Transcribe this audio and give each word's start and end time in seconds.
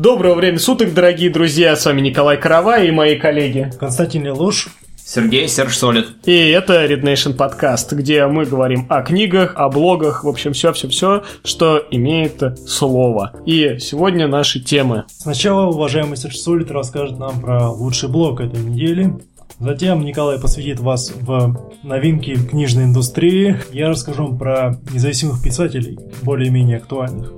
Доброго 0.00 0.36
времени 0.36 0.56
суток, 0.56 0.94
дорогие 0.94 1.28
друзья, 1.28 1.76
с 1.76 1.84
вами 1.84 2.00
Николай 2.00 2.38
Каравай 2.38 2.88
и 2.88 2.90
мои 2.90 3.16
коллеги. 3.16 3.70
Константин 3.78 4.24
Лелуш. 4.24 4.68
Сергей 4.96 5.46
Серж 5.46 5.76
Солид. 5.76 6.06
И 6.24 6.32
это 6.32 6.86
Red 6.86 7.02
Nation 7.02 7.34
подкаст, 7.34 7.92
где 7.92 8.26
мы 8.26 8.46
говорим 8.46 8.86
о 8.88 9.02
книгах, 9.02 9.52
о 9.56 9.68
блогах, 9.68 10.24
в 10.24 10.28
общем, 10.28 10.54
все-все-все, 10.54 11.22
что 11.44 11.84
имеет 11.90 12.42
слово. 12.66 13.32
И 13.44 13.76
сегодня 13.78 14.26
наши 14.26 14.60
темы. 14.60 15.04
Сначала 15.10 15.66
уважаемый 15.66 16.16
Серж 16.16 16.38
Солид 16.38 16.70
расскажет 16.70 17.18
нам 17.18 17.38
про 17.38 17.68
лучший 17.68 18.08
блог 18.08 18.40
этой 18.40 18.58
недели. 18.58 19.12
Затем 19.58 20.00
Николай 20.00 20.40
посвятит 20.40 20.80
вас 20.80 21.12
в 21.14 21.74
новинки 21.82 22.36
книжной 22.36 22.84
индустрии. 22.84 23.58
Я 23.70 23.90
расскажу 23.90 24.28
вам 24.28 24.38
про 24.38 24.80
независимых 24.94 25.42
писателей, 25.42 25.98
более-менее 26.22 26.78
актуальных. 26.78 27.34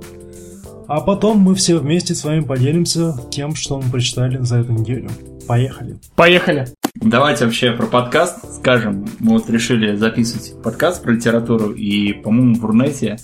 А 0.93 1.01
потом 1.01 1.39
мы 1.39 1.55
все 1.55 1.77
вместе 1.77 2.13
с 2.13 2.23
вами 2.23 2.41
поделимся 2.41 3.15
тем, 3.31 3.55
что 3.55 3.81
мы 3.81 3.89
прочитали 3.89 4.37
за 4.37 4.59
эту 4.59 4.73
неделю. 4.73 5.09
Поехали. 5.47 5.97
Поехали. 6.15 6.67
Давайте 6.93 7.45
вообще 7.45 7.71
про 7.71 7.87
подкаст 7.87 8.59
скажем. 8.59 9.07
Мы 9.17 9.39
вот 9.39 9.49
решили 9.49 9.95
записывать 9.95 10.53
подкаст 10.61 11.01
про 11.01 11.13
литературу, 11.13 11.71
и, 11.71 12.13
по-моему, 12.13 12.53
в 12.53 12.63
Рунете 12.63 13.17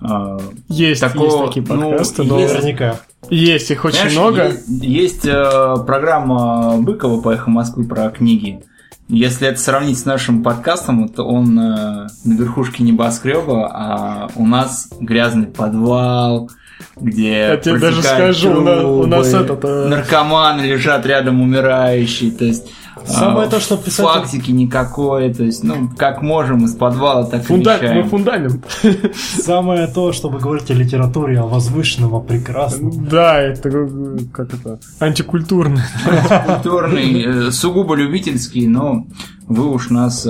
э, 0.00 0.38
есть, 0.68 1.02
такого, 1.02 1.24
есть 1.24 1.44
такие 1.44 1.66
подкасты, 1.66 2.22
ну, 2.22 2.36
но 2.36 2.40
есть, 2.40 2.54
Наверняка. 2.54 3.00
есть 3.28 3.70
их 3.70 3.84
очень 3.84 3.98
Знаешь, 3.98 4.12
много. 4.14 4.44
Есть, 4.46 4.82
есть, 4.82 5.26
э, 5.26 5.74
программа 5.86 6.78
Быкова 6.78 7.20
по 7.20 7.34
«Эхо 7.34 7.50
Москвы» 7.50 7.84
про 7.84 8.08
книги. 8.08 8.62
Если 9.08 9.46
это 9.46 9.60
сравнить 9.60 9.98
с 9.98 10.06
нашим 10.06 10.42
подкастом, 10.42 11.06
то 11.10 11.24
он 11.24 11.48
э, 11.58 12.06
на 12.24 12.32
верхушке 12.32 12.82
небоскреба, 12.82 13.68
а 13.70 14.30
у 14.36 14.46
нас 14.46 14.88
грязный 15.00 15.48
подвал, 15.48 16.48
где 16.96 17.38
Я 17.38 17.56
тебе 17.56 17.78
даже 17.78 18.02
скажу, 18.02 18.50
у 18.52 18.60
на- 18.60 18.86
у 18.86 19.06
нас 19.06 19.28
трубы, 19.30 19.44
этот, 19.44 19.64
э, 19.64 19.88
наркоманы 19.88 20.62
лежат 20.62 21.06
рядом 21.06 21.40
умирающие, 21.40 22.30
то 22.30 22.44
есть 22.44 22.66
Самое 23.06 23.46
а, 23.46 23.50
то, 23.50 23.60
что 23.60 23.76
писатель- 23.76 24.04
фактики 24.04 24.50
никакой, 24.50 25.32
то 25.32 25.42
есть 25.42 25.64
ну 25.64 25.88
как 25.96 26.22
можем 26.22 26.64
из 26.64 26.74
подвала, 26.74 27.24
так 27.24 27.44
Фунда... 27.44 27.78
Мы 27.82 28.04
фундамент. 28.04 28.64
Самое 29.42 29.86
то, 29.86 30.12
чтобы 30.12 30.38
говорить 30.38 30.70
о 30.70 30.74
литературе, 30.74 31.40
о 31.40 31.46
возвышенном, 31.46 32.14
о 32.14 32.20
прекрасном. 32.20 33.08
Да, 33.08 33.40
это 33.40 33.68
э, 33.70 34.18
как 34.32 34.52
это 34.52 34.78
антикультурно. 34.98 35.82
Культурный, 36.46 37.48
э, 37.48 37.50
сугубо 37.50 37.94
любительский, 37.94 38.66
но 38.66 39.06
вы 39.48 39.70
уж 39.70 39.88
нас 39.88 40.26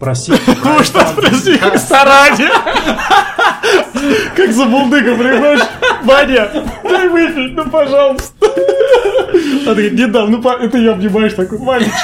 Простите. 0.00 0.40
Ну 0.64 0.82
что, 0.82 1.06
прости, 1.14 1.58
в 1.58 1.74
ресторане. 1.74 2.48
Как 4.36 4.52
за 4.52 4.64
булдыга 4.66 5.16
приходишь, 5.16 5.64
Ваня, 6.04 6.48
дай 6.84 7.08
выпить, 7.08 7.54
ну 7.54 7.64
пожалуйста. 7.70 8.32
А 8.42 8.48
ты 8.50 9.64
говорит, 9.70 9.92
не 9.92 10.06
дам, 10.06 10.30
ну 10.30 10.40
это 10.50 10.78
я 10.78 10.92
обнимаешь 10.92 11.34
такой, 11.34 11.58
Ванечка. 11.58 11.94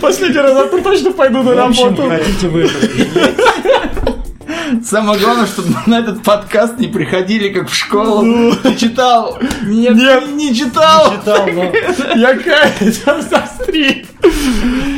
Последний 0.00 0.38
раз, 0.38 0.56
а 0.56 0.68
то 0.68 0.80
точно 0.80 1.12
пойду 1.12 1.42
на 1.42 1.54
работу. 1.54 2.08
хотите 2.08 2.48
вы 2.48 2.62
это 2.62 2.86
или 2.86 3.04
нет, 3.14 4.84
Самое 4.84 5.18
главное, 5.20 5.46
чтобы 5.46 5.68
на 5.86 6.00
этот 6.00 6.22
подкаст 6.22 6.78
не 6.78 6.88
приходили 6.88 7.48
как 7.50 7.68
в 7.68 7.74
школу. 7.74 8.22
Ну. 8.22 8.54
Ты 8.56 8.74
читал? 8.76 9.38
Нет, 9.62 9.94
Нет. 9.94 10.26
не, 10.28 10.50
не 10.50 10.54
читал. 10.54 11.12
читал, 11.12 11.46
но 11.46 11.72
Я 12.16 12.34
каюсь, 12.36 13.02
состри. 13.30 14.06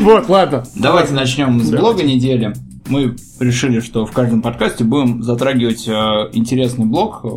Вот, 0.00 0.28
ладно. 0.28 0.64
Давайте 0.74 1.12
начнем 1.12 1.60
с 1.60 1.70
блога 1.70 2.02
недели. 2.02 2.54
Мы 2.88 3.16
решили, 3.40 3.80
что 3.80 4.06
в 4.06 4.12
каждом 4.12 4.42
подкасте 4.42 4.84
будем 4.84 5.22
затрагивать 5.22 5.86
э, 5.88 5.92
интересный 6.32 6.86
блог 6.86 7.20
э, 7.24 7.28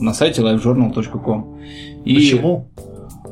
на 0.00 0.14
сайте 0.14 0.42
livejournal.com. 0.42 1.60
И, 2.04 2.14
почему? 2.14 2.68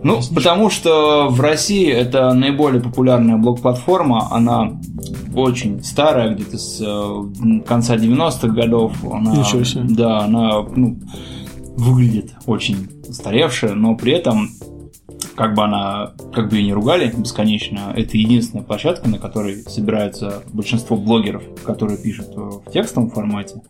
Ну, 0.02 0.20
потому 0.34 0.68
что 0.70 1.28
в 1.28 1.40
России 1.40 1.88
это 1.88 2.32
наиболее 2.34 2.82
популярная 2.82 3.36
блог-платформа. 3.36 4.32
Она 4.32 4.72
очень 5.34 5.82
старая, 5.84 6.34
где-то 6.34 6.58
с 6.58 6.80
э, 6.80 7.60
конца 7.66 7.96
90-х 7.96 8.48
годов. 8.48 8.92
Она, 9.04 9.36
Ничего 9.36 9.64
себе. 9.64 9.84
Да, 9.88 10.20
она 10.20 10.62
ну, 10.74 10.98
выглядит 11.76 12.32
очень 12.46 12.88
устаревшая, 13.08 13.74
но 13.74 13.94
при 13.94 14.12
этом 14.12 14.50
как 15.34 15.54
бы 15.54 15.64
она, 15.64 16.12
как 16.34 16.50
бы 16.50 16.56
ее 16.56 16.64
не 16.64 16.72
ругали 16.72 17.12
бесконечно, 17.16 17.92
это 17.96 18.16
единственная 18.16 18.64
площадка, 18.64 19.08
на 19.08 19.18
которой 19.18 19.62
собираются 19.62 20.42
большинство 20.52 20.96
блогеров, 20.96 21.42
которые 21.64 21.98
пишут 21.98 22.28
э, 22.36 22.40
в 22.40 22.70
текстовом 22.72 23.10
формате, 23.10 23.62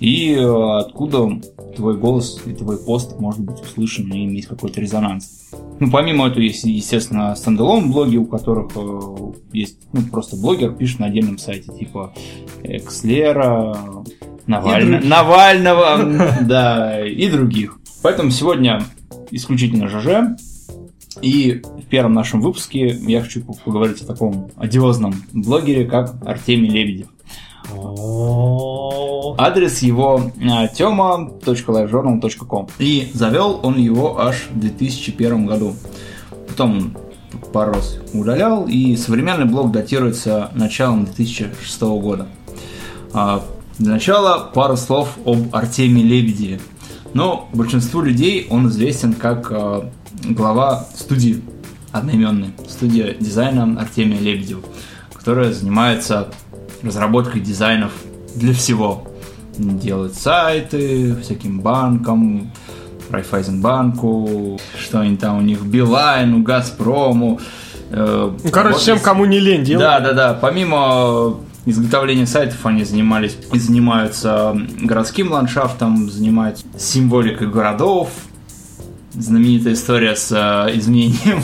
и 0.00 0.34
э, 0.34 0.78
откуда 0.78 1.40
твой 1.76 1.96
голос 1.96 2.40
и 2.44 2.52
твой 2.52 2.78
пост 2.78 3.18
может 3.18 3.40
быть 3.40 3.60
услышан 3.60 4.12
и 4.12 4.24
иметь 4.24 4.46
какой-то 4.46 4.80
резонанс. 4.80 5.50
Ну, 5.80 5.90
помимо 5.90 6.26
этого, 6.28 6.42
есть, 6.42 6.64
естественно, 6.64 7.34
стендалон 7.36 7.90
блоги, 7.90 8.16
у 8.16 8.26
которых 8.26 8.72
э, 8.76 9.00
есть, 9.52 9.78
ну, 9.92 10.02
просто 10.02 10.36
блогер 10.36 10.72
пишет 10.72 10.98
на 10.98 11.06
отдельном 11.06 11.38
сайте, 11.38 11.72
типа 11.72 12.12
Экслера, 12.62 13.76
Наваль- 14.46 14.84
других. 14.84 15.08
Навального, 15.08 16.36
да, 16.42 17.06
и 17.06 17.30
других. 17.30 17.78
Поэтому 18.02 18.30
сегодня 18.30 18.82
исключительно 19.30 19.88
ЖЖ, 19.88 20.38
и 21.22 21.62
в 21.62 21.86
первом 21.86 22.14
нашем 22.14 22.40
выпуске 22.40 22.88
я 22.88 23.22
хочу 23.22 23.42
поговорить 23.64 24.02
о 24.02 24.06
таком 24.06 24.50
одиозном 24.56 25.14
блогере, 25.32 25.84
как 25.84 26.14
Артемий 26.26 26.70
Лебедев. 26.70 27.08
Адрес 29.36 29.82
его 29.82 30.30
а, 30.50 30.66
tema.livejournal.com 30.68 32.68
И 32.78 33.10
завел 33.12 33.60
он 33.62 33.78
его 33.78 34.20
аж 34.20 34.48
в 34.50 34.58
2001 34.58 35.46
году. 35.46 35.74
Потом 36.48 36.96
пару 37.52 37.74
раз 37.74 37.98
удалял, 38.12 38.66
и 38.66 38.96
современный 38.96 39.44
блог 39.44 39.70
датируется 39.70 40.50
началом 40.54 41.04
2006 41.04 41.80
года. 41.82 42.26
А, 43.12 43.44
Для 43.78 43.92
начала 43.92 44.50
пару 44.52 44.76
слов 44.76 45.16
об 45.24 45.54
Артемии 45.54 46.02
Лебедеве. 46.02 46.60
Но 47.14 47.48
большинству 47.52 48.02
людей 48.02 48.46
он 48.50 48.68
известен 48.68 49.12
как 49.12 49.50
а, 49.50 49.90
глава 50.24 50.86
студии 50.94 51.42
одноименной, 51.92 52.50
студия 52.68 53.14
дизайна 53.18 53.80
Артемия 53.80 54.20
Лебедева, 54.20 54.62
которая 55.12 55.52
занимается 55.52 56.28
разработкой 56.82 57.40
дизайнов 57.40 57.92
для 58.34 58.52
всего. 58.52 59.04
Делают 59.56 60.14
сайты 60.14 61.16
всяким 61.22 61.60
банкам, 61.60 62.52
Райфайзенбанку, 63.10 64.60
что-нибудь 64.78 65.18
там 65.20 65.38
у 65.38 65.40
них, 65.40 65.62
Билайну, 65.62 66.42
Газпрому. 66.42 67.40
э, 67.90 68.30
Ну, 68.44 68.50
короче, 68.50 68.74
вот 68.74 68.82
всем, 68.82 68.98
кому 69.00 69.24
не 69.24 69.40
лень 69.40 69.64
делать. 69.64 69.80
да, 69.84 70.00
да, 70.00 70.12
да. 70.12 70.34
Помимо 70.34 71.38
изготовления 71.64 72.26
сайтов, 72.26 72.64
они 72.66 72.84
занимались 72.84 73.36
и 73.52 73.58
занимаются 73.58 74.56
городским 74.82 75.32
ландшафтом, 75.32 76.08
занимаются 76.10 76.64
символикой 76.78 77.48
городов. 77.48 78.10
Знаменитая 79.18 79.74
история 79.74 80.14
с 80.14 80.30
э, 80.30 80.78
изменением 80.78 81.42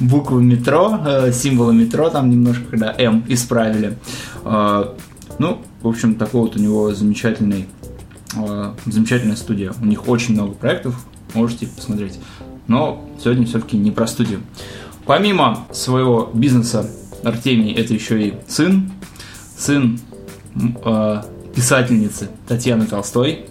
буквы 0.00 0.42
метро, 0.42 1.00
э, 1.04 1.32
символа 1.32 1.70
метро, 1.72 2.10
там 2.10 2.30
немножко, 2.30 2.64
когда 2.70 2.94
М 2.98 3.24
исправили. 3.28 3.96
Э, 4.44 4.94
ну, 5.38 5.62
в 5.80 5.88
общем, 5.88 6.16
такой 6.16 6.42
вот 6.42 6.56
у 6.56 6.58
него 6.58 6.92
замечательный, 6.92 7.66
э, 8.36 8.74
замечательная 8.84 9.36
студия. 9.36 9.72
У 9.80 9.86
них 9.86 10.08
очень 10.08 10.34
много 10.34 10.52
проектов, 10.52 10.94
можете 11.32 11.66
посмотреть. 11.68 12.18
Но 12.66 13.08
сегодня 13.22 13.46
все-таки 13.46 13.76
не 13.76 13.90
про 13.90 14.06
студию. 14.06 14.40
Помимо 15.06 15.66
своего 15.72 16.30
бизнеса, 16.34 16.90
Артемий 17.22 17.72
это 17.72 17.94
еще 17.94 18.28
и 18.28 18.34
сын. 18.48 18.90
Сын 19.56 19.98
э, 20.84 21.22
писательницы 21.54 22.28
Татьяны 22.46 22.86
Толстой. 22.86 23.46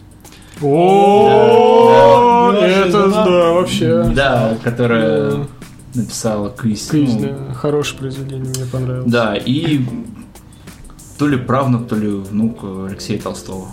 О, 0.61 2.51
Да, 2.53 2.59
да. 2.61 2.67
это 2.67 3.09
да, 3.09 3.51
вообще. 3.51 4.03
Да, 4.15 4.57
которая 4.63 5.47
написала 5.93 6.49
квиз. 6.49 6.87
Квиз, 6.87 7.13
ну, 7.13 7.19
да, 7.47 7.53
хорошее 7.53 7.99
произведение, 7.99 8.45
мне 8.55 8.65
понравилось. 8.65 9.11
Да, 9.11 9.35
и 9.35 9.81
то 11.17 11.27
ли 11.27 11.37
правнук, 11.37 11.87
то 11.87 11.95
ли 11.95 12.07
внук 12.09 12.59
Алексея 12.87 13.19
Толстого. 13.19 13.67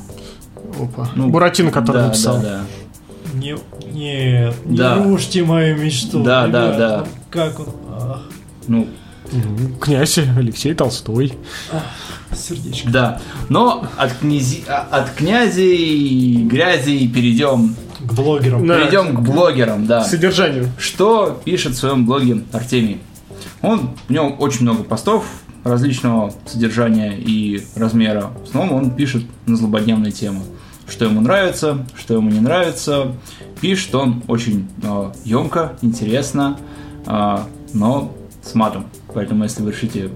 Опа. 0.81 1.09
Ну, 1.17 1.29
Буратино, 1.29 1.71
который 1.71 1.99
да, 2.03 2.07
написал. 2.09 2.41
Да, 2.41 2.43
да. 2.43 2.61
Не, 3.39 3.57
нет, 3.93 4.55
не 4.65 4.77
Да. 4.77 5.03
рушьте 5.03 5.43
мою 5.43 5.77
мечту. 5.79 6.23
Да, 6.23 6.47
да, 6.47 6.67
ребят. 6.67 6.79
да. 6.79 6.99
Ну, 7.01 7.07
Как 7.31 7.61
он? 7.61 7.67
Ах, 7.91 8.23
Ну. 8.69 8.87
Князь 9.81 10.19
Алексей 10.19 10.75
Толстой. 10.75 11.33
сердечко. 12.35 12.91
да. 12.91 13.21
Но 13.49 13.87
от, 13.97 14.13
князи, 14.15 14.65
а- 14.69 14.87
от 14.91 15.11
князей 15.11 16.43
грязи 16.45 17.07
перейдем, 17.09 17.75
К 18.01 18.13
блогерам. 18.15 18.67
Да. 18.67 18.79
перейдем 18.79 19.17
к 19.17 19.21
блогерам, 19.21 19.87
да. 19.87 20.03
К 20.03 20.07
содержанию. 20.07 20.69
Что 20.79 21.41
пишет 21.45 21.73
в 21.75 21.77
своем 21.79 22.07
блоге 22.07 22.43
Артемий? 22.53 23.01
Он, 23.61 23.91
у 24.09 24.13
него 24.13 24.29
очень 24.39 24.63
много 24.63 24.83
постов 24.83 25.25
различного 25.65 26.33
содержания 26.47 27.17
и 27.17 27.63
размера. 27.77 28.33
В 28.45 28.49
основном 28.49 28.73
он 28.73 28.91
пишет 28.93 29.25
на 29.47 29.57
злободневные 29.57 30.13
темы. 30.13 30.41
что 30.89 31.05
ему 31.07 31.21
нравится, 31.21 31.87
что 31.97 32.15
ему 32.15 32.29
не 32.29 32.41
нравится. 32.41 33.13
Пишет 33.61 33.95
он 33.95 34.23
очень 34.27 34.69
э, 34.83 35.13
емко, 35.25 35.75
интересно, 35.81 36.59
э, 37.07 37.39
но 37.73 38.13
с 38.43 38.55
матом. 38.55 38.87
Поэтому, 39.15 39.45
если 39.45 39.63
вы 39.63 39.73
решите 39.73 40.11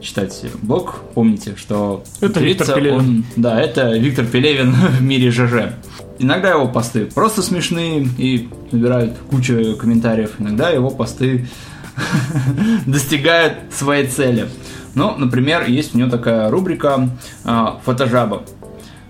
читать 0.00 0.44
блог, 0.62 0.96
помните, 1.14 1.54
что 1.56 2.04
Это 2.20 2.40
Виктор 2.40 2.74
Пелевин. 2.76 2.98
он- 2.98 3.24
да, 3.36 3.60
это 3.60 3.96
Виктор 3.96 4.26
Пелевин 4.26 4.72
в 4.98 5.02
мире 5.02 5.30
ЖЖ. 5.30 5.72
Иногда 6.18 6.50
его 6.50 6.68
посты 6.68 7.06
просто 7.06 7.42
смешные 7.42 8.06
и 8.18 8.48
набирают 8.70 9.14
кучу 9.30 9.76
комментариев. 9.76 10.32
Иногда 10.38 10.70
его 10.70 10.90
посты 10.90 11.48
достигают 12.86 13.54
своей 13.72 14.06
цели. 14.06 14.48
Ну, 14.94 15.16
например, 15.16 15.66
есть 15.68 15.94
у 15.94 15.98
него 15.98 16.10
такая 16.10 16.50
рубрика 16.50 17.10
а, 17.44 17.80
«Фотожаба». 17.84 18.44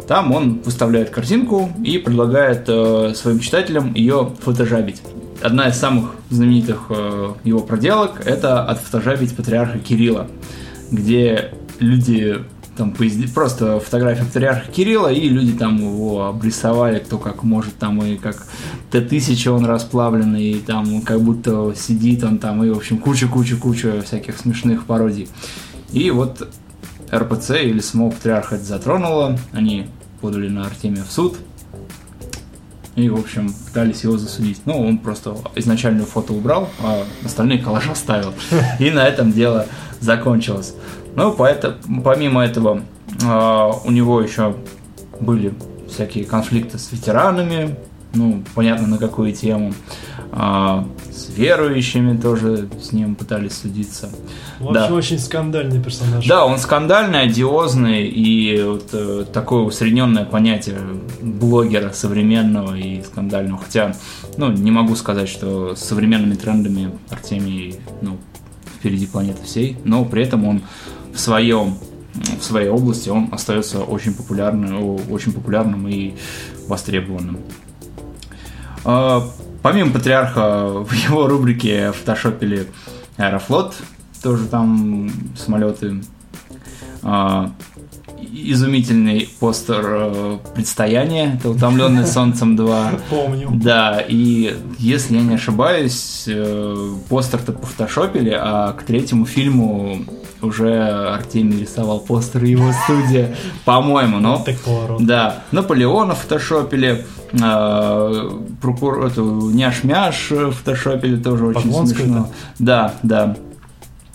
Там 0.08 0.32
он 0.32 0.60
выставляет 0.64 1.08
картинку 1.10 1.70
и 1.82 1.96
предлагает 1.96 2.64
э, 2.68 3.14
своим 3.14 3.40
читателям 3.40 3.94
ее 3.94 4.32
фотожабить. 4.42 5.00
Одна 5.42 5.68
из 5.68 5.76
самых 5.76 6.12
знаменитых 6.30 6.86
э, 6.90 7.34
его 7.44 7.60
проделок– 7.60 8.22
это 8.24 8.64
отфотожабить 8.64 9.36
патриарха 9.36 9.78
Кирилла, 9.78 10.28
где 10.90 11.52
люди 11.80 12.44
там 12.76 12.94
просто 13.34 13.78
фотография 13.80 14.24
патриарха 14.24 14.70
Кирилла, 14.70 15.12
и 15.12 15.28
люди 15.28 15.52
там 15.52 15.78
его 15.78 16.26
обрисовали, 16.26 16.98
кто 16.98 17.18
как 17.18 17.42
может, 17.42 17.76
там 17.76 18.02
и 18.02 18.16
как 18.16 18.46
Т-1000 18.90 19.48
он 19.50 19.64
расплавленный, 19.64 20.52
и 20.52 20.60
там 20.60 21.02
как 21.02 21.20
будто 21.20 21.72
сидит 21.76 22.24
он 22.24 22.38
там, 22.38 22.64
и, 22.64 22.70
в 22.70 22.76
общем, 22.76 22.98
куча-куча-куча 22.98 24.02
всяких 24.02 24.38
смешных 24.38 24.86
пародий. 24.86 25.28
И 25.92 26.10
вот 26.10 26.48
РПЦ 27.12 27.50
или 27.62 27.80
самого 27.80 28.10
патриарха 28.10 28.56
это 28.56 28.64
затронуло, 28.64 29.38
они 29.52 29.86
подали 30.20 30.48
на 30.48 30.66
Артемия 30.66 31.04
в 31.04 31.12
суд, 31.12 31.36
и, 32.96 33.08
в 33.08 33.18
общем, 33.18 33.52
пытались 33.52 34.04
его 34.04 34.16
засудить. 34.16 34.60
Ну, 34.66 34.80
он 34.86 34.98
просто 34.98 35.36
изначальную 35.56 36.06
фото 36.06 36.32
убрал, 36.32 36.68
а 36.82 37.02
остальные 37.24 37.58
коллаж 37.58 37.88
оставил. 37.88 38.32
И 38.78 38.90
на 38.90 39.06
этом 39.06 39.32
дело 39.32 39.66
закончилось. 40.00 40.74
Ну, 41.16 41.32
поэто- 41.32 41.76
помимо 42.04 42.44
этого, 42.44 42.82
а, 43.24 43.70
у 43.84 43.90
него 43.90 44.20
еще 44.20 44.54
были 45.20 45.54
всякие 45.88 46.24
конфликты 46.24 46.78
с 46.78 46.90
ветеранами, 46.92 47.76
ну, 48.14 48.42
понятно, 48.54 48.86
на 48.86 48.98
какую 48.98 49.32
тему. 49.32 49.74
А, 50.36 50.84
с 51.12 51.28
верующими 51.36 52.16
тоже 52.16 52.68
с 52.82 52.90
ним 52.90 53.14
пытались 53.14 53.52
судиться. 53.52 54.10
Вообще 54.58 54.88
Да. 54.88 54.94
очень 54.94 55.20
скандальный 55.20 55.80
персонаж. 55.80 56.26
Да, 56.26 56.44
он 56.44 56.58
скандальный, 56.58 57.22
одиозный 57.22 58.08
и 58.08 58.60
вот, 58.64 58.88
э, 58.92 59.26
такое 59.32 59.62
усредненное 59.62 60.24
понятие 60.24 60.80
блогера 61.22 61.92
современного 61.92 62.74
и 62.74 63.00
скандального. 63.04 63.60
Хотя, 63.62 63.94
ну, 64.36 64.50
не 64.50 64.72
могу 64.72 64.96
сказать, 64.96 65.28
что 65.28 65.76
с 65.76 65.80
современными 65.84 66.34
трендами 66.34 66.90
Артемий, 67.10 67.76
ну, 68.02 68.18
впереди 68.80 69.06
планеты 69.06 69.44
всей, 69.44 69.76
но 69.84 70.04
при 70.04 70.24
этом 70.24 70.44
он 70.46 70.62
в 71.12 71.20
своем 71.20 71.76
в 72.40 72.44
своей 72.44 72.68
области 72.68 73.08
он 73.08 73.28
остается 73.32 73.82
очень 73.82 74.14
популярным, 74.14 74.98
очень 75.10 75.32
популярным 75.32 75.88
и 75.88 76.14
востребованным. 76.68 77.38
Помимо 79.64 79.92
Патриарха, 79.92 80.68
в 80.68 80.92
его 80.92 81.26
рубрике 81.26 81.90
фотошопили 81.92 82.66
Аэрофлот, 83.16 83.74
тоже 84.22 84.44
там 84.44 85.10
самолеты. 85.38 86.02
А, 87.02 87.50
Изумительный 88.30 89.26
постер 89.40 89.82
э, 89.86 90.38
предстояния, 90.54 91.36
это 91.38 91.48
«Утомленный 91.48 92.06
солнцем 92.06 92.56
2». 92.56 93.00
Помню. 93.08 93.50
Да, 93.54 94.04
и 94.06 94.54
если 94.78 95.14
я 95.14 95.22
не 95.22 95.36
ошибаюсь, 95.36 96.24
э, 96.26 96.94
постер-то 97.08 97.52
пофотошопили, 97.52 98.36
а 98.38 98.74
к 98.74 98.82
третьему 98.82 99.24
фильму 99.24 100.04
уже 100.44 100.80
Артемий 100.80 101.60
рисовал 101.60 102.00
постер 102.00 102.44
его 102.44 102.72
студия, 102.84 103.36
по-моему, 103.64 104.18
но... 104.18 104.44
Поворот. 104.64 105.04
Да, 105.04 105.42
Наполеона 105.52 106.14
фотошопили, 106.14 107.04
э, 107.32 108.30
прокур... 108.60 109.04
эту 109.06 109.50
няш-мяш 109.50 110.32
фотошопили, 110.52 111.16
тоже 111.16 111.46
очень 111.46 111.72
смешно. 111.86 112.30
Да, 112.58 112.94
да. 113.02 113.36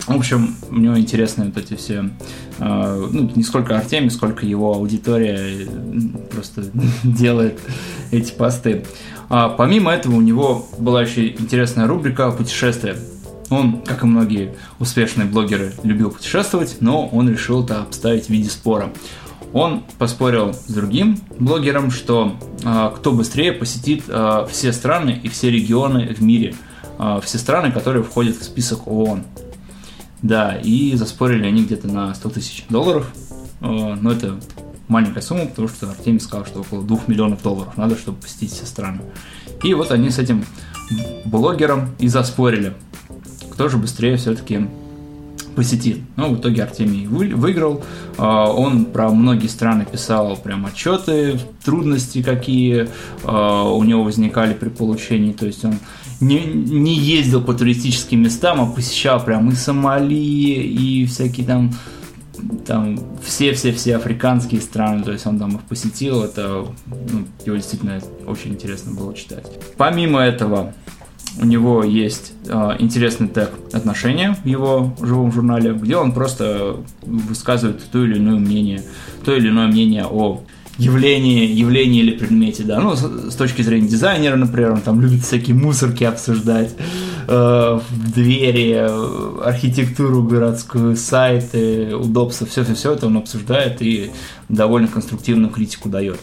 В 0.06 0.16
общем, 0.16 0.56
у 0.70 0.76
него 0.76 0.98
интересные 0.98 1.48
вот 1.48 1.58
эти 1.58 1.76
все, 1.76 2.10
э, 2.58 3.08
ну, 3.12 3.30
не 3.34 3.42
сколько 3.42 3.76
Артемий, 3.76 4.10
сколько 4.10 4.46
его 4.46 4.74
аудитория 4.74 5.68
просто 6.30 6.64
делает 7.04 7.60
эти 8.10 8.32
посты. 8.32 8.84
А, 9.28 9.48
помимо 9.48 9.92
этого, 9.92 10.16
у 10.16 10.20
него 10.20 10.66
была 10.78 11.02
еще 11.02 11.28
интересная 11.28 11.86
рубрика 11.86 12.30
«Путешествия». 12.32 12.96
Он, 13.50 13.82
как 13.82 14.04
и 14.04 14.06
многие 14.06 14.54
успешные 14.78 15.26
блогеры, 15.26 15.72
любил 15.82 16.10
путешествовать, 16.10 16.76
но 16.80 17.06
он 17.08 17.28
решил 17.28 17.64
это 17.64 17.82
обставить 17.82 18.26
в 18.26 18.30
виде 18.30 18.48
спора. 18.48 18.90
Он 19.52 19.82
поспорил 19.98 20.54
с 20.54 20.72
другим 20.72 21.18
блогером, 21.38 21.90
что 21.90 22.36
а, 22.64 22.90
кто 22.90 23.10
быстрее 23.10 23.52
посетит 23.52 24.04
а, 24.08 24.46
все 24.46 24.72
страны 24.72 25.20
и 25.20 25.28
все 25.28 25.50
регионы 25.50 26.14
в 26.14 26.22
мире, 26.22 26.54
а, 26.98 27.20
все 27.20 27.38
страны, 27.38 27.72
которые 27.72 28.04
входят 28.04 28.36
в 28.36 28.44
список 28.44 28.86
ООН. 28.86 29.24
Да, 30.22 30.54
и 30.56 30.94
заспорили 30.94 31.46
они 31.46 31.64
где-то 31.64 31.88
на 31.88 32.14
100 32.14 32.30
тысяч 32.30 32.64
долларов, 32.68 33.10
А, 33.60 33.96
но 34.00 34.12
это 34.12 34.38
маленькая 34.88 35.22
сумма, 35.22 35.46
потому 35.46 35.68
что 35.68 35.90
Артемий 35.90 36.20
сказал, 36.20 36.46
что 36.46 36.60
около 36.60 36.82
2 36.82 37.00
миллионов 37.08 37.42
долларов 37.42 37.76
надо, 37.76 37.96
чтобы 37.96 38.18
посетить 38.18 38.52
все 38.52 38.66
страны. 38.66 39.00
И 39.62 39.74
вот 39.74 39.90
они 39.90 40.10
с 40.10 40.18
этим 40.18 40.44
блогером 41.24 41.90
и 41.98 42.08
заспорили, 42.08 42.74
кто 43.60 43.68
же 43.68 43.76
быстрее 43.76 44.16
все-таки 44.16 44.68
посетит. 45.54 45.98
Ну, 46.16 46.34
в 46.34 46.40
итоге 46.40 46.62
Артемий 46.62 47.06
вы- 47.06 47.34
выиграл. 47.34 47.84
А, 48.16 48.50
Он 48.50 48.86
про 48.86 49.10
многие 49.10 49.48
страны 49.48 49.84
писал 49.84 50.34
прям 50.38 50.64
отчеты, 50.64 51.38
трудности 51.62 52.22
какие 52.22 52.88
а, 53.22 53.64
у 53.64 53.84
него 53.84 54.02
возникали 54.02 54.54
при 54.54 54.70
получении. 54.70 55.32
То 55.32 55.44
есть 55.44 55.62
он 55.62 55.74
не, 56.20 56.42
не 56.42 56.94
ездил 56.94 57.42
по 57.42 57.52
туристическим 57.52 58.22
местам, 58.22 58.62
а 58.62 58.66
посещал 58.66 59.22
прям 59.22 59.50
и 59.50 59.54
Сомали, 59.54 60.14
и 60.14 61.04
всякие 61.04 61.46
там 61.46 61.70
там 62.64 62.98
все-все-все 63.22 63.96
африканские 63.96 64.62
страны, 64.62 65.02
то 65.02 65.12
есть 65.12 65.26
он 65.26 65.38
там 65.38 65.56
их 65.56 65.62
посетил, 65.64 66.22
это 66.22 66.64
ну, 66.86 67.26
его 67.44 67.56
действительно 67.56 68.00
очень 68.26 68.52
интересно 68.52 68.92
было 68.92 69.14
читать. 69.14 69.44
Помимо 69.76 70.20
этого, 70.20 70.72
у 71.38 71.46
него 71.46 71.84
есть 71.84 72.32
э, 72.46 72.76
интересный 72.78 73.28
тег 73.28 73.50
отношения 73.72 74.36
в 74.42 74.46
его 74.46 74.94
живом 75.00 75.32
журнале, 75.32 75.72
где 75.72 75.96
он 75.96 76.12
просто 76.12 76.76
высказывает 77.02 77.82
то 77.90 78.04
или 78.04 78.18
иное 78.18 78.38
мнение, 78.38 78.82
то 79.24 79.34
или 79.34 79.48
иное 79.48 79.68
мнение 79.68 80.06
о 80.06 80.42
явлении, 80.80 81.46
явлении 81.46 82.00
или 82.00 82.16
предмете, 82.16 82.64
да. 82.64 82.80
Ну, 82.80 82.96
с, 82.96 83.34
точки 83.36 83.62
зрения 83.62 83.86
дизайнера, 83.86 84.36
например, 84.36 84.72
он 84.72 84.80
там 84.80 85.00
любит 85.00 85.22
всякие 85.22 85.54
мусорки 85.54 86.04
обсуждать, 86.04 86.74
э, 87.28 87.80
двери, 88.14 88.74
э, 88.76 89.42
архитектуру 89.44 90.22
городскую, 90.22 90.96
сайты, 90.96 91.94
удобства, 91.94 92.46
все-все-все 92.46 92.92
это 92.92 93.06
он 93.06 93.18
обсуждает 93.18 93.82
и 93.82 94.10
довольно 94.48 94.88
конструктивную 94.88 95.50
критику 95.50 95.88
дает. 95.88 96.18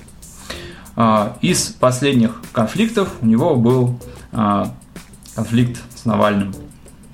А, 0.96 1.38
Из 1.42 1.68
последних 1.80 2.42
конфликтов 2.52 3.10
у 3.22 3.28
него 3.28 3.56
был 3.56 4.00
а, 4.32 4.74
конфликт 5.38 5.80
с 5.96 6.06
Навальным. 6.06 6.52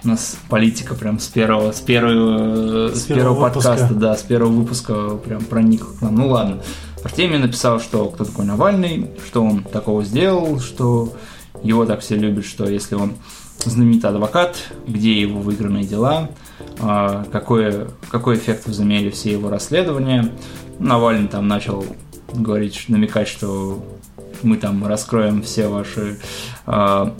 У 0.06 0.08
нас 0.08 0.38
политика 0.48 0.96
прям 0.96 1.20
с 1.20 1.28
первого, 1.28 1.74
с 1.74 1.82
первого, 1.82 2.88
С 2.90 3.02
с 3.02 3.04
первого 3.04 3.24
первого 3.36 3.46
выпуска. 3.48 3.70
подкаста, 3.72 3.94
да, 3.96 4.16
с 4.16 4.22
первого 4.22 4.52
выпуска 4.52 5.10
прям 5.18 5.44
проник 5.44 5.86
к 6.00 6.02
нам. 6.02 6.16
Ну 6.16 6.30
ладно. 6.30 6.62
Артемий 7.04 7.38
написал, 7.38 7.82
что 7.82 8.06
кто 8.06 8.24
такой 8.24 8.46
Навальный, 8.46 9.12
что 9.28 9.44
он 9.44 9.64
такого 9.64 10.06
сделал, 10.06 10.62
что 10.62 11.14
его 11.64 11.86
так 11.86 12.00
все 12.00 12.16
любят, 12.16 12.46
что 12.46 12.66
если 12.66 12.96
он 12.96 13.14
знаменитый 13.66 14.10
адвокат, 14.10 14.56
где 14.88 15.20
его 15.20 15.42
выигранные 15.42 15.84
дела, 15.84 16.30
а, 16.80 17.26
какой, 17.30 17.88
какой 18.10 18.38
эффект 18.38 18.68
возымели 18.68 19.10
все 19.10 19.34
его 19.34 19.50
расследования. 19.50 20.30
Навальный 20.80 21.28
там 21.28 21.50
начал 21.50 21.86
говорить, 22.34 22.86
намекать, 22.88 23.28
что 23.28 23.84
мы 24.44 24.56
там 24.58 24.86
раскроем 24.88 25.42
все 25.42 25.68
ваши 25.68 26.20
а, 26.66 27.14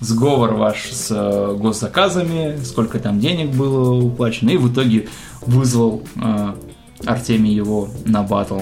сговор 0.00 0.54
ваш 0.54 0.90
с 0.92 1.08
э, 1.10 1.56
госзаказами, 1.56 2.62
сколько 2.64 2.98
там 2.98 3.20
денег 3.20 3.50
было 3.50 3.94
уплачено, 3.94 4.50
и 4.50 4.56
в 4.56 4.72
итоге 4.72 5.08
вызвал 5.42 6.02
э, 6.16 6.54
Артемий 7.04 7.54
его 7.54 7.88
на 8.04 8.22
батл. 8.22 8.60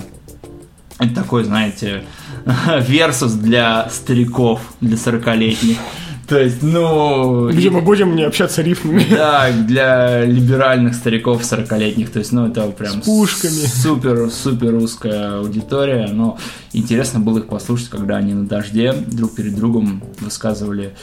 Это 0.99 1.15
такой, 1.15 1.45
знаете, 1.45 2.05
версус 2.81 3.33
для 3.33 3.89
стариков, 3.91 4.61
для 4.81 4.97
40-летних. 4.97 5.79
То 6.33 6.41
есть, 6.41 6.63
ну... 6.63 7.51
Где 7.51 7.69
мы 7.69 7.83
будем 7.83 8.17
не 8.17 8.23
общаться 8.23 8.63
рифмами. 8.63 9.05
Да, 9.11 9.53
для 9.53 10.25
либеральных 10.25 10.95
стариков 10.95 11.43
40-летних, 11.43 12.09
то 12.11 12.21
есть, 12.21 12.33
ну, 12.33 12.47
это 12.47 12.69
прям 12.71 13.03
С 13.03 13.05
пушками. 13.05 13.53
супер, 13.53 14.31
супер 14.31 14.75
узкая 14.77 15.41
аудитория, 15.41 16.09
но 16.11 16.39
интересно 16.73 17.21
было 17.21 17.41
их 17.41 17.49
послушать, 17.49 17.91
когда 17.91 18.17
они 18.17 18.33
на 18.33 18.47
дожде 18.47 18.95
друг 18.95 19.35
перед 19.35 19.55
другом 19.55 20.03
высказывали 20.21 20.95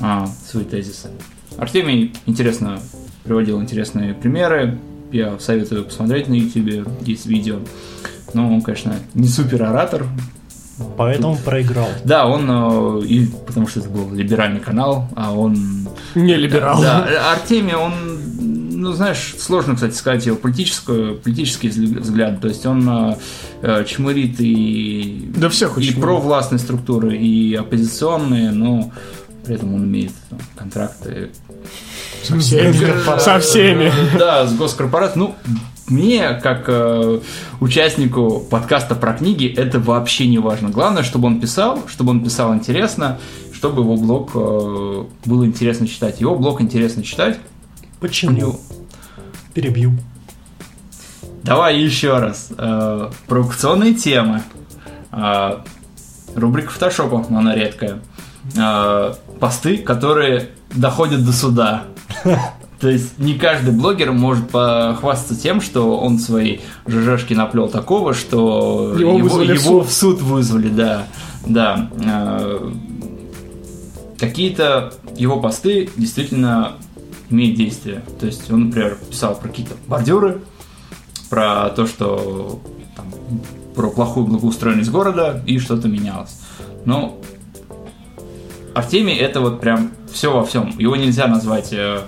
а, 0.00 0.28
свои 0.50 0.64
тезисы. 0.64 1.10
Артемий 1.58 2.12
интересно 2.26 2.80
приводил 3.22 3.62
интересные 3.62 4.14
примеры, 4.14 4.80
я 5.12 5.38
советую 5.38 5.84
посмотреть 5.84 6.26
на 6.26 6.34
YouTube, 6.34 6.88
есть 7.02 7.26
видео. 7.26 7.60
Но 8.34 8.52
он, 8.52 8.62
конечно, 8.62 8.96
не 9.14 9.28
супер 9.28 9.62
оратор, 9.62 10.06
Поэтому 10.96 11.36
проиграл. 11.36 11.88
да, 12.04 12.26
он, 12.26 12.48
э, 13.02 13.04
и 13.06 13.26
потому 13.26 13.66
что 13.68 13.80
это 13.80 13.88
был 13.88 14.12
либеральный 14.12 14.60
канал, 14.60 15.08
а 15.16 15.32
он 15.32 15.88
Не 16.14 16.34
либерал. 16.36 16.80
да, 16.80 17.32
Артемий, 17.32 17.74
он, 17.74 17.92
ну, 18.80 18.92
знаешь, 18.92 19.34
сложно, 19.38 19.74
кстати, 19.74 19.94
сказать 19.94 20.26
его 20.26 20.36
политическую, 20.36 21.18
политический 21.18 21.68
взгля- 21.68 22.00
взгляд. 22.00 22.40
То 22.40 22.48
есть 22.48 22.64
он 22.66 22.88
э, 22.88 23.16
э, 23.62 23.84
чмырит 23.84 24.36
и, 24.40 25.30
Да 25.36 25.48
всех 25.50 25.78
и 25.78 25.92
провластные 25.92 26.58
структуры, 26.58 27.16
и 27.16 27.54
оппозиционные, 27.54 28.50
но 28.50 28.90
при 29.44 29.54
этом 29.56 29.74
он 29.74 29.84
имеет 29.84 30.12
там, 30.30 30.38
контракты 30.56 31.30
Со 32.24 32.38
всеми. 32.38 33.18
Со 33.18 33.38
всеми. 33.40 33.92
да, 34.18 34.46
с 34.46 34.54
госкорпорацией. 34.54 35.18
Ну, 35.26 35.34
мне, 35.92 36.34
как 36.34 36.64
э, 36.68 37.20
участнику 37.60 38.40
подкаста 38.40 38.94
про 38.94 39.12
книги, 39.12 39.46
это 39.46 39.78
вообще 39.78 40.26
не 40.26 40.38
важно. 40.38 40.70
Главное, 40.70 41.02
чтобы 41.02 41.28
он 41.28 41.40
писал, 41.40 41.80
чтобы 41.88 42.10
он 42.10 42.24
писал 42.24 42.54
интересно, 42.54 43.18
чтобы 43.52 43.82
его 43.82 43.96
блог 43.96 44.30
э, 44.34 45.04
было 45.24 45.46
интересно 45.46 45.86
читать. 45.86 46.20
Его 46.20 46.34
блог 46.36 46.60
интересно 46.60 47.02
читать. 47.02 47.38
Почему? 48.00 48.32
него- 48.36 48.60
Перебью. 49.54 49.92
Давай 51.42 51.78
еще 51.78 52.18
раз. 52.18 52.48
Э, 52.56 53.10
провокационные 53.26 53.94
темы. 53.94 54.42
Э, 55.12 55.58
рубрика 56.34 56.70
фотошопа, 56.70 57.24
но 57.28 57.38
она 57.38 57.54
редкая. 57.54 58.00
Э, 58.56 59.14
посты, 59.38 59.78
которые 59.78 60.50
доходят 60.74 61.24
до 61.24 61.32
суда. 61.32 61.84
То 62.82 62.90
есть 62.90 63.16
не 63.16 63.34
каждый 63.34 63.72
блогер 63.72 64.10
может 64.10 64.50
похвастаться 64.50 65.40
тем, 65.40 65.60
что 65.60 65.96
он 65.98 66.18
свои 66.18 66.58
ЖЖшки 66.88 67.32
наплел 67.32 67.68
такого, 67.68 68.12
что 68.12 68.94
Его 68.98 69.18
в 69.18 69.40
его 69.42 69.56
суд. 69.56 69.86
в 69.86 69.92
суд 69.92 70.20
вызвали, 70.20 70.68
да. 70.68 71.06
Да. 71.46 71.88
Э, 72.04 72.72
Какие-то 74.18 74.94
его 75.16 75.40
посты 75.40 75.90
действительно 75.96 76.72
имеют 77.30 77.56
действие. 77.56 78.02
То 78.18 78.26
есть 78.26 78.50
он, 78.50 78.66
например, 78.66 78.98
писал 79.10 79.36
про 79.36 79.48
какие-то 79.48 79.74
бордюры, 79.86 80.40
про 81.30 81.70
то, 81.70 81.86
что 81.86 82.60
там, 82.96 83.06
про 83.76 83.90
плохую 83.90 84.26
благоустроенность 84.26 84.90
города 84.90 85.40
и 85.46 85.58
что-то 85.60 85.86
менялось. 85.86 86.36
Но 86.84 87.16
Артемий 88.74 89.14
это 89.16 89.40
вот 89.40 89.60
прям 89.60 89.92
все 90.12 90.32
во 90.32 90.44
всем. 90.44 90.76
Его 90.78 90.96
нельзя 90.96 91.26
назвать, 91.28 91.72
э, 91.72 92.00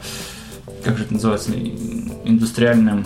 как 0.84 0.98
же 0.98 1.04
это 1.04 1.14
называется, 1.14 1.52
ин- 1.52 2.12
индустриальным. 2.24 3.04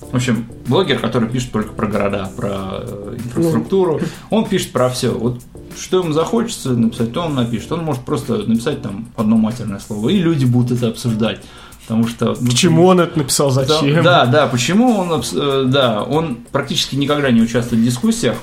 В 0.00 0.16
общем, 0.16 0.46
блогер, 0.66 1.00
который 1.00 1.28
пишет 1.28 1.50
только 1.52 1.72
про 1.72 1.86
города, 1.86 2.30
про 2.36 2.82
э, 2.82 3.16
инфраструктуру, 3.18 4.00
он 4.30 4.46
пишет 4.46 4.72
про 4.72 4.88
все. 4.88 5.10
Вот 5.10 5.40
что 5.76 5.98
ему 5.98 6.12
захочется 6.12 6.70
написать, 6.70 7.12
то 7.12 7.22
он 7.22 7.34
напишет. 7.34 7.72
Он 7.72 7.84
может 7.84 8.04
просто 8.04 8.38
написать 8.38 8.80
там 8.82 9.08
одно 9.16 9.36
матерное 9.36 9.80
слово, 9.80 10.10
и 10.10 10.18
люди 10.18 10.44
будут 10.44 10.78
это 10.78 10.88
обсуждать. 10.88 11.40
Потому 11.82 12.06
что... 12.08 12.36
ну, 12.40 12.46
Почему 12.46 12.86
он 12.86 13.00
это 13.00 13.18
написал, 13.18 13.50
зачем? 13.50 14.02
да, 14.02 14.24
да, 14.24 14.46
почему 14.46 14.96
он, 14.96 15.22
э, 15.34 15.64
да, 15.66 16.02
он 16.02 16.38
практически 16.50 16.96
никогда 16.96 17.30
не 17.30 17.42
участвует 17.42 17.82
в 17.82 17.84
дискуссиях, 17.84 18.36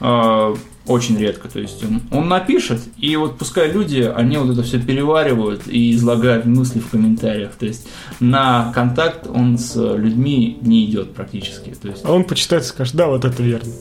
э, 0.00 0.54
очень 0.88 1.18
редко, 1.18 1.48
то 1.48 1.60
есть 1.60 1.82
он, 1.84 2.02
он 2.10 2.28
напишет, 2.28 2.80
и 2.98 3.14
вот 3.16 3.38
пускай 3.38 3.70
люди, 3.70 4.00
они 4.00 4.36
вот 4.38 4.50
это 4.50 4.62
все 4.62 4.80
переваривают 4.80 5.62
и 5.68 5.92
излагают 5.92 6.44
мысли 6.46 6.80
в 6.80 6.88
комментариях, 6.88 7.52
то 7.52 7.66
есть 7.66 7.86
на 8.20 8.72
контакт 8.74 9.26
он 9.26 9.58
с 9.58 9.74
людьми 9.76 10.58
не 10.62 10.84
идет 10.86 11.14
практически, 11.14 11.70
то 11.80 11.88
есть, 11.88 12.02
А 12.04 12.12
он 12.12 12.24
почитает 12.24 12.64
и 12.64 12.66
скажет, 12.66 12.94
да, 12.94 13.06
вот 13.08 13.24
это 13.24 13.42
верно. 13.42 13.72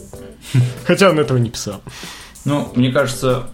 Хотя 0.86 1.10
он 1.10 1.20
этого 1.20 1.38
не 1.38 1.50
писал. 1.50 1.82
ну, 2.46 2.70
мне 2.76 2.92
кажется, 2.92 3.48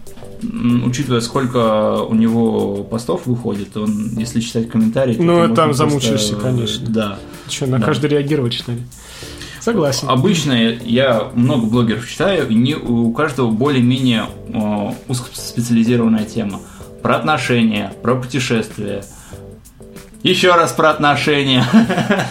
учитывая, 0.85 1.21
сколько 1.21 2.01
у 2.03 2.13
него 2.15 2.83
постов 2.83 3.25
выходит, 3.25 3.75
он, 3.77 4.17
если 4.17 4.39
читать 4.41 4.69
комментарии, 4.69 5.15
Ну, 5.19 5.47
там 5.55 5.69
просто, 5.69 5.73
замучаешься, 5.87 6.33
э, 6.35 6.39
конечно. 6.39 6.87
Да. 6.89 7.19
Что, 7.49 7.65
на 7.67 7.79
Да. 7.79 7.85
каждый 7.85 8.09
реагировать, 8.09 8.53
что 8.53 8.71
ли? 8.73 8.81
Согласен. 9.63 10.09
Обычно 10.09 10.51
я 10.51 11.29
много 11.35 11.67
блогеров 11.67 12.09
читаю, 12.09 12.49
и 12.49 12.53
не, 12.53 12.75
у 12.75 13.13
каждого 13.13 13.49
более-менее 13.49 14.25
э, 14.49 14.91
узкоспециализированная 15.07 16.25
тема. 16.25 16.59
Про 17.01 17.15
отношения, 17.15 17.93
про 18.01 18.15
путешествия. 18.15 19.05
Еще 20.21 20.53
раз 20.53 20.73
про 20.73 20.89
отношения. 20.89 21.63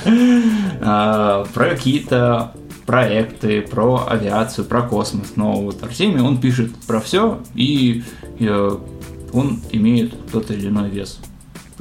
А, 0.85 1.45
Про 1.55 1.67
какие-то 1.71 2.55
проекты, 2.87 3.63
про 3.63 4.05
авиацию, 4.09 4.65
про 4.65 4.83
космос. 4.83 5.35
Но 5.37 5.53
вот 5.53 5.81
Артемий, 5.81 6.21
он 6.21 6.41
пишет 6.41 6.75
про 6.89 7.01
все, 7.01 7.39
и 7.55 8.03
э, 8.41 8.79
он 9.33 9.61
имеет 9.71 10.33
тот 10.33 10.51
или 10.51 10.67
иной 10.67 10.91
вес. 10.91 11.21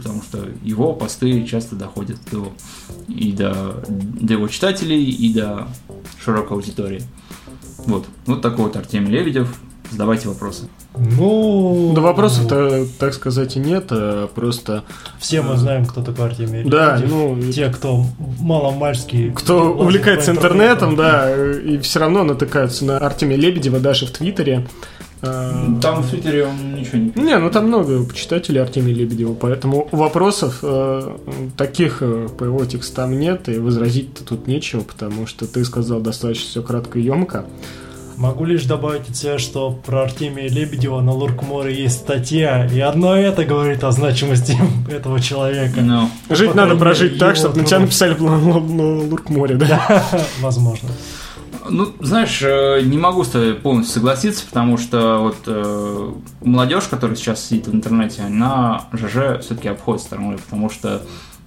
Потому 0.02 0.24
что 0.24 0.48
его 0.64 0.94
посты 0.94 1.46
часто 1.46 1.76
доходят 1.76 2.18
до, 2.32 2.52
и 3.08 3.32
до, 3.32 3.84
до 3.88 4.34
его 4.34 4.48
читателей, 4.48 5.04
и 5.04 5.34
до 5.34 5.68
широкой 6.24 6.58
аудитории. 6.58 7.04
Вот. 7.86 8.06
Вот 8.26 8.42
такой 8.42 8.66
вот 8.66 8.76
Артемий 8.76 9.12
Лебедев. 9.12 9.54
Задавайте 9.92 10.30
вопросы. 10.30 10.70
Ну... 10.96 11.92
Да 11.94 12.02
вопросов-то, 12.02 12.86
так 12.98 13.14
сказать, 13.14 13.58
и 13.58 13.60
нет, 13.60 13.88
а 13.92 14.28
просто 14.28 14.84
Все 15.20 15.42
мы 15.42 15.58
знаем, 15.58 15.86
кто 15.86 16.02
такой 16.02 16.28
Артемий 16.28 16.64
Да, 16.64 16.96
Лебедев. 16.96 17.12
ну, 17.12 17.52
Те, 17.52 17.70
кто 17.70 18.06
маломальский... 18.40 19.32
кто 19.32 19.74
увлекается 19.74 20.32
интернетом, 20.32 20.96
да, 20.96 21.30
и 21.60 21.78
все 21.80 22.00
равно 22.00 22.24
натыкаются 22.24 22.86
на 22.86 22.98
Артемия 22.98 23.38
Лебедева 23.38 23.80
даже 23.80 24.06
в 24.06 24.12
Твиттере. 24.12 24.66
А, 25.24 25.80
Там 25.82 26.02
в 26.02 26.10
Твиттере 26.10 26.48
он 26.48 26.76
ничего 26.76 26.98
не 26.98 27.10
пишет. 27.10 27.26
Не, 27.26 27.38
ну 27.38 27.50
там 27.52 27.68
много 27.68 28.04
почитателей 28.04 28.62
Артемия 28.62 28.96
Лебедева, 28.96 29.34
поэтому 29.34 29.88
вопросов 29.92 30.60
э, 30.64 31.16
таких 31.58 31.98
э, 32.02 32.28
по 32.38 32.44
его 32.44 32.66
текстам 32.66 33.20
нет, 33.20 33.48
и 33.50 33.60
возразить-то 33.60 34.24
тут 34.24 34.48
нечего, 34.48 34.82
потому 34.82 35.28
что 35.28 35.46
ты 35.46 35.64
сказал 35.64 36.00
достаточно 36.00 36.48
все 36.50 36.62
кратко 36.64 36.98
и 36.98 37.04
емко. 37.04 37.46
Могу 38.18 38.46
лишь 38.46 38.66
добавить 38.66 39.10
от 39.10 39.16
себя, 39.16 39.40
что 39.40 39.72
про 39.72 40.04
Артемия 40.04 40.48
Лебедева 40.48 41.02
на 41.02 41.12
Луркморе 41.12 41.74
есть 41.74 41.98
статья, 41.98 42.68
и 42.68 42.80
одно 42.80 43.16
это 43.16 43.46
говорит 43.46 43.84
о 43.84 43.92
значимости 43.92 44.56
этого 44.92 45.20
человека. 45.20 45.82
Ну, 45.82 46.10
Жить 46.30 46.54
надо 46.54 46.76
прожить 46.76 47.18
так, 47.18 47.36
чтобы 47.36 47.58
на 47.62 47.66
тебя 47.66 47.80
написали 47.80 48.16
Лу- 48.16 49.08
Луркморе, 49.10 49.56
да? 49.56 50.04
Возможно. 50.40 50.90
Ну, 51.70 51.90
знаешь, 52.00 52.40
э, 52.42 52.82
не 52.84 52.98
могу 52.98 53.24
с 53.24 53.30
тобой 53.30 53.54
полностью 53.56 53.96
согласиться, 53.96 54.46
потому 54.46 54.78
что 54.78 55.20
вот 55.20 55.38
э, 55.46 56.12
молодежь, 56.42 56.86
которая 56.86 57.16
сейчас 57.16 57.46
сидит 57.46 57.68
в 57.68 57.76
интернете, 57.76 58.24
она 58.24 58.86
ЖЖ 58.94 59.42
все-таки 59.42 59.68
обходит 59.68 60.02
стороной, 60.02 60.38
потому 60.38 60.70
что 60.70 61.02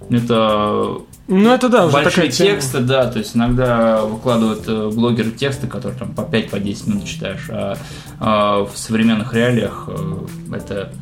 это 0.09 0.97
Ну 1.27 1.51
это 1.51 1.69
да, 1.69 1.85
уже 1.85 1.93
большие 1.93 2.13
такая 2.13 2.31
тема. 2.31 2.49
тексты, 2.51 2.79
да, 2.79 3.09
то 3.09 3.19
есть 3.19 3.35
иногда 3.35 4.03
выкладывают 4.03 4.63
э, 4.67 4.89
блогеры 4.93 5.31
тексты, 5.31 5.67
которые 5.67 5.97
там 5.97 6.13
по 6.13 6.21
5-10 6.21 6.89
минут 6.89 7.05
читаешь, 7.05 7.47
а, 7.49 7.77
а 8.19 8.65
в 8.65 8.77
современных 8.77 9.33
реалиях 9.33 9.85
э, 9.87 10.17
это 10.55 10.93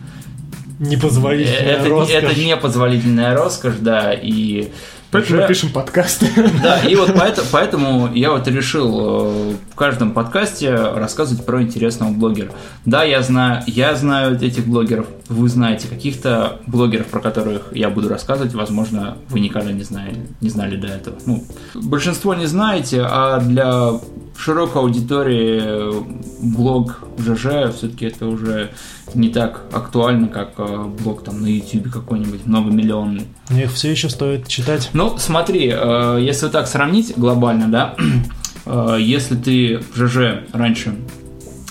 Непозволительная 0.80 1.60
это, 1.60 1.90
роскошь. 1.90 2.16
это 2.16 2.40
непозволительная 2.40 3.36
роскошь, 3.36 3.76
да, 3.80 4.14
и 4.14 4.72
Поэтому 5.14 5.42
мы 5.42 5.48
пишем 5.48 5.70
подкасты. 5.70 6.28
Да, 6.62 6.80
и 6.80 6.96
вот 6.96 7.14
поэтому, 7.16 7.48
поэтому 7.52 8.14
я 8.14 8.32
вот 8.32 8.48
решил 8.48 9.00
э, 9.00 9.56
в 9.72 9.76
каждом 9.76 10.12
подкасте 10.12 10.74
рассказывать 10.74 11.46
про 11.46 11.62
интересного 11.62 12.12
блогера. 12.12 12.52
Да, 12.86 13.04
я 13.04 13.22
знаю, 13.22 13.64
я 13.68 13.96
знаю 13.96 14.36
этих 14.42 14.66
блогеров, 14.66 15.06
вы 15.30 15.48
знаете 15.50 15.88
каких-то 15.88 16.60
блогеров, 16.68 17.08
про 17.08 17.20
которых 17.20 17.68
я 17.74 17.90
буду 17.90 18.10
рассказывать, 18.10 18.54
возможно, 18.54 19.18
вы 19.30 19.40
никогда 19.40 19.72
не 19.72 19.84
знали, 19.84 20.16
не 20.42 20.50
знали 20.50 20.78
до 20.78 20.88
этого. 20.88 21.18
Ну, 21.26 21.44
большинство 21.76 22.34
не 22.34 22.46
знаете, 22.46 23.04
а 23.04 23.40
для 23.40 24.00
широкой 24.38 24.82
аудитории 24.82 25.94
блог 26.42 27.00
ЖЖ 27.18 27.74
все-таки 27.76 28.06
это 28.06 28.26
уже 28.26 28.72
не 29.14 29.30
так 29.30 29.66
актуально, 29.72 30.28
как 30.28 30.54
э, 30.58 30.86
блог 31.04 31.24
там 31.24 31.42
на 31.42 31.48
YouTube 31.48 31.92
какой-нибудь 31.92 32.46
многомиллионный. 32.46 33.26
Но 33.50 33.62
их 33.62 33.72
все 33.74 33.92
еще 33.92 34.10
стоит 34.10 34.48
читать. 34.48 34.90
Ну, 34.94 35.18
смотри, 35.18 35.72
э, 35.74 36.20
если 36.22 36.48
так 36.48 36.68
сравнить 36.68 37.14
глобально, 37.16 37.68
да, 37.68 37.96
э, 38.66 38.98
если 39.00 39.36
ты 39.36 39.80
в 39.94 39.98
ЖЖ 39.98 40.46
раньше 40.52 40.96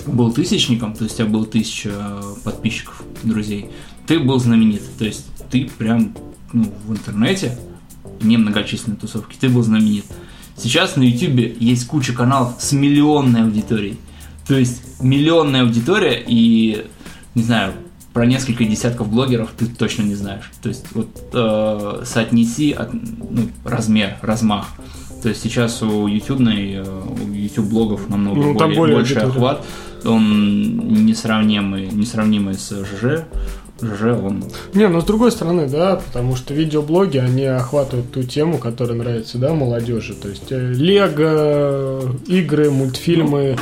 был 0.06 0.32
тысячником, 0.32 0.94
то 0.94 1.04
есть 1.04 1.14
у 1.14 1.18
тебя 1.18 1.28
было 1.28 1.46
тысяча 1.46 1.92
подписчиков, 2.44 3.02
друзей, 3.22 3.70
ты 4.06 4.18
был 4.18 4.38
знаменит. 4.38 4.82
То 4.98 5.04
есть 5.04 5.26
ты 5.50 5.70
прям 5.78 6.14
ну, 6.52 6.72
в 6.86 6.92
интернете, 6.92 7.56
немногочисленной 8.20 8.96
тусовки, 8.96 9.36
ты 9.38 9.48
был 9.48 9.62
знаменит. 9.62 10.04
Сейчас 10.56 10.96
на 10.96 11.02
YouTube 11.02 11.56
есть 11.60 11.86
куча 11.86 12.12
каналов 12.12 12.54
с 12.58 12.72
миллионной 12.72 13.42
аудиторией. 13.42 13.98
То 14.46 14.54
есть 14.54 15.00
миллионная 15.00 15.62
аудитория 15.62 16.22
и, 16.26 16.86
не 17.34 17.42
знаю, 17.42 17.72
про 18.12 18.26
несколько 18.26 18.64
десятков 18.64 19.08
блогеров 19.08 19.50
ты 19.56 19.66
точно 19.66 20.02
не 20.02 20.14
знаешь. 20.14 20.50
То 20.62 20.68
есть 20.68 20.86
вот 20.92 21.08
э, 21.32 22.02
соотнеси 22.04 22.72
от, 22.72 22.92
ну, 22.92 23.48
размер, 23.64 24.16
размах. 24.20 24.66
То 25.22 25.28
есть 25.28 25.42
сейчас 25.42 25.82
у 25.82 26.06
YouTube, 26.08 26.40
у 26.40 27.32
YouTube 27.32 27.66
блогов 27.66 28.08
намного 28.08 28.40
Ну, 28.40 28.54
там 28.56 28.68
более, 28.70 28.78
более 28.78 28.96
больший 28.96 29.16
аудитория. 29.18 29.30
охват. 29.30 29.64
Он 30.04 31.04
несравнимый, 31.06 31.86
несравнимый 31.92 32.54
с 32.54 32.70
ЖЖ. 32.70 33.24
ЖЖ, 33.80 34.02
он 34.02 34.44
Не, 34.74 34.88
но 34.88 35.00
с 35.00 35.04
другой 35.04 35.30
стороны, 35.30 35.68
да, 35.68 35.96
потому 36.04 36.34
что 36.36 36.54
видеоблоги, 36.54 37.18
они 37.18 37.44
охватывают 37.44 38.10
ту 38.10 38.24
тему, 38.24 38.58
которая 38.58 38.96
нравится, 38.96 39.38
да, 39.38 39.54
молодежи. 39.54 40.14
То 40.14 40.28
есть 40.28 40.50
э, 40.50 40.72
Лего, 40.72 42.16
игры, 42.26 42.70
мультфильмы, 42.70 43.56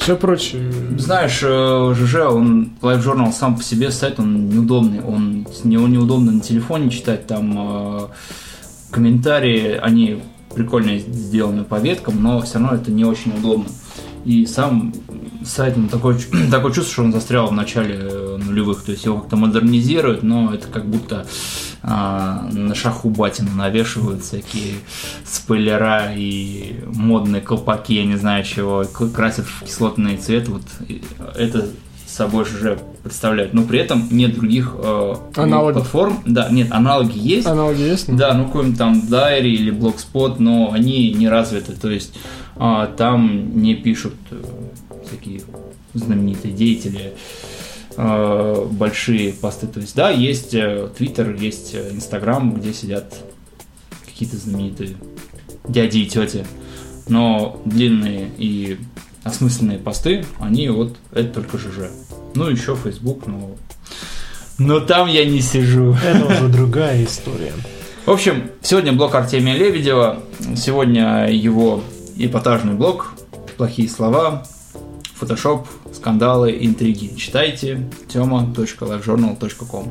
все 0.00 0.16
прочее. 0.16 0.72
Знаешь, 0.96 1.40
э, 1.42 1.94
ЖЖ, 1.94 2.14
он, 2.30 2.70
Live 2.80 3.04
Journal 3.04 3.32
сам 3.32 3.56
по 3.56 3.62
себе 3.62 3.90
сайт, 3.90 4.18
он 4.18 4.48
неудобный. 4.48 5.02
Он, 5.02 5.46
него 5.64 5.86
неудобно 5.86 6.32
на 6.32 6.40
телефоне 6.40 6.90
читать, 6.90 7.26
там 7.26 7.54
э, 7.56 8.06
комментарии, 8.90 9.78
они 9.80 10.22
прикольно 10.54 10.98
сделаны 10.98 11.64
по 11.64 11.78
веткам, 11.78 12.22
но 12.22 12.40
все 12.40 12.58
равно 12.58 12.76
это 12.76 12.90
не 12.90 13.04
очень 13.04 13.36
удобно. 13.36 13.66
И 14.24 14.46
сам 14.46 14.92
сайт, 15.44 15.76
такое, 15.90 16.18
чу- 16.18 16.30
такое 16.50 16.72
чувство, 16.72 16.92
что 16.92 17.02
он 17.04 17.12
застрял 17.12 17.48
в 17.48 17.52
начале 17.52 17.98
э, 18.00 18.38
нулевых, 18.42 18.82
то 18.82 18.92
есть 18.92 19.04
его 19.04 19.18
как-то 19.18 19.36
модернизируют, 19.36 20.22
но 20.22 20.54
это 20.54 20.66
как 20.66 20.86
будто 20.86 21.26
а, 21.82 22.48
на 22.52 22.74
шаху 22.74 23.08
батину 23.08 23.52
навешивают 23.54 24.22
всякие 24.22 24.74
спойлера 25.24 26.12
и 26.14 26.76
модные 26.86 27.40
колпаки, 27.40 27.94
я 27.94 28.04
не 28.04 28.16
знаю 28.16 28.44
чего, 28.44 28.84
красят 29.14 29.46
в 29.46 29.64
кислотный 29.64 30.16
цвет, 30.16 30.48
вот 30.48 30.62
это 31.36 31.68
собой 32.06 32.44
же 32.44 32.78
представляет. 33.02 33.54
Но 33.54 33.62
при 33.62 33.78
этом 33.78 34.06
нет 34.10 34.34
других 34.34 34.74
э, 34.76 35.14
Аналогов. 35.36 35.82
платформ. 35.82 36.22
Да, 36.26 36.48
нет, 36.50 36.68
аналоги 36.70 37.16
есть. 37.16 37.46
Аналоги 37.46 37.80
есть? 37.80 38.08
ну? 38.08 38.16
Да, 38.16 38.34
ну 38.34 38.46
какой-нибудь 38.46 38.78
там 38.78 39.00
Diary 39.00 39.48
или 39.48 39.72
Blogspot, 39.72 40.36
но 40.38 40.72
они 40.72 41.12
не 41.12 41.28
развиты, 41.28 41.72
то 41.72 41.90
есть 41.90 42.14
а, 42.56 42.86
там 42.86 43.62
не 43.62 43.74
пишут 43.74 44.14
э, 44.30 44.42
всякие 45.06 45.42
знаменитые 45.94 46.52
деятели 46.52 47.14
э, 47.14 47.16
большие 47.96 49.32
посты. 49.32 49.66
То 49.66 49.80
есть, 49.80 49.94
да, 49.94 50.10
есть 50.10 50.54
э, 50.54 50.88
Twitter, 50.98 51.36
есть 51.38 51.74
э, 51.74 51.90
Instagram, 51.92 52.54
где 52.54 52.72
сидят 52.72 53.14
какие-то 54.04 54.36
знаменитые 54.36 54.96
дяди 55.68 55.98
и 55.98 56.06
тети, 56.06 56.46
но 57.08 57.60
длинные 57.64 58.30
и 58.38 58.78
осмысленные 59.24 59.78
посты, 59.78 60.24
они 60.38 60.68
вот, 60.68 60.96
это 61.12 61.34
только 61.40 61.58
ЖЖ. 61.58 61.90
Ну, 62.34 62.48
еще 62.48 62.76
Facebook, 62.76 63.26
но... 63.26 63.56
Но 64.58 64.80
там 64.80 65.08
я 65.08 65.24
не 65.24 65.40
сижу. 65.40 65.96
Это 66.04 66.26
уже 66.26 66.48
другая 66.48 67.04
история. 67.04 67.52
В 68.06 68.10
общем, 68.10 68.50
сегодня 68.62 68.92
блог 68.92 69.14
Артемия 69.14 69.56
Лебедева. 69.56 70.22
Сегодня 70.56 71.30
его 71.30 71.82
эпатажный 72.16 72.74
блог. 72.74 73.12
Плохие 73.56 73.88
слова, 73.88 74.46
фотошоп, 75.20 75.66
скандалы, 75.92 76.56
интриги. 76.60 77.14
Читайте 77.16 77.88
tema.livejournal.com 78.08 79.88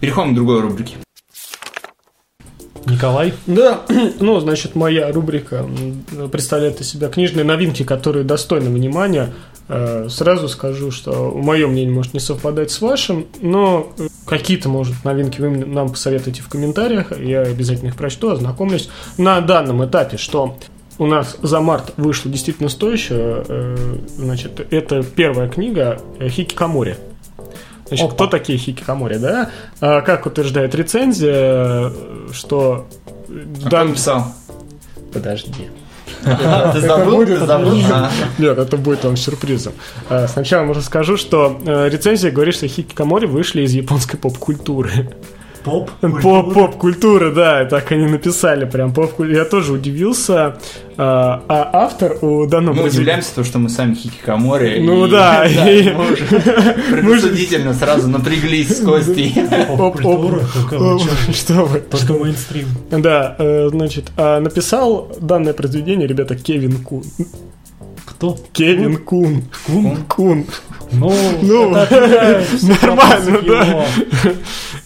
Переходим 0.00 0.32
к 0.32 0.34
другой 0.34 0.60
рубрике. 0.60 0.96
Николай, 2.86 3.32
Да, 3.46 3.82
ну, 4.20 4.40
значит, 4.40 4.74
моя 4.74 5.10
рубрика 5.12 5.64
представляет 6.30 6.80
из 6.80 6.90
себя 6.90 7.08
книжные 7.08 7.44
новинки, 7.44 7.84
которые 7.84 8.24
достойны 8.24 8.70
внимания. 8.70 9.32
Э, 9.68 10.08
Сразу 10.10 10.48
скажу, 10.48 10.90
что 10.90 11.30
мое 11.30 11.68
мнение 11.68 11.94
может 11.94 12.12
не 12.12 12.20
совпадать 12.20 12.72
с 12.72 12.80
вашим, 12.80 13.26
но 13.40 13.92
э, 13.98 14.08
какие-то, 14.26 14.68
может, 14.68 15.04
новинки 15.04 15.40
вы 15.40 15.50
мне- 15.50 15.64
нам 15.64 15.90
посоветуете 15.90 16.42
в 16.42 16.48
комментариях, 16.48 17.16
я 17.18 17.42
обязательно 17.42 17.88
их 17.88 17.96
прочту, 17.96 18.30
ознакомлюсь. 18.30 18.90
На 19.16 19.40
данном 19.40 19.84
этапе, 19.84 20.16
что 20.16 20.56
у 21.02 21.06
нас 21.06 21.36
за 21.42 21.60
март 21.60 21.92
вышла 21.96 22.30
действительно 22.30 22.68
стоящая, 22.68 23.44
э, 23.48 23.96
значит, 24.16 24.66
это 24.70 25.02
первая 25.02 25.48
книга 25.48 26.00
Хикикамори. 26.20 26.96
Значит, 27.88 28.06
Опа. 28.06 28.14
кто 28.14 28.26
такие 28.28 28.58
хикикамори, 28.58 29.16
да? 29.18 29.50
А, 29.80 30.00
как 30.00 30.24
утверждает 30.26 30.74
рецензия, 30.74 31.92
что 32.32 32.86
А 33.28 33.68
дан- 33.68 33.68
кто 33.68 33.84
написал? 33.84 34.26
Подожди. 35.12 35.68
Ты 36.72 36.80
забыл? 36.80 37.16
будет 37.16 37.40
Ты 37.40 37.46
забыл? 37.46 37.78
А. 37.92 38.10
Нет, 38.38 38.56
это 38.56 38.76
будет 38.76 39.04
вам 39.04 39.16
сюрпризом. 39.16 39.72
А, 40.08 40.26
Сначала 40.28 40.64
можно 40.64 40.82
скажу, 40.82 41.16
что 41.16 41.60
э, 41.66 41.88
рецензия 41.90 42.30
говорит, 42.30 42.54
что 42.54 42.66
хикикамори 42.68 43.26
вышли 43.26 43.62
из 43.62 43.72
японской 43.72 44.16
поп-культуры. 44.16 45.10
поп. 45.64 45.90
Поп- 46.00 46.54
Поп-культуры, 46.54 47.32
да, 47.32 47.64
так 47.66 47.92
они 47.92 48.06
написали 48.06 48.64
прям 48.64 48.94
поп 48.94 49.20
Я 49.20 49.44
тоже 49.44 49.72
удивился. 49.72 50.58
А 50.98 51.42
а 51.48 51.70
автор 51.84 52.16
у 52.22 52.46
данного... 52.46 52.74
Мы 52.76 52.84
удивляемся, 52.88 53.34
то, 53.34 53.44
что 53.44 53.58
мы 53.58 53.68
сами 53.68 53.94
хикикамори. 53.94 54.80
Ну 54.80 55.06
и- 55.06 55.10
да, 55.10 55.44
и- 55.46 55.90
мы 55.92 56.12
уже 56.12 56.24
предусудительно 56.90 57.74
сразу 57.74 58.08
напряглись 58.08 58.78
с 58.78 58.84
Костей. 58.84 59.32
Что 61.32 61.64
вы? 61.64 61.80
Только 61.80 62.12
мейнстрим. 62.14 62.66
Да, 62.90 63.36
э, 63.38 63.68
значит, 63.70 64.12
а 64.16 64.40
написал 64.40 65.10
данное 65.20 65.52
произведение, 65.54 66.06
ребята, 66.06 66.36
Кевин 66.36 66.78
Кун. 66.82 67.02
Кто? 68.04 68.38
Кевин 68.52 68.96
Кун. 68.98 69.44
Кун? 69.66 69.96
Кун. 70.08 70.46
Ну, 70.92 71.10
Ну, 71.40 71.70
нормально, 72.82 73.40
да. 73.46 73.86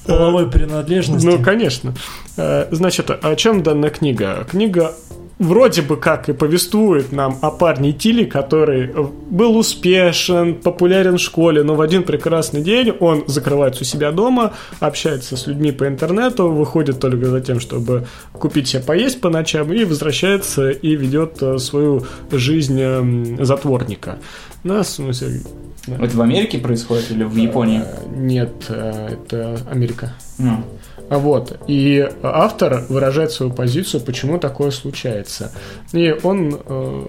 половой 0.06 0.48
принадлежности. 0.48 1.26
Ну, 1.26 1.42
конечно. 1.42 1.94
Э, 2.36 2.68
Значит, 2.70 3.10
о 3.10 3.34
чем 3.36 3.62
данная 3.64 3.90
книга? 3.90 4.46
Книга 4.48 4.94
вроде 5.38 5.82
бы 5.82 5.96
как 5.96 6.28
и 6.28 6.32
повествует 6.32 7.12
нам 7.12 7.38
о 7.42 7.50
парне 7.50 7.92
Тиле, 7.92 8.26
который 8.26 8.90
э, 8.90 9.06
был 9.30 9.56
успешен, 9.56 10.54
популярен 10.54 11.18
в 11.18 11.20
школе, 11.20 11.62
но 11.62 11.74
в 11.74 11.80
один 11.80 12.04
прекрасный 12.04 12.62
день 12.62 12.90
он 12.90 13.24
закрывается 13.26 13.82
у 13.82 13.84
себя 13.84 14.12
дома, 14.12 14.54
общается 14.80 15.36
с 15.36 15.46
людьми 15.46 15.72
по 15.72 15.86
интернету, 15.86 16.48
выходит 16.50 17.00
только 17.00 17.26
за 17.26 17.40
тем, 17.40 17.60
чтобы 17.60 18.06
купить 18.32 18.68
себе 18.68 18.82
поесть 18.82 19.20
по 19.20 19.28
ночам 19.28 19.72
и 19.72 19.84
возвращается 19.84 20.70
и 20.70 20.96
ведет 20.96 21.42
э, 21.42 21.58
свою 21.58 22.04
жизнь 22.30 22.80
эм, 22.80 23.44
затворника. 23.44 24.18
Ну, 24.64 24.82
в 24.82 24.86
смысле... 24.86 25.42
Это 25.86 26.16
в 26.16 26.20
Америке 26.20 26.58
происходит 26.58 27.12
или 27.12 27.24
в 27.24 27.36
Японии? 27.36 27.82
э, 27.84 28.16
Нет, 28.16 28.52
э, 28.68 29.10
это 29.12 29.58
Америка. 29.70 30.14
А 30.38 30.62
Вот. 31.08 31.58
И 31.66 32.08
автор 32.22 32.84
выражает 32.88 33.30
свою 33.30 33.52
позицию, 33.52 34.00
почему 34.00 34.38
такое 34.38 34.70
случается. 34.70 35.52
И 35.92 36.14
он, 36.22 36.58
э, 36.64 37.06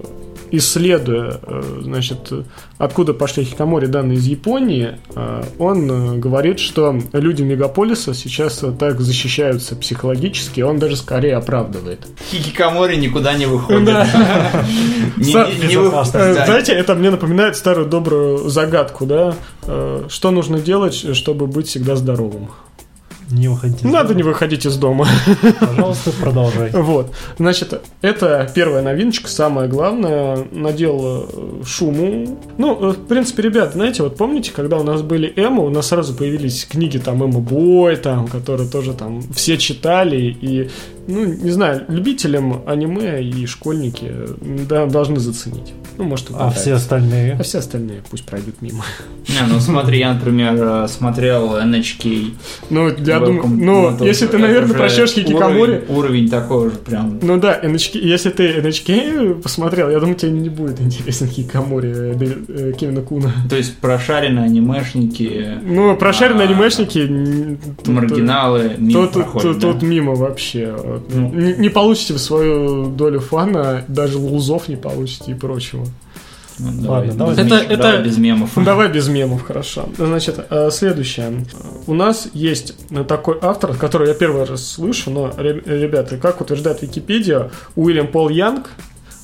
исследуя, 0.51 1.39
э, 1.41 1.79
значит, 1.81 2.31
откуда 2.77 3.13
пошли 3.13 3.43
хикамори 3.43 3.87
данные 3.87 4.17
из 4.17 4.25
Японии, 4.25 4.99
э, 5.15 5.43
он 5.57 6.19
говорит, 6.19 6.59
что 6.59 6.99
люди 7.11 7.41
мегаполиса 7.41 8.13
сейчас 8.13 8.63
так 8.79 9.01
защищаются 9.01 9.75
психологически, 9.75 10.61
он 10.61 10.77
даже 10.77 10.95
скорее 10.95 11.35
оправдывает. 11.35 12.05
Хикикамори 12.29 12.97
никуда 12.97 13.33
не 13.33 13.47
выходит. 13.47 13.85
Да. 13.85 14.07
Знаете, 15.17 16.73
это 16.73 16.93
мне 16.93 17.09
напоминает 17.09 17.55
старую 17.55 17.87
добрую 17.87 18.49
загадку, 18.49 19.05
да? 19.05 19.33
Что 20.07 20.31
нужно 20.31 20.59
делать, 20.59 21.15
чтобы 21.15 21.47
быть 21.47 21.67
всегда 21.67 21.95
здоровым? 21.95 22.49
Не 23.29 23.49
выходите. 23.49 23.87
Надо 23.87 24.15
не 24.15 24.23
выходить 24.23 24.65
из 24.65 24.77
дома. 24.77 25.05
Пожалуйста, 25.59 26.11
продолжай. 26.11 26.71
Вот. 26.71 27.13
Значит, 27.37 27.81
это 28.01 28.49
первая 28.53 28.81
новиночка, 28.81 29.27
самое 29.27 29.67
главное, 29.67 30.47
надел 30.51 31.27
э, 31.29 31.63
шуму. 31.65 32.39
Ну, 32.57 32.91
э, 32.91 32.91
в 32.93 33.07
принципе, 33.07 33.43
ребят, 33.43 33.73
знаете, 33.73 34.03
вот 34.03 34.15
помните, 34.15 34.51
когда 34.55 34.77
у 34.77 34.83
нас 34.83 35.01
были 35.01 35.31
эмо, 35.35 35.63
у 35.63 35.69
нас 35.69 35.87
сразу 35.87 36.13
появились 36.13 36.65
книги 36.65 36.97
там 36.97 37.23
эмо 37.23 37.39
бой, 37.39 37.97
там, 37.97 38.27
которые 38.27 38.69
тоже 38.69 38.93
там 38.93 39.21
все 39.33 39.57
читали, 39.57 40.17
и 40.17 40.69
ну, 41.07 41.25
не 41.25 41.51
знаю, 41.51 41.85
любителям 41.87 42.63
аниме 42.65 43.23
и 43.23 43.45
школьники 43.45 44.11
да, 44.67 44.85
должны 44.85 45.19
заценить. 45.19 45.73
Ну, 45.97 46.03
может, 46.03 46.27
А 46.33 46.51
все 46.51 46.73
остальные? 46.73 47.37
А 47.39 47.43
все 47.43 47.59
остальные 47.59 48.03
пусть 48.09 48.23
пройдут 48.25 48.61
мимо. 48.61 48.83
Не, 49.27 49.47
ну 49.51 49.59
смотри, 49.59 49.99
я, 49.99 50.13
например, 50.13 50.55
э, 50.57 50.87
смотрел 50.87 51.57
NHK. 51.57 52.33
Ну, 52.69 52.89
я 52.89 53.19
думаю, 53.19 53.47
ну, 53.47 54.05
если 54.05 54.27
ты, 54.27 54.37
наверное, 54.37 54.75
прочтешь 54.75 55.11
Хикикамори... 55.11 55.85
Уровень 55.89 56.29
такой 56.29 56.69
же 56.69 56.75
прям. 56.77 57.19
Ну 57.21 57.39
да, 57.39 57.59
NHK, 57.59 57.99
если 57.99 58.29
ты 58.29 58.59
NHK 58.59 59.41
посмотрел, 59.41 59.89
я 59.89 59.99
думаю, 59.99 60.15
тебе 60.15 60.31
не 60.31 60.49
будет 60.49 60.79
интересен 60.79 61.27
Хикикамори 61.27 62.15
э, 62.47 62.73
Кевина 62.73 63.01
Куна. 63.01 63.31
То 63.49 63.55
есть 63.55 63.77
прошаренные 63.77 64.45
анимешники... 64.45 65.59
Ну, 65.63 65.95
прошаренные 65.95 66.47
а, 66.47 66.51
анимешники... 66.51 67.57
Маргиналы 67.87 68.77
тут 69.59 69.81
мимо 69.81 70.13
вообще. 70.15 70.75
Ну. 71.09 71.29
Не, 71.29 71.53
не 71.53 71.69
получите 71.69 72.13
в 72.13 72.19
свою 72.19 72.87
долю 72.87 73.19
фана, 73.19 73.83
даже 73.87 74.17
лузов 74.17 74.67
не 74.67 74.75
получите 74.75 75.31
и 75.31 75.33
прочего. 75.33 75.85
Ну, 76.59 76.71
давай, 76.81 76.99
Ладно, 77.09 77.13
давай, 77.13 77.33
это, 77.35 77.55
это, 77.55 77.77
давай 77.77 78.03
без 78.03 78.17
мемов. 78.17 78.51
Давай 78.55 78.91
без 78.91 79.07
мемов, 79.07 79.43
хорошо. 79.43 79.89
Значит, 79.95 80.43
э, 80.49 80.69
следующее. 80.71 81.45
У 81.85 81.93
нас 81.93 82.27
есть 82.33 82.73
такой 83.07 83.37
автор, 83.41 83.75
который 83.75 84.07
я 84.07 84.15
первый 84.15 84.43
раз 84.43 84.65
слышу, 84.65 85.11
но, 85.11 85.31
ребята, 85.37 86.17
как 86.17 86.41
утверждает 86.41 86.81
Википедия, 86.81 87.51
Уильям 87.75 88.07
Пол 88.07 88.29
Янг 88.29 88.71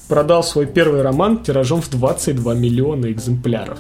продал 0.08 0.44
свой 0.44 0.68
первый 0.68 1.02
роман 1.02 1.44
тиражом 1.44 1.82
в 1.82 1.90
22 1.90 2.54
миллиона 2.54 3.12
экземпляров. 3.12 3.80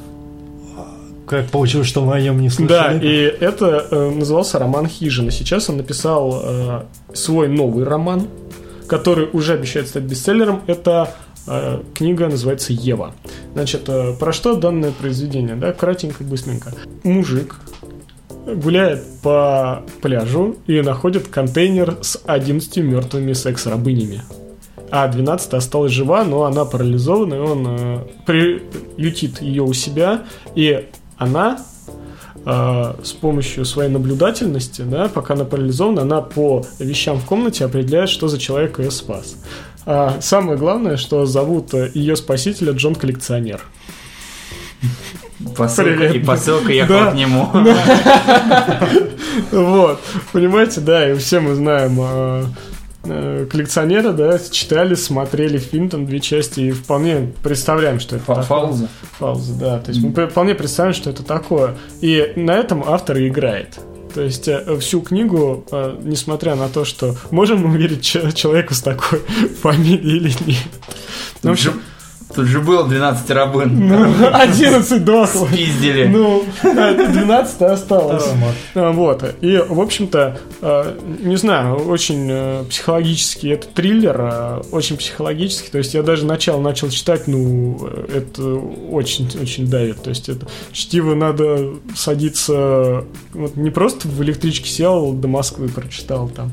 Как 1.27 1.49
получилось, 1.49 1.87
что 1.87 2.03
мы 2.03 2.15
о 2.15 2.21
нем 2.21 2.41
не 2.41 2.49
слышали? 2.49 2.67
Да, 2.67 2.93
и 2.93 3.15
это 3.15 3.87
э, 3.89 4.09
назывался 4.11 4.59
роман 4.59 4.87
«Хижина». 4.87 5.31
Сейчас 5.31 5.69
он 5.69 5.77
написал 5.77 6.41
э, 6.43 6.81
свой 7.13 7.47
новый 7.47 7.85
роман, 7.85 8.27
который 8.87 9.29
уже 9.31 9.53
обещает 9.53 9.87
стать 9.87 10.03
бестселлером. 10.03 10.61
Это 10.67 11.13
э, 11.47 11.81
книга 11.93 12.27
называется 12.27 12.73
«Ева». 12.73 13.15
Значит, 13.53 13.83
э, 13.87 14.13
про 14.19 14.33
что 14.33 14.55
данное 14.55 14.91
произведение? 14.91 15.55
Да, 15.55 15.71
кратенько, 15.71 16.23
быстренько. 16.23 16.73
Мужик 17.03 17.55
гуляет 18.45 19.03
по 19.21 19.83
пляжу 20.01 20.57
и 20.67 20.81
находит 20.81 21.27
контейнер 21.27 21.97
с 22.01 22.19
11 22.25 22.77
мертвыми 22.77 23.33
секс-рабынями. 23.33 24.21
А 24.91 25.07
12 25.07 25.53
осталась 25.53 25.91
жива, 25.91 26.23
но 26.23 26.43
она 26.43 26.65
парализована, 26.65 27.33
и 27.33 27.39
он 27.39 27.67
э, 27.67 27.99
приютит 28.25 29.41
ее 29.41 29.63
у 29.63 29.73
себя, 29.73 30.23
и 30.53 30.87
она 31.23 31.59
э, 32.45 32.93
с 33.03 33.11
помощью 33.13 33.65
своей 33.65 33.89
наблюдательности, 33.89 34.81
да, 34.81 35.09
пока 35.09 35.33
она 35.33 35.45
парализована, 35.45 36.01
она 36.01 36.21
по 36.21 36.65
вещам 36.79 37.19
в 37.19 37.25
комнате 37.25 37.65
определяет, 37.65 38.09
что 38.09 38.27
за 38.27 38.37
человек 38.37 38.79
ее 38.79 38.91
спас. 38.91 39.35
А 39.85 40.17
самое 40.21 40.57
главное, 40.57 40.97
что 40.97 41.25
зовут 41.25 41.73
ее 41.73 42.15
спасителя 42.15 42.73
Джон 42.73 42.95
Коллекционер. 42.95 43.61
Посылка, 45.57 46.05
и 46.05 46.19
посылка 46.19 46.71
ехала 46.71 47.05
да. 47.05 47.11
к 47.11 47.15
нему. 47.15 47.49
Вот, 49.51 49.99
понимаете, 50.31 50.79
да, 50.79 51.11
и 51.11 51.15
все 51.17 51.39
мы 51.39 51.55
знаем 51.55 51.97
а, 51.99 52.45
коллекционеры, 53.03 54.13
да, 54.13 54.39
читали, 54.39 54.95
смотрели 54.95 55.57
фильм, 55.57 55.89
там 55.89 56.05
две 56.05 56.19
части, 56.19 56.61
и 56.61 56.71
вполне 56.71 57.33
представляем, 57.43 57.99
что 57.99 58.15
это 58.15 58.25
такое. 58.25 58.43
Фауза. 58.43 58.89
Фауза, 59.19 59.53
да. 59.59 59.79
То 59.79 59.91
есть 59.91 60.03
мы 60.03 60.27
вполне 60.27 60.55
представляем, 60.55 60.95
что 60.95 61.09
это 61.09 61.23
такое. 61.23 61.75
И 62.01 62.33
на 62.35 62.55
этом 62.55 62.83
автор 62.85 63.17
и 63.17 63.27
играет. 63.27 63.79
То 64.13 64.21
есть 64.21 64.47
э, 64.47 64.77
всю 64.79 65.01
книгу, 65.01 65.65
э, 65.71 65.97
несмотря 66.03 66.55
на 66.55 66.69
то, 66.69 66.85
что 66.85 67.15
можем 67.31 67.67
мы 67.67 67.77
верить 67.77 68.03
человеку 68.03 68.73
с 68.73 68.81
такой 68.81 69.19
фамилией 69.61 70.17
или 70.17 70.33
нет. 70.45 70.57
Ну, 71.41 71.49
в 71.49 71.53
общем, 71.53 71.81
Тут 72.35 72.47
же 72.47 72.59
было 72.59 72.87
12 72.87 73.29
рабын. 73.31 73.87
Ну, 73.87 74.13
11 74.33 75.03
дохло. 75.03 75.47
Спиздили. 75.47 76.07
Ну, 76.07 76.43
12 76.63 77.61
осталось. 77.61 78.25
А, 78.75 78.91
вот. 78.91 79.23
И, 79.41 79.57
в 79.57 79.79
общем-то, 79.79 80.39
а, 80.61 80.97
не 81.19 81.35
знаю, 81.35 81.75
очень 81.75 82.27
э, 82.29 82.63
психологический 82.69 83.49
это 83.49 83.67
триллер, 83.67 84.15
а, 84.19 84.61
очень 84.71 84.97
психологический. 84.97 85.69
То 85.69 85.77
есть 85.77 85.93
я 85.93 86.03
даже 86.03 86.25
начало 86.25 86.61
начал 86.61 86.89
читать, 86.89 87.27
ну, 87.27 87.89
это 88.13 88.43
очень-очень 88.43 89.67
давит. 89.67 90.01
То 90.01 90.09
есть 90.09 90.29
это 90.29 90.47
чтиво 90.71 91.15
надо 91.15 91.73
садиться, 91.95 93.05
вот 93.33 93.55
не 93.55 93.69
просто 93.69 94.07
в 94.07 94.21
электричке 94.23 94.69
сел 94.69 95.13
до 95.13 95.27
Москвы 95.27 95.69
прочитал 95.69 96.29
там, 96.29 96.51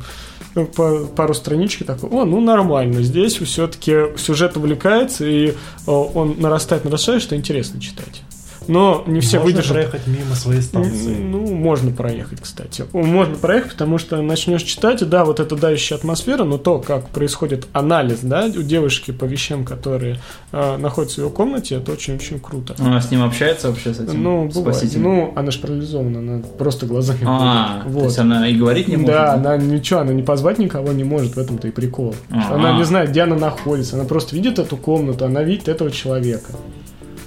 ну, 0.55 0.67
по, 0.67 1.07
пару 1.07 1.35
страничек 1.35 1.87
такой, 1.87 2.11
о, 2.11 2.25
ну 2.25 2.41
нормально, 2.41 3.03
здесь 3.03 3.37
все-таки 3.37 4.17
сюжет 4.17 4.57
увлекается, 4.57 5.25
и 5.25 5.55
он 5.87 6.37
нарастает, 6.39 6.85
нарастает, 6.85 7.23
что 7.23 7.37
интересно 7.37 7.81
читать 7.81 8.23
но 8.69 9.03
не 9.07 9.21
все 9.21 9.39
можно 9.39 9.47
выдержат. 9.47 9.73
проехать 9.73 10.07
мимо 10.07 10.35
своей 10.35 10.63
станции. 10.63 11.17
Ну, 11.19 11.55
можно 11.55 11.91
проехать, 11.91 12.41
кстати. 12.41 12.85
Можно 12.93 13.37
проехать, 13.37 13.73
потому 13.73 13.99
что 13.99 14.21
начнешь 14.23 14.63
читать, 14.63 15.03
и 15.03 15.05
да, 15.05 15.25
вот 15.25 15.41
эта 15.41 15.57
давящая 15.57 15.99
атмосфера, 15.99 16.45
но 16.45 16.59
то, 16.59 16.79
как 16.79 17.09
происходит 17.09 17.67
анализ, 17.73 18.21
да, 18.23 18.47
у 18.47 18.63
девушки 18.63 19.11
по 19.11 19.25
вещам, 19.25 19.65
которые 19.65 20.19
э, 20.53 20.77
находятся 20.77 21.21
в 21.21 21.25
ее 21.25 21.31
комнате, 21.31 21.77
это 21.77 21.93
очень-очень 21.93 22.41
круто. 22.41 22.75
Она 22.79 23.01
с 23.01 23.11
ним 23.11 23.23
общается 23.23 23.69
вообще, 23.69 23.95
с 23.95 24.01
этим 24.01 24.23
Ну, 24.23 24.49
бывает. 24.49 24.83
Ну, 24.97 25.33
она 25.37 25.51
же 25.51 25.59
парализована, 25.59 26.19
она 26.19 26.43
просто 26.59 26.87
глазами 26.87 27.21
А, 27.25 27.83
вот. 27.87 28.01
то 28.01 28.05
есть 28.07 28.19
она 28.19 28.49
и 28.49 28.55
говорить 28.55 28.89
не 28.89 28.97
может? 28.97 29.15
Да, 29.15 29.35
она 29.35 29.57
ничего, 29.57 30.01
она 30.01 30.13
не 30.13 30.23
позвать 30.23 30.59
никого 30.59 30.93
не 30.93 31.05
может, 31.05 31.37
в 31.37 31.39
этом-то 31.39 31.69
и 31.69 31.71
прикол. 31.71 32.15
А-а-а. 32.31 32.55
Она 32.55 32.77
не 32.77 32.85
знает, 32.85 33.11
где 33.11 33.23
она 33.23 33.37
находится, 33.37 33.97
она 33.97 34.05
просто 34.05 34.35
видит 34.37 34.59
эту 34.59 34.77
комнату, 34.77 35.25
она 35.25 35.43
видит 35.43 35.69
этого 35.69 35.91
человека. 35.91 36.51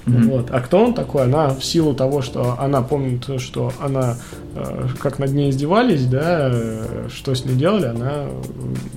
Mm-hmm. 0.05 0.29
Вот. 0.29 0.51
А 0.51 0.59
кто 0.59 0.83
он 0.83 0.93
такой? 0.93 1.23
Она 1.23 1.49
в 1.49 1.63
силу 1.63 1.93
того, 1.93 2.21
что 2.21 2.57
она 2.59 2.81
помнит, 2.81 3.39
что 3.39 3.71
она 3.79 4.17
э, 4.55 4.87
как 4.99 5.19
над 5.19 5.31
ней 5.31 5.49
издевались, 5.49 6.05
да, 6.05 6.49
э, 6.51 7.07
что 7.13 7.33
с 7.33 7.45
ней 7.45 7.55
делали, 7.55 7.85
она 7.85 8.25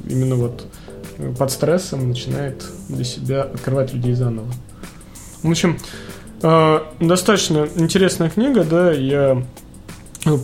именно 0.08 0.34
вот 0.34 0.66
под 1.38 1.50
стрессом 1.50 2.08
начинает 2.08 2.64
для 2.88 3.04
себя 3.04 3.42
открывать 3.42 3.92
людей 3.94 4.14
заново. 4.14 4.48
В 5.42 5.50
общем, 5.50 5.78
э, 6.42 6.80
достаточно 7.00 7.68
интересная 7.76 8.28
книга, 8.28 8.64
да, 8.64 8.92
я 8.92 9.42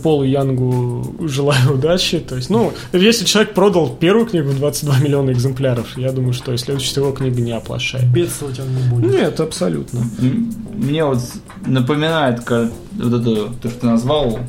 Полу 0.03 0.23
Янгу 0.23 1.15
желаю 1.27 1.73
удачи. 1.73 2.19
То 2.19 2.35
есть, 2.35 2.49
ну, 2.49 2.73
если 2.93 3.25
человек 3.25 3.53
продал 3.53 3.89
первую 3.89 4.25
книгу 4.25 4.49
в 4.49 4.57
22 4.57 4.99
миллиона 4.99 5.31
экземпляров, 5.31 5.97
я 5.97 6.11
думаю, 6.11 6.33
что 6.33 6.53
и 6.53 6.57
следующая 6.57 7.01
его 7.01 7.11
книга 7.11 7.41
не 7.41 7.51
оплошает. 7.51 8.05
Бедствовать 8.07 8.59
он 8.59 8.73
не 8.73 8.89
будет. 8.89 9.11
Нет, 9.11 9.39
абсолютно. 9.39 10.01
Мне 10.73 11.05
вот 11.05 11.19
напоминает 11.65 12.41
как, 12.41 12.71
вот 12.93 13.13
это, 13.21 13.53
то, 13.61 13.69
что 13.69 13.79
ты 13.79 13.85
назвал 13.85 14.39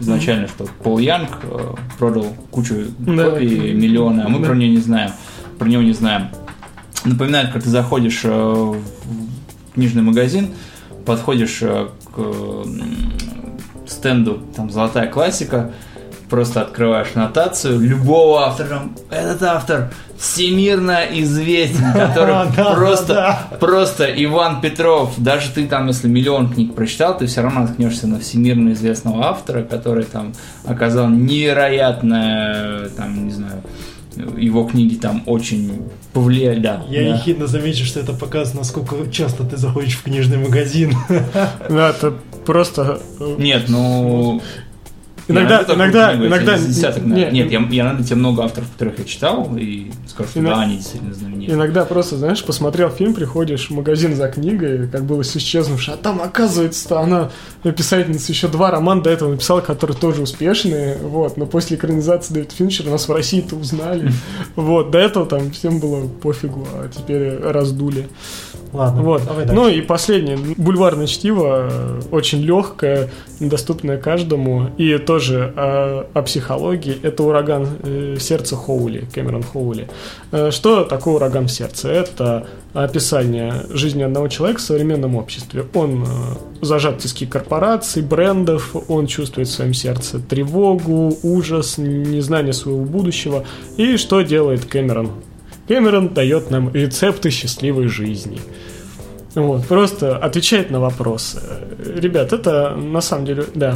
изначально, 0.00 0.48
что 0.48 0.66
Пол 0.82 0.98
Янг 0.98 1.30
э, 1.42 1.74
продал 1.98 2.26
кучу 2.50 2.86
да. 2.98 3.30
копий, 3.30 3.72
миллионы, 3.72 4.22
а 4.22 4.28
мы 4.28 4.40
да. 4.40 4.46
про 4.48 4.54
него 4.54 4.72
не 4.72 4.80
знаем. 4.80 5.12
Про 5.58 5.68
него 5.68 5.82
не 5.82 5.92
знаем. 5.92 6.28
Напоминает, 7.04 7.52
как 7.52 7.62
ты 7.62 7.70
заходишь 7.70 8.20
э, 8.24 8.28
в 8.30 8.82
книжный 9.74 10.02
магазин, 10.02 10.48
подходишь 11.04 11.58
э, 11.62 11.88
к 12.14 12.64
стенду, 14.02 14.42
там, 14.56 14.68
золотая 14.68 15.06
классика, 15.06 15.70
просто 16.28 16.62
открываешь 16.62 17.14
нотацию 17.14 17.78
любого 17.78 18.46
автора. 18.46 18.82
Этот 19.10 19.44
автор 19.44 19.92
всемирно 20.18 21.02
известен, 21.12 21.92
который 21.92 22.52
просто, 22.52 23.38
просто 23.60 24.06
Иван 24.06 24.60
Петров. 24.60 25.14
Даже 25.18 25.50
ты 25.50 25.68
там, 25.68 25.86
если 25.86 26.08
миллион 26.08 26.52
книг 26.52 26.74
прочитал, 26.74 27.16
ты 27.16 27.26
все 27.26 27.42
равно 27.42 27.60
наткнешься 27.60 28.08
на 28.08 28.18
всемирно 28.18 28.72
известного 28.72 29.26
автора, 29.26 29.62
который 29.62 30.04
там 30.04 30.32
оказал 30.64 31.08
невероятное, 31.08 32.88
там, 32.96 33.26
не 33.26 33.30
знаю, 33.30 33.62
его 34.36 34.64
книги 34.64 34.96
там 34.96 35.22
очень 35.26 35.82
повлияли, 36.12 36.58
да. 36.58 36.82
Я 36.88 37.02
да. 37.02 37.16
ехидно 37.16 37.46
замечу, 37.46 37.84
что 37.84 38.00
это 38.00 38.12
показывает, 38.12 38.54
насколько 38.54 39.10
часто 39.10 39.44
ты 39.44 39.56
заходишь 39.56 39.96
в 39.96 40.02
книжный 40.02 40.38
магазин. 40.38 40.94
Да, 41.68 41.90
это 41.90 42.14
просто... 42.44 43.00
Э, 43.20 43.34
Нет, 43.38 43.64
ну... 43.68 44.40
Иногда, 45.28 45.64
иногда, 45.68 46.14
иногда... 46.14 46.58
Десяток, 46.58 47.04
нет, 47.04 47.32
нет, 47.32 47.50
я, 47.50 47.60
я 47.70 47.84
найду 47.84 48.04
тебе 48.04 48.16
много 48.16 48.44
авторов, 48.44 48.70
которых 48.72 48.98
я 48.98 49.04
читал, 49.04 49.48
и 49.56 49.90
скажу, 50.06 50.30
что 50.30 50.40
иногда, 50.40 50.56
да, 50.56 50.62
они 50.62 50.76
действительно 50.76 51.14
знамениты. 51.14 51.52
Иногда 51.52 51.84
просто, 51.84 52.16
знаешь, 52.16 52.44
посмотрел 52.44 52.90
фильм, 52.90 53.14
приходишь 53.14 53.68
в 53.68 53.70
магазин 53.70 54.16
за 54.16 54.28
книгой, 54.28 54.88
как 54.88 55.04
было 55.04 55.22
с 55.22 55.36
исчезнувшей, 55.36 55.94
а 55.94 55.96
там, 55.96 56.20
оказывается, 56.20 56.98
она, 56.98 57.30
писательница, 57.62 58.32
еще 58.32 58.48
два 58.48 58.70
романа 58.70 59.02
до 59.02 59.10
этого 59.10 59.30
написала, 59.30 59.60
которые 59.60 59.96
тоже 59.96 60.22
успешные, 60.22 60.96
вот, 60.98 61.36
но 61.36 61.46
после 61.46 61.76
экранизации 61.76 62.34
Дэвид 62.34 62.52
Финчера 62.52 62.90
нас 62.90 63.08
в 63.08 63.12
России-то 63.12 63.56
узнали, 63.56 64.12
вот, 64.56 64.90
до 64.90 64.98
этого 64.98 65.26
там 65.26 65.50
всем 65.52 65.78
было 65.78 66.08
пофигу, 66.08 66.66
а 66.74 66.88
теперь 66.88 67.36
раздули. 67.38 68.08
Ладно, 68.72 69.02
Вот. 69.02 69.22
Ну 69.52 69.68
и 69.68 69.82
последнее. 69.82 70.38
Бульварное 70.56 71.06
чтиво 71.06 71.68
э, 71.70 72.00
очень 72.10 72.40
легкое, 72.40 73.10
доступное 73.38 73.98
каждому. 73.98 74.70
И 74.78 74.96
тоже 75.12 75.52
о, 75.56 76.06
о 76.14 76.22
психологии. 76.22 76.98
Это 77.02 77.22
ураган 77.22 77.68
э, 77.82 78.16
сердца 78.18 78.56
Хоули, 78.56 79.04
Кэмерон 79.14 79.42
Хоули. 79.42 79.86
Э, 80.30 80.50
Что 80.50 80.84
такое 80.84 81.16
ураган 81.16 81.48
в 81.48 81.52
сердце? 81.52 81.90
Это 81.90 82.46
описание 82.72 83.66
жизни 83.68 84.02
одного 84.02 84.28
человека 84.28 84.60
в 84.60 84.62
современном 84.62 85.16
обществе. 85.16 85.66
Он 85.74 86.02
э, 86.02 86.06
зажат 86.62 87.00
тиски 87.00 87.26
корпораций, 87.26 88.00
брендов, 88.02 88.74
он 88.88 89.06
чувствует 89.06 89.48
в 89.48 89.52
своем 89.52 89.74
сердце 89.74 90.18
тревогу, 90.18 91.14
ужас, 91.22 91.76
незнание 91.76 92.54
своего 92.54 92.82
будущего. 92.82 93.44
И 93.76 93.98
что 93.98 94.22
делает 94.22 94.64
Кэмерон? 94.64 95.10
Кэмерон 95.68 96.08
дает 96.14 96.50
нам 96.50 96.72
рецепты 96.72 97.28
счастливой 97.28 97.88
жизни. 97.88 98.40
Вот, 99.34 99.66
просто 99.66 100.16
отвечает 100.16 100.70
на 100.70 100.78
вопросы. 100.80 101.40
Ребят, 101.96 102.32
это 102.32 102.74
на 102.76 103.00
самом 103.00 103.24
деле, 103.26 103.44
да. 103.54 103.74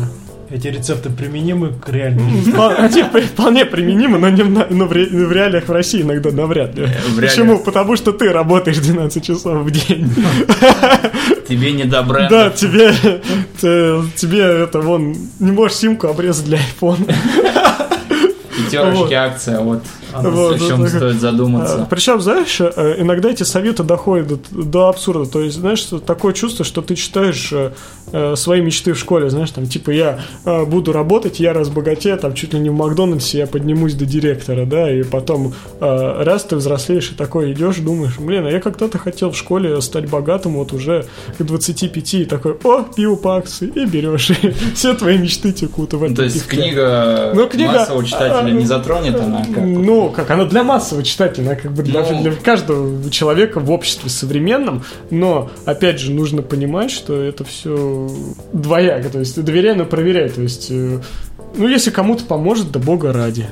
Эти 0.48 0.68
рецепты 0.68 1.10
применимы 1.10 1.72
к 1.72 1.88
реальной 1.88 2.30
жизни. 2.30 2.52
Вполне, 2.52 3.04
вполне 3.26 3.64
применимы, 3.64 4.18
но, 4.18 4.28
не 4.28 4.42
в, 4.44 4.50
на- 4.50 4.66
но 4.70 4.84
в, 4.86 4.92
ре- 4.92 5.06
в 5.06 5.32
реалиях 5.32 5.66
в 5.66 5.72
России 5.72 6.02
иногда 6.02 6.30
навряд 6.30 6.76
ли. 6.76 6.86
в 6.86 7.16
Почему? 7.20 7.46
реалиях. 7.46 7.64
Потому 7.64 7.96
что 7.96 8.12
ты 8.12 8.30
работаешь 8.30 8.78
12 8.78 9.24
часов 9.24 9.64
в 9.64 9.70
день. 9.72 10.08
Тебе 11.48 11.72
не 11.72 11.82
до 11.84 12.02
бренда. 12.04 12.28
Да, 12.30 12.50
тебе, 12.50 12.92
те- 13.60 14.02
тебе 14.14 14.42
это 14.42 14.80
вон, 14.80 15.16
не 15.40 15.50
можешь 15.50 15.78
симку 15.78 16.06
обрезать 16.06 16.44
для 16.44 16.58
iPhone. 16.58 17.12
Пятерочки 18.56 18.98
Вот. 18.98 19.12
акция, 19.12 19.60
вот. 19.60 19.82
Она 20.18 20.30
Вот, 20.30 20.56
о 20.56 20.58
чем 20.58 20.80
вот 20.80 20.88
стоит 20.88 21.20
задуматься. 21.20 21.86
Причем, 21.88 22.20
знаешь, 22.20 22.60
э, 22.60 22.94
иногда 22.98 23.30
эти 23.30 23.42
советы 23.42 23.82
доходят 23.82 24.40
до, 24.50 24.88
абсурда. 24.88 25.26
То 25.26 25.40
есть, 25.40 25.56
знаешь, 25.56 25.86
такое 26.06 26.32
чувство, 26.32 26.64
что 26.64 26.82
ты 26.82 26.94
читаешь 26.94 27.52
э, 27.52 27.72
э, 28.12 28.36
свои 28.36 28.60
мечты 28.60 28.92
в 28.92 28.98
школе, 28.98 29.30
знаешь, 29.30 29.50
там, 29.50 29.66
типа, 29.66 29.90
я 29.90 30.20
буду 30.44 30.92
работать, 30.92 31.40
я 31.40 31.52
разбогатею, 31.52 32.18
там, 32.18 32.34
чуть 32.34 32.54
ли 32.54 32.60
не 32.60 32.70
в 32.70 32.74
Макдональдсе 32.74 33.38
я 33.38 33.46
поднимусь 33.46 33.94
до 33.94 34.06
директора, 34.06 34.64
да, 34.64 34.90
и 34.92 35.02
потом 35.02 35.54
раз 35.80 36.44
ты 36.44 36.56
взрослеешь 36.56 37.10
и 37.10 37.14
такой 37.14 37.52
идешь, 37.52 37.76
думаешь, 37.76 38.18
блин, 38.18 38.46
а 38.46 38.50
я 38.50 38.60
когда-то 38.60 38.98
хотел 38.98 39.30
в 39.30 39.36
школе 39.36 39.80
стать 39.80 40.08
богатым, 40.08 40.54
вот 40.54 40.72
уже 40.72 41.06
к 41.38 41.42
25, 41.42 42.14
и 42.14 42.24
такой, 42.24 42.56
о, 42.64 42.82
пиво 42.82 43.16
по 43.16 43.36
акции, 43.36 43.70
и 43.74 43.84
берешь, 43.84 44.30
и 44.42 44.54
все 44.74 44.94
твои 44.94 45.18
мечты 45.18 45.52
текут 45.52 45.92
в 45.92 46.02
этом 46.02 46.16
То 46.16 46.22
есть 46.24 46.46
книга, 46.46 47.32
Ну, 47.34 47.48
книга, 47.48 47.72
массового 47.72 48.04
читателя 48.04 48.38
а, 48.38 48.50
не 48.50 48.64
затронет, 48.64 49.20
она 49.20 49.44
как? 49.44 49.64
Ну, 50.06 50.12
как, 50.12 50.30
она 50.30 50.44
для 50.44 50.62
массового 50.62 51.04
читателя, 51.04 51.46
она 51.46 51.54
как 51.56 51.72
бы 51.72 51.82
для, 51.82 52.02
Ну. 52.02 52.22
для 52.22 52.32
каждого 52.32 53.10
человека 53.10 53.60
в 53.60 53.70
обществе 53.70 54.10
современном, 54.10 54.84
но, 55.10 55.50
опять 55.64 55.98
же, 56.00 56.12
нужно 56.12 56.42
понимать, 56.42 56.90
что 56.90 57.20
это 57.20 57.44
все 57.44 58.08
двояко, 58.52 59.08
то 59.10 59.18
есть 59.18 59.42
доверяй, 59.42 59.74
но 59.74 59.84
проверяй, 59.84 60.28
то 60.28 60.42
есть, 60.42 60.68
э, 60.70 61.00
ну, 61.56 61.68
если 61.68 61.90
кому-то 61.90 62.24
поможет, 62.24 62.70
да 62.70 62.78
бога 62.78 63.12
ради. 63.12 63.46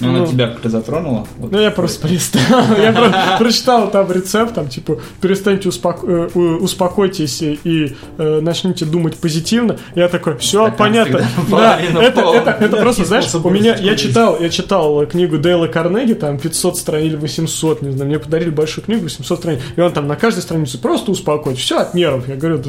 Ну, 0.00 0.10
Она 0.10 0.18
ну. 0.18 0.26
тебя 0.26 0.48
как-то 0.48 0.68
затронула? 0.68 1.26
Вот. 1.38 1.52
Ну, 1.52 1.60
я 1.60 1.70
просто 1.70 2.02
полистал, 2.02 2.64
я 2.78 2.92
про- 2.92 3.38
прочитал 3.38 3.90
там 3.90 4.10
рецепт, 4.12 4.54
там, 4.54 4.68
типа, 4.68 4.98
перестаньте, 5.20 5.70
э, 5.70 6.26
успокойтесь 6.60 7.40
и 7.42 7.96
э, 8.18 8.40
начните 8.40 8.84
думать 8.84 9.16
позитивно. 9.16 9.78
Я 9.94 10.08
такой, 10.08 10.36
все, 10.36 10.70
понятно. 10.70 11.26
Да, 11.50 11.78
это, 11.80 12.76
просто, 12.76 13.04
знаешь, 13.04 13.34
у 13.34 13.50
меня, 13.50 13.76
я 13.76 13.96
читал, 13.96 14.38
я 14.38 14.50
читал 14.50 15.06
книгу 15.06 15.38
Дейла 15.38 15.66
Карнеги, 15.66 16.12
там 16.12 16.38
500 16.38 16.76
страниц 16.76 17.06
или 17.06 17.16
800, 17.16 17.82
не 17.82 17.92
знаю, 17.92 18.08
мне 18.08 18.18
подарили 18.18 18.50
большую 18.50 18.84
книгу, 18.84 19.04
800 19.04 19.38
страниц, 19.38 19.60
и 19.76 19.80
он 19.80 19.92
там 19.92 20.06
на 20.06 20.16
каждой 20.16 20.40
странице 20.40 20.78
просто 20.78 21.10
успокоить, 21.10 21.58
все 21.58 21.78
от 21.78 21.94
нервов. 21.94 22.28
Я 22.28 22.36
говорю, 22.36 22.62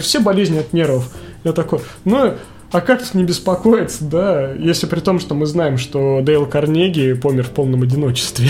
все 0.00 0.20
болезни 0.20 0.58
от 0.58 0.72
нервов. 0.72 1.08
Я 1.44 1.52
такой, 1.52 1.80
ну, 2.04 2.34
а 2.72 2.80
как 2.80 3.02
тут 3.02 3.14
не 3.14 3.24
беспокоиться, 3.24 4.04
да, 4.04 4.52
если 4.52 4.86
при 4.86 5.00
том, 5.00 5.18
что 5.18 5.34
мы 5.34 5.46
знаем, 5.46 5.76
что 5.76 6.20
Дейл 6.20 6.46
Карнеги 6.46 7.14
помер 7.14 7.44
в 7.44 7.50
полном 7.50 7.82
одиночестве. 7.82 8.48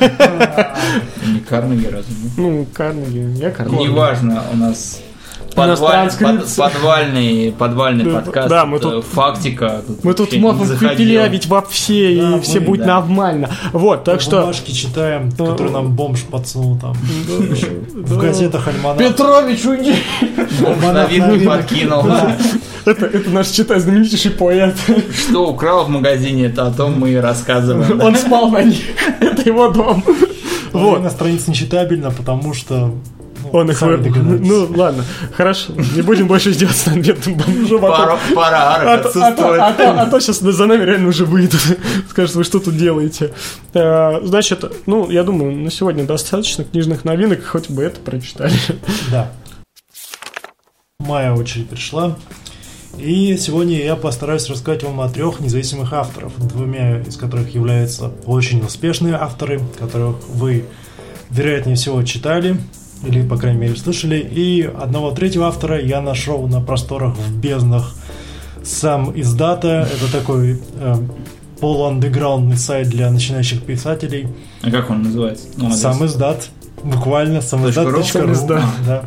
Не 0.00 1.40
Карнеги 1.40 1.86
разве? 1.86 2.14
Ну, 2.36 2.66
Карнеги, 2.72 3.38
я 3.38 3.50
Карнеги. 3.50 3.82
Неважно, 3.82 4.42
У 4.52 4.56
нас 4.56 5.00
подваль- 5.54 6.10
под- 6.18 6.56
подвальный, 6.56 7.54
подвальный 7.58 8.04
Да, 8.04 8.20
подкаст. 8.20 8.48
да, 8.48 8.66
мы 8.66 8.76
это 8.78 8.90
тут- 8.90 9.04
фактика. 9.04 9.82
Мы 10.02 10.14
тут 10.14 10.32
не 10.32 10.38
можем 10.38 10.64
заходило. 10.66 10.90
пепелявить 10.92 11.46
вообще, 11.46 12.18
Да, 12.20 12.36
и 12.36 12.40
все 12.40 12.60
мы, 12.60 12.66
будет 12.66 12.80
да. 12.80 12.86
нормально. 13.00 13.50
Вот, 13.72 14.04
так 14.04 14.20
что... 14.20 14.40
Бумажки 14.40 14.72
читаем, 14.72 15.30
которые 15.30 15.70
нам 15.70 15.94
бомж 15.94 16.22
подсунул 16.22 16.78
там. 16.78 16.94
В 17.94 18.18
газетах 18.18 18.68
Альманах. 18.68 18.98
Петрович, 18.98 19.64
уйди! 19.64 19.94
Бомж 20.60 20.82
на 20.82 21.04
вид 21.06 21.46
подкинул. 21.46 22.04
Это, 22.84 23.06
это 23.06 23.30
наш, 23.30 23.48
читай, 23.48 23.78
знаменитейший 23.78 24.32
поэт. 24.32 24.74
Что 25.28 25.48
украл 25.50 25.84
в 25.84 25.88
магазине, 25.88 26.46
это 26.46 26.66
о 26.66 26.70
том 26.72 26.98
мы 26.98 27.10
и 27.10 27.16
рассказываем. 27.16 28.00
Он 28.00 28.16
спал 28.16 28.50
на 28.50 28.62
них. 28.62 28.80
Это 29.20 29.42
его 29.48 29.68
дом. 29.70 30.02
Вот. 30.72 30.82
Вот. 30.82 31.02
На 31.02 31.10
странице 31.10 31.50
нечитабельно, 31.50 32.10
потому 32.10 32.54
что... 32.54 32.92
Он 33.52 33.70
их 33.70 33.80
вы-. 33.82 33.96
Ну, 33.98 34.66
ладно, 34.74 35.04
хорошо. 35.36 35.72
Не 35.94 36.02
будем 36.02 36.26
больше 36.26 36.50
издеваться 36.50 36.90
над 36.90 37.06
бедным 37.06 37.36
бомжом. 37.36 37.84
а 37.84 37.88
Пара, 37.88 38.18
пара 38.34 38.56
А 38.56 38.74
арок 38.76 38.84
то, 38.84 38.90
а, 38.90 38.94
отсутствует. 39.28 39.60
а, 39.60 39.72
то, 39.72 40.00
а 40.00 40.06
то 40.06 40.20
сейчас 40.20 40.38
за 40.40 40.66
нами 40.66 40.84
реально 40.84 41.08
уже 41.08 41.24
выйдут. 41.26 41.60
Скажут, 42.10 42.34
вы 42.34 42.44
что 42.44 42.58
тут 42.60 42.76
делаете. 42.76 43.32
Э, 43.74 44.20
Значит, 44.24 44.64
ну, 44.86 45.10
я 45.10 45.22
думаю, 45.22 45.52
на 45.56 45.70
сегодня 45.70 46.04
достаточно 46.04 46.64
книжных 46.64 47.04
новинок, 47.04 47.44
хоть 47.44 47.68
бы 47.70 47.82
это 47.82 48.00
прочитали. 48.00 48.54
Да. 49.10 49.30
Моя 50.98 51.34
очередь 51.34 51.68
пришла. 51.68 52.16
И 52.98 53.36
сегодня 53.38 53.82
я 53.82 53.96
постараюсь 53.96 54.48
рассказать 54.48 54.82
вам 54.84 55.00
о 55.00 55.08
трех 55.08 55.40
независимых 55.40 55.92
авторов, 55.92 56.32
двумя 56.38 57.00
из 57.00 57.16
которых 57.16 57.54
являются 57.54 58.12
очень 58.26 58.60
успешные 58.64 59.14
авторы, 59.14 59.60
которых 59.78 60.16
вы, 60.28 60.66
вероятнее 61.30 61.76
всего, 61.76 62.02
читали 62.02 62.58
или, 63.04 63.26
по 63.26 63.36
крайней 63.36 63.60
мере, 63.60 63.76
слышали. 63.76 64.16
И 64.18 64.62
одного 64.62 65.10
третьего 65.12 65.46
автора 65.46 65.80
я 65.80 66.00
нашел 66.00 66.46
на 66.46 66.60
просторах 66.60 67.16
в 67.16 67.36
безднах 67.38 67.92
сам 68.62 69.12
издата. 69.18 69.88
Это 69.92 70.12
такой 70.12 70.60
э, 70.76 70.94
полуандеграундный 71.60 72.56
сайт 72.56 72.88
для 72.88 73.10
начинающих 73.10 73.62
писателей. 73.62 74.28
А 74.62 74.70
как 74.70 74.90
он 74.90 75.02
называется? 75.02 75.46
Ну, 75.56 75.66
адрес. 75.66 75.80
Сам 75.80 76.04
издат. 76.04 76.48
Буквально 76.82 77.40
самиздат.ру. 77.40 78.02
Самиздат. 78.02 78.64
Да. 78.86 79.04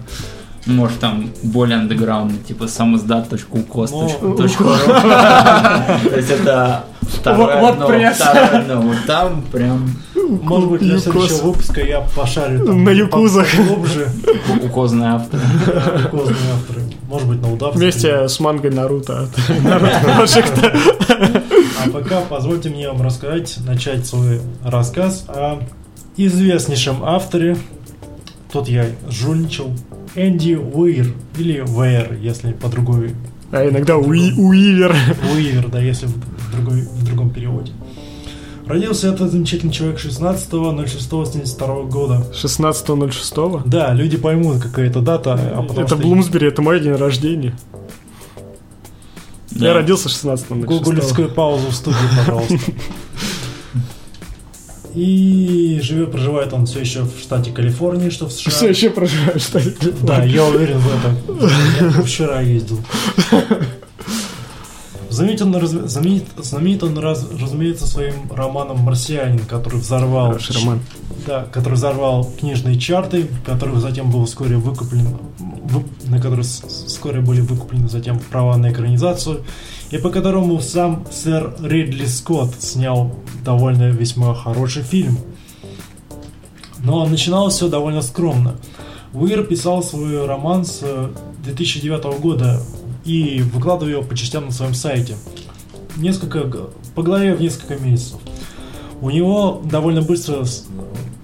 Может, 0.66 1.00
там 1.00 1.30
более 1.44 1.78
андеграундный, 1.78 2.40
типа 2.40 2.68
самоздат.укос.ру. 2.68 4.10
Ну, 4.22 4.36
То 4.38 4.44
есть 4.44 6.32
это 6.32 6.86
второе 7.02 7.62
Вот. 7.62 7.78
Вот 7.78 8.98
там 9.06 9.44
прям 9.52 9.96
Может 10.28 10.70
быть, 10.70 10.82
для 10.82 10.98
следующего 11.00 11.48
выпуска 11.48 11.82
я 11.82 12.02
пошарю 12.16 12.66
там 12.66 12.84
На 12.84 12.90
юкузах. 12.90 13.48
глубже 13.56 14.10
укозный 14.64 15.08
автор. 15.08 15.40
юкозные 16.04 16.52
авторы. 16.54 16.82
Может 17.08 17.28
быть, 17.28 17.42
на 17.42 17.54
удавце. 17.54 17.78
Вместе 17.80 18.28
с 18.28 18.40
мангой 18.40 18.72
Наруто. 18.72 19.30
А 19.64 20.26
пока 21.92 22.22
позвольте 22.22 22.70
мне 22.70 22.88
вам 22.90 23.02
рассказать, 23.02 23.58
начать 23.66 24.06
свой 24.06 24.42
рассказ 24.64 25.26
о 25.28 25.60
известнейшем 26.18 27.04
авторе. 27.04 27.58
Тут 28.52 28.68
я 28.70 28.86
жульничал. 29.10 29.72
Энди 30.16 30.54
Уир. 30.56 31.14
Или 31.38 31.64
Вейер, 31.68 32.18
если 32.22 32.54
по 32.54 32.70
другой. 32.70 33.14
А 33.52 33.68
иногда 33.68 33.98
Уи- 33.98 34.34
Уивер. 34.38 34.96
Уивер, 35.34 35.68
да, 35.68 35.80
если 35.82 36.08
в, 36.08 36.14
другой, 36.56 36.82
в 36.82 37.04
другом 37.06 37.30
переводе. 37.30 37.72
Родился 38.68 39.10
этот 39.10 39.32
замечательный 39.32 39.72
человек 39.72 40.00
16.06.72 40.00 41.90
года. 41.90 42.26
16.06. 42.34 43.62
Да, 43.66 43.94
люди 43.94 44.18
поймут, 44.18 44.62
какая 44.62 44.88
это 44.88 45.02
дата. 45.02 45.34
а 45.34 45.64
Это 45.64 45.88
что 45.88 45.96
Блумсбери, 45.98 46.48
это 46.48 46.62
мой 46.62 46.80
день 46.80 46.94
рождения. 46.96 47.56
Да. 49.52 49.68
Я 49.68 49.74
родился 49.74 50.10
16.06. 50.10 50.66
Гуглевскую 50.66 51.30
паузу 51.30 51.68
в 51.70 51.76
студии, 51.76 51.98
пожалуйста. 52.18 52.56
И 54.96 55.80
живет, 55.84 56.12
проживает 56.12 56.54
он 56.54 56.66
все 56.66 56.80
еще 56.80 57.02
в 57.04 57.20
штате 57.20 57.52
Калифорния, 57.52 58.10
что 58.10 58.28
в 58.28 58.32
США. 58.32 58.50
Все 58.52 58.70
еще 58.70 58.90
проживаю 58.90 59.38
в 59.40 59.42
штате 59.44 59.76
Да, 60.02 60.16
Калифорния. 60.22 60.34
я 60.34 60.46
уверен 60.46 60.80
в 60.80 60.88
этом. 60.88 61.18
Я 61.98 62.02
вчера 62.02 62.42
ездил. 62.42 62.80
Знаменит 65.16 65.42
он, 65.42 65.56
раз- 65.56 65.70
знаменит, 65.72 66.26
знаменит 66.38 66.84
он 66.84 66.98
раз- 66.98 67.26
разумеется, 67.40 67.88
своим 67.88 68.14
романом 68.32 68.80
«Марсианин», 68.80 69.40
который 69.40 69.80
взорвал... 69.80 70.28
Хороший 70.28 70.56
роман. 70.58 70.80
Да, 71.26 71.46
который 71.46 71.76
взорвал 71.76 72.30
книжные 72.38 72.78
чарты, 72.78 73.28
который 73.46 73.80
затем 73.80 74.12
был 74.12 74.26
вскоре 74.26 74.58
выкуплен, 74.58 75.18
вы- 75.40 75.86
на 76.10 76.20
который 76.20 76.44
вскоре 76.44 77.22
были 77.22 77.40
выкуплены 77.40 77.88
затем 77.88 78.20
права 78.20 78.58
на 78.58 78.72
экранизацию, 78.72 79.44
и 79.90 79.98
по 79.98 80.10
которому 80.10 80.60
сам 80.60 81.06
сэр 81.10 81.56
Ридли 81.62 82.06
Скотт 82.08 82.62
снял 82.62 83.16
довольно 83.46 83.90
весьма 83.92 84.36
хороший 84.36 84.84
фильм. 84.84 85.18
Но 86.84 87.06
начиналось 87.06 87.56
все 87.56 87.70
довольно 87.70 88.02
скромно. 88.02 88.56
Уир 89.14 89.46
писал 89.46 89.82
свой 89.82 90.26
роман 90.26 90.66
с 90.66 90.84
2009 91.46 92.20
года 92.20 92.62
и 93.06 93.42
выкладывал 93.42 93.92
его 93.92 94.04
по 94.04 94.16
частям 94.16 94.46
на 94.46 94.52
своем 94.52 94.74
сайте. 94.74 95.16
Несколько, 95.96 96.42
по 96.96 97.04
главе 97.04 97.36
в 97.36 97.42
несколько 97.42 97.82
месяцев. 97.82 98.20
У 99.02 99.10
него 99.10 99.62
довольно 99.64 100.02
быстро 100.02 100.44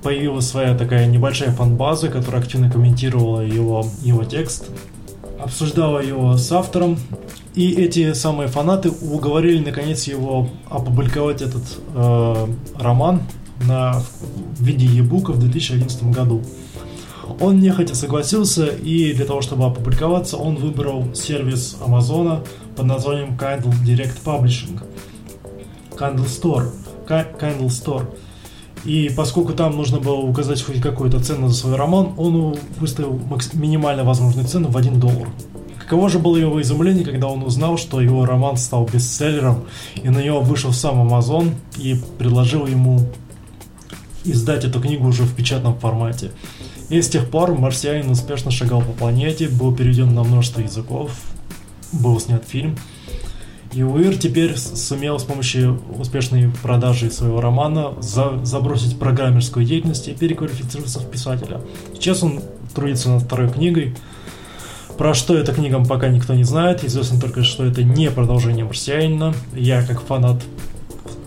появилась 0.03 0.47
своя 0.47 0.77
такая 0.77 1.07
небольшая 1.07 1.51
фан-база, 1.51 2.09
которая 2.09 2.41
активно 2.41 2.69
комментировала 2.69 3.41
его, 3.41 3.85
его 4.01 4.23
текст, 4.23 4.69
обсуждала 5.39 5.99
его 5.99 6.37
с 6.37 6.51
автором, 6.51 6.97
и 7.55 7.71
эти 7.71 8.13
самые 8.13 8.47
фанаты 8.47 8.89
уговорили 8.89 9.63
наконец 9.63 10.05
его 10.05 10.49
опубликовать 10.69 11.41
этот 11.41 11.63
э, 11.93 12.47
роман 12.79 13.21
на, 13.67 14.01
в 14.57 14.63
виде 14.63 14.85
e-бука 14.85 15.31
в 15.31 15.39
2011 15.39 16.03
году. 16.11 16.41
Он 17.39 17.59
нехотя 17.59 17.95
согласился, 17.95 18.67
и 18.67 19.13
для 19.13 19.25
того, 19.25 19.41
чтобы 19.41 19.65
опубликоваться, 19.65 20.37
он 20.37 20.55
выбрал 20.55 21.13
сервис 21.13 21.77
Амазона 21.83 22.41
под 22.75 22.85
названием 22.85 23.37
Kindle 23.37 23.73
Direct 23.85 24.23
Publishing. 24.23 24.81
Kindle 25.91 26.25
Store. 26.25 26.71
Kindle 27.07 27.67
Store. 27.67 28.05
И 28.85 29.11
поскольку 29.15 29.53
там 29.53 29.77
нужно 29.77 29.99
было 29.99 30.15
указать 30.15 30.61
хоть 30.61 30.81
какую-то 30.81 31.19
цену 31.19 31.49
за 31.49 31.55
свой 31.55 31.75
роман, 31.75 32.13
он 32.17 32.55
выставил 32.79 33.19
минимально 33.53 34.03
возможную 34.03 34.47
цену 34.47 34.69
в 34.69 34.77
1 34.77 34.99
доллар. 34.99 35.29
Каково 35.77 36.09
же 36.09 36.19
было 36.19 36.37
его 36.37 36.61
изумление, 36.61 37.03
когда 37.03 37.27
он 37.27 37.43
узнал, 37.43 37.77
что 37.77 38.01
его 38.01 38.25
роман 38.25 38.57
стал 38.57 38.87
бестселлером, 38.91 39.65
и 40.01 40.09
на 40.09 40.23
него 40.23 40.39
вышел 40.39 40.71
сам 40.71 41.05
Amazon 41.07 41.53
и 41.77 41.99
предложил 42.17 42.65
ему 42.65 42.99
издать 44.23 44.63
эту 44.63 44.79
книгу 44.79 45.07
уже 45.07 45.23
в 45.23 45.35
печатном 45.35 45.77
формате. 45.77 46.31
И 46.91 47.01
с 47.01 47.09
тех 47.09 47.29
пор 47.31 47.57
«Марсианин» 47.57 48.11
успешно 48.11 48.51
шагал 48.51 48.81
по 48.81 48.91
планете, 48.91 49.47
был 49.47 49.73
переведен 49.73 50.13
на 50.13 50.23
множество 50.23 50.61
языков, 50.61 51.11
был 51.91 52.19
снят 52.19 52.43
фильм– 52.47 52.77
и 53.73 53.83
Уир 53.83 54.17
теперь 54.17 54.57
сумел 54.57 55.17
с 55.17 55.23
помощью 55.23 55.81
успешной 55.97 56.51
продажи 56.61 57.09
своего 57.09 57.39
романа 57.39 57.93
за, 58.01 58.43
забросить 58.43 58.99
программерскую 58.99 59.65
деятельность 59.65 60.09
и 60.09 60.13
переквалифицироваться 60.13 60.99
в 60.99 61.09
писателя. 61.09 61.61
Сейчас 61.93 62.21
он 62.21 62.41
трудится 62.75 63.09
над 63.09 63.23
второй 63.23 63.49
книгой. 63.49 63.95
Про 64.97 65.13
что 65.13 65.37
эта 65.37 65.53
книга 65.53 65.81
пока 65.83 66.09
никто 66.09 66.33
не 66.33 66.43
знает. 66.43 66.83
Известно 66.83 67.19
только, 67.19 67.43
что 67.43 67.63
это 67.65 67.81
не 67.81 68.11
продолжение 68.11 68.65
«Марсианина». 68.65 69.33
Я, 69.53 69.83
как 69.83 70.01
фанат, 70.01 70.43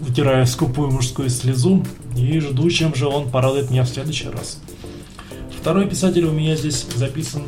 вытираю 0.00 0.46
скупую 0.46 0.90
мужскую 0.90 1.31
слезу 1.31 1.83
и 2.14 2.40
жду, 2.40 2.68
чем 2.68 2.94
же 2.94 3.07
он 3.07 3.31
порадует 3.31 3.70
меня 3.70 3.85
в 3.85 3.88
следующий 3.88 4.29
раз. 4.29 4.61
Второй 5.64 5.87
писатель 5.87 6.27
у 6.27 6.31
меня 6.31 6.57
здесь 6.57 6.85
записан 6.94 7.44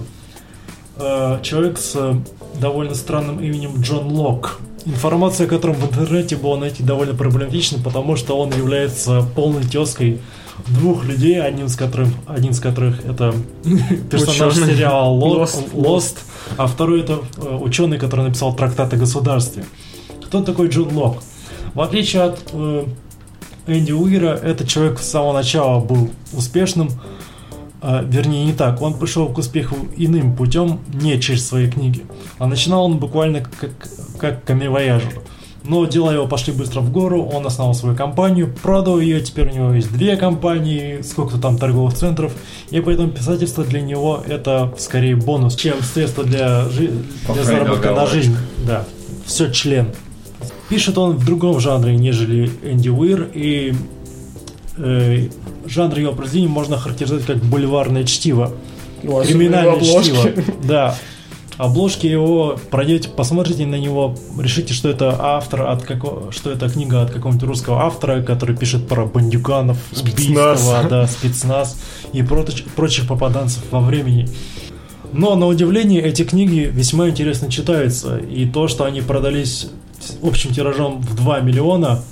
э, 0.96 1.38
человек 1.42 1.76
с 1.76 2.18
довольно 2.58 2.94
странным 2.94 3.40
именем 3.40 3.82
Джон 3.82 4.06
Лок. 4.06 4.58
Информация 4.86 5.46
о 5.46 5.50
котором 5.50 5.74
в 5.74 5.84
интернете 5.84 6.34
было 6.36 6.56
найти 6.56 6.82
довольно 6.82 7.12
проблематично, 7.12 7.76
потому 7.84 8.16
что 8.16 8.38
он 8.38 8.54
является 8.54 9.22
полной 9.34 9.64
тезкой 9.64 10.18
двух 10.66 11.04
людей, 11.04 11.42
один 11.42 11.66
из 11.66 11.76
которых, 11.76 12.08
один 12.26 12.52
из 12.52 12.58
которых 12.58 13.04
это 13.04 13.34
персонаж 14.10 14.54
сериала 14.54 15.14
Lost, 15.14 15.74
Lost, 15.74 16.16
а 16.56 16.68
второй 16.68 17.02
это 17.02 17.18
э, 17.36 17.58
ученый, 17.60 17.98
который 17.98 18.24
написал 18.24 18.56
трактат 18.56 18.94
о 18.94 18.96
государстве. 18.96 19.66
Кто 20.24 20.42
такой 20.42 20.68
Джон 20.68 20.96
Лок? 20.96 21.22
В 21.74 21.82
отличие 21.82 22.22
от 22.22 22.40
э, 22.54 22.86
Энди 23.66 23.92
Уира, 23.92 24.30
этот 24.42 24.68
человек 24.68 25.00
с 25.00 25.06
самого 25.06 25.34
начала 25.34 25.80
был 25.80 26.08
успешным, 26.32 26.88
а, 27.88 28.02
вернее 28.02 28.44
не 28.44 28.52
так, 28.52 28.82
он 28.82 28.94
пришел 28.94 29.28
к 29.28 29.38
успеху 29.38 29.76
иным 29.96 30.34
путем, 30.34 30.80
не 30.92 31.20
через 31.20 31.46
свои 31.46 31.70
книги. 31.70 32.02
А 32.38 32.48
начинал 32.48 32.86
он 32.86 32.98
буквально 32.98 33.42
как, 33.60 33.70
как 34.18 34.44
камевояжер. 34.44 35.22
Но 35.62 35.84
дела 35.86 36.12
его 36.12 36.26
пошли 36.26 36.52
быстро 36.52 36.80
в 36.80 36.90
гору, 36.90 37.22
он 37.22 37.46
основал 37.46 37.74
свою 37.74 37.94
компанию, 37.94 38.52
продал 38.60 38.98
ее, 38.98 39.20
теперь 39.20 39.50
у 39.50 39.54
него 39.54 39.72
есть 39.72 39.92
две 39.92 40.16
компании, 40.16 41.00
сколько-то 41.02 41.40
там 41.40 41.58
торговых 41.58 41.94
центров, 41.94 42.32
и 42.70 42.80
поэтому 42.80 43.10
писательство 43.10 43.62
для 43.62 43.80
него 43.80 44.20
это 44.26 44.74
скорее 44.78 45.14
бонус, 45.14 45.54
чем 45.54 45.80
средство 45.82 46.24
для, 46.24 46.68
жи- 46.68 46.90
для 47.32 47.44
заработка 47.44 47.92
на 47.92 48.06
жизнь. 48.06 48.36
Да, 48.66 48.84
все 49.26 49.48
член. 49.52 49.92
Пишет 50.68 50.98
он 50.98 51.18
в 51.18 51.24
другом 51.24 51.60
жанре, 51.60 51.94
нежели 51.96 52.50
Энди 52.64 52.88
Уир, 52.88 53.30
и 53.32 53.74
э, 54.76 55.28
жанр 55.66 55.98
его 55.98 56.12
произведений 56.12 56.48
можно 56.48 56.78
характеризовать 56.78 57.24
как 57.26 57.38
бульварное 57.38 58.04
чтиво. 58.04 58.52
Ну, 59.02 59.22
Криминальное 59.22 59.80
чтиво. 59.80 60.30
Да. 60.64 60.96
Обложки 61.58 62.06
его 62.06 62.58
пройдете, 62.70 63.08
посмотрите 63.08 63.64
на 63.64 63.76
него, 63.76 64.14
решите, 64.38 64.74
что 64.74 64.90
это 64.90 65.16
автор 65.18 65.62
от 65.62 65.84
какого, 65.84 66.30
что 66.30 66.50
это 66.50 66.68
книга 66.68 67.00
от 67.00 67.10
какого-нибудь 67.10 67.48
русского 67.48 67.82
автора, 67.84 68.20
который 68.20 68.54
пишет 68.54 68.86
про 68.86 69.06
бандюганов, 69.06 69.78
убийства, 69.98 70.86
да, 70.88 71.06
спецназ 71.06 71.80
и 72.12 72.22
прочих, 72.22 72.66
прочих 72.74 73.08
попаданцев 73.08 73.62
во 73.70 73.80
времени. 73.80 74.28
Но 75.12 75.34
на 75.34 75.46
удивление 75.46 76.02
эти 76.02 76.24
книги 76.24 76.70
весьма 76.70 77.08
интересно 77.08 77.50
читаются, 77.50 78.18
и 78.18 78.44
то, 78.44 78.68
что 78.68 78.84
они 78.84 79.00
продались 79.00 79.68
общим 80.22 80.52
тиражом 80.52 81.00
в 81.00 81.16
2 81.16 81.40
миллиона, 81.40 82.02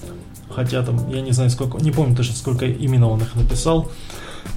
хотя 0.55 0.83
там, 0.83 1.11
я 1.11 1.21
не 1.21 1.33
знаю 1.33 1.51
сколько, 1.51 1.79
не 1.79 1.91
помню 1.91 2.17
точно 2.17 2.35
сколько 2.35 2.67
именно 2.67 3.09
он 3.09 3.21
их 3.21 3.35
написал. 3.35 3.91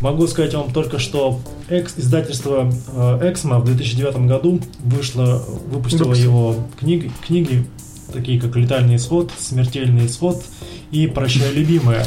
Могу 0.01 0.27
сказать 0.27 0.53
вам 0.53 0.71
только, 0.71 0.99
что 0.99 1.39
экс, 1.69 1.93
издательство 1.97 2.69
э, 2.93 3.31
Эксмо 3.31 3.59
в 3.59 3.65
2009 3.65 4.27
году 4.27 4.59
вышло, 4.79 5.43
выпустило 5.71 6.09
Выпуск. 6.09 6.21
его 6.21 6.55
книги, 6.79 7.11
книги, 7.25 7.65
такие 8.13 8.39
как 8.39 8.55
«Летальный 8.55 8.97
исход», 8.97 9.31
«Смертельный 9.37 10.05
исход» 10.05 10.43
и 10.91 11.07
«Прощай, 11.07 11.51
любимая». 11.53 12.05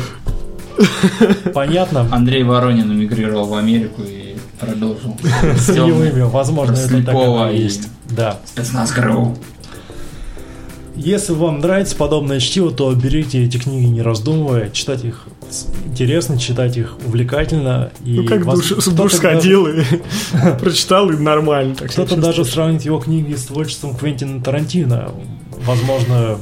понятно. 1.53 2.07
Андрей 2.11 2.43
Воронин 2.43 2.91
эмигрировал 2.91 3.47
в 3.47 3.55
Америку 3.55 4.01
и 4.03 4.24
продолжил. 4.59 5.17
С 5.57 5.69
имя, 5.69 6.25
возможно, 6.25 6.73
это 6.73 7.03
так 7.03 7.53
и 7.53 7.57
есть. 7.57 7.87
Да. 8.09 8.39
Спецназ 8.45 8.91
ГРУ. 8.91 9.35
Если 10.95 11.33
вам 11.33 11.59
нравится 11.59 11.95
подобное 11.95 12.39
чтиво, 12.39 12.71
то 12.71 12.93
берите 12.95 13.43
эти 13.43 13.57
книги 13.57 13.85
не 13.85 14.01
раздумывая, 14.01 14.69
читать 14.69 15.03
их 15.03 15.27
интересно, 15.85 16.37
читать 16.37 16.77
их 16.77 16.97
увлекательно. 17.05 17.91
И 18.03 18.21
ну 18.21 18.25
как 18.25 18.45
вас... 18.45 18.59
душ, 18.59 18.85
душ 18.85 19.13
сходил 19.13 19.67
и 19.67 19.83
прочитал, 20.59 21.09
и 21.09 21.17
нормально. 21.17 21.75
Кто-то 21.75 22.15
даже 22.15 22.45
сравнит 22.45 22.83
его 22.83 22.99
книги 22.99 23.33
с 23.33 23.45
творчеством 23.45 23.95
Квентина 23.95 24.41
Тарантино. 24.41 25.11
Возможно, 25.65 26.37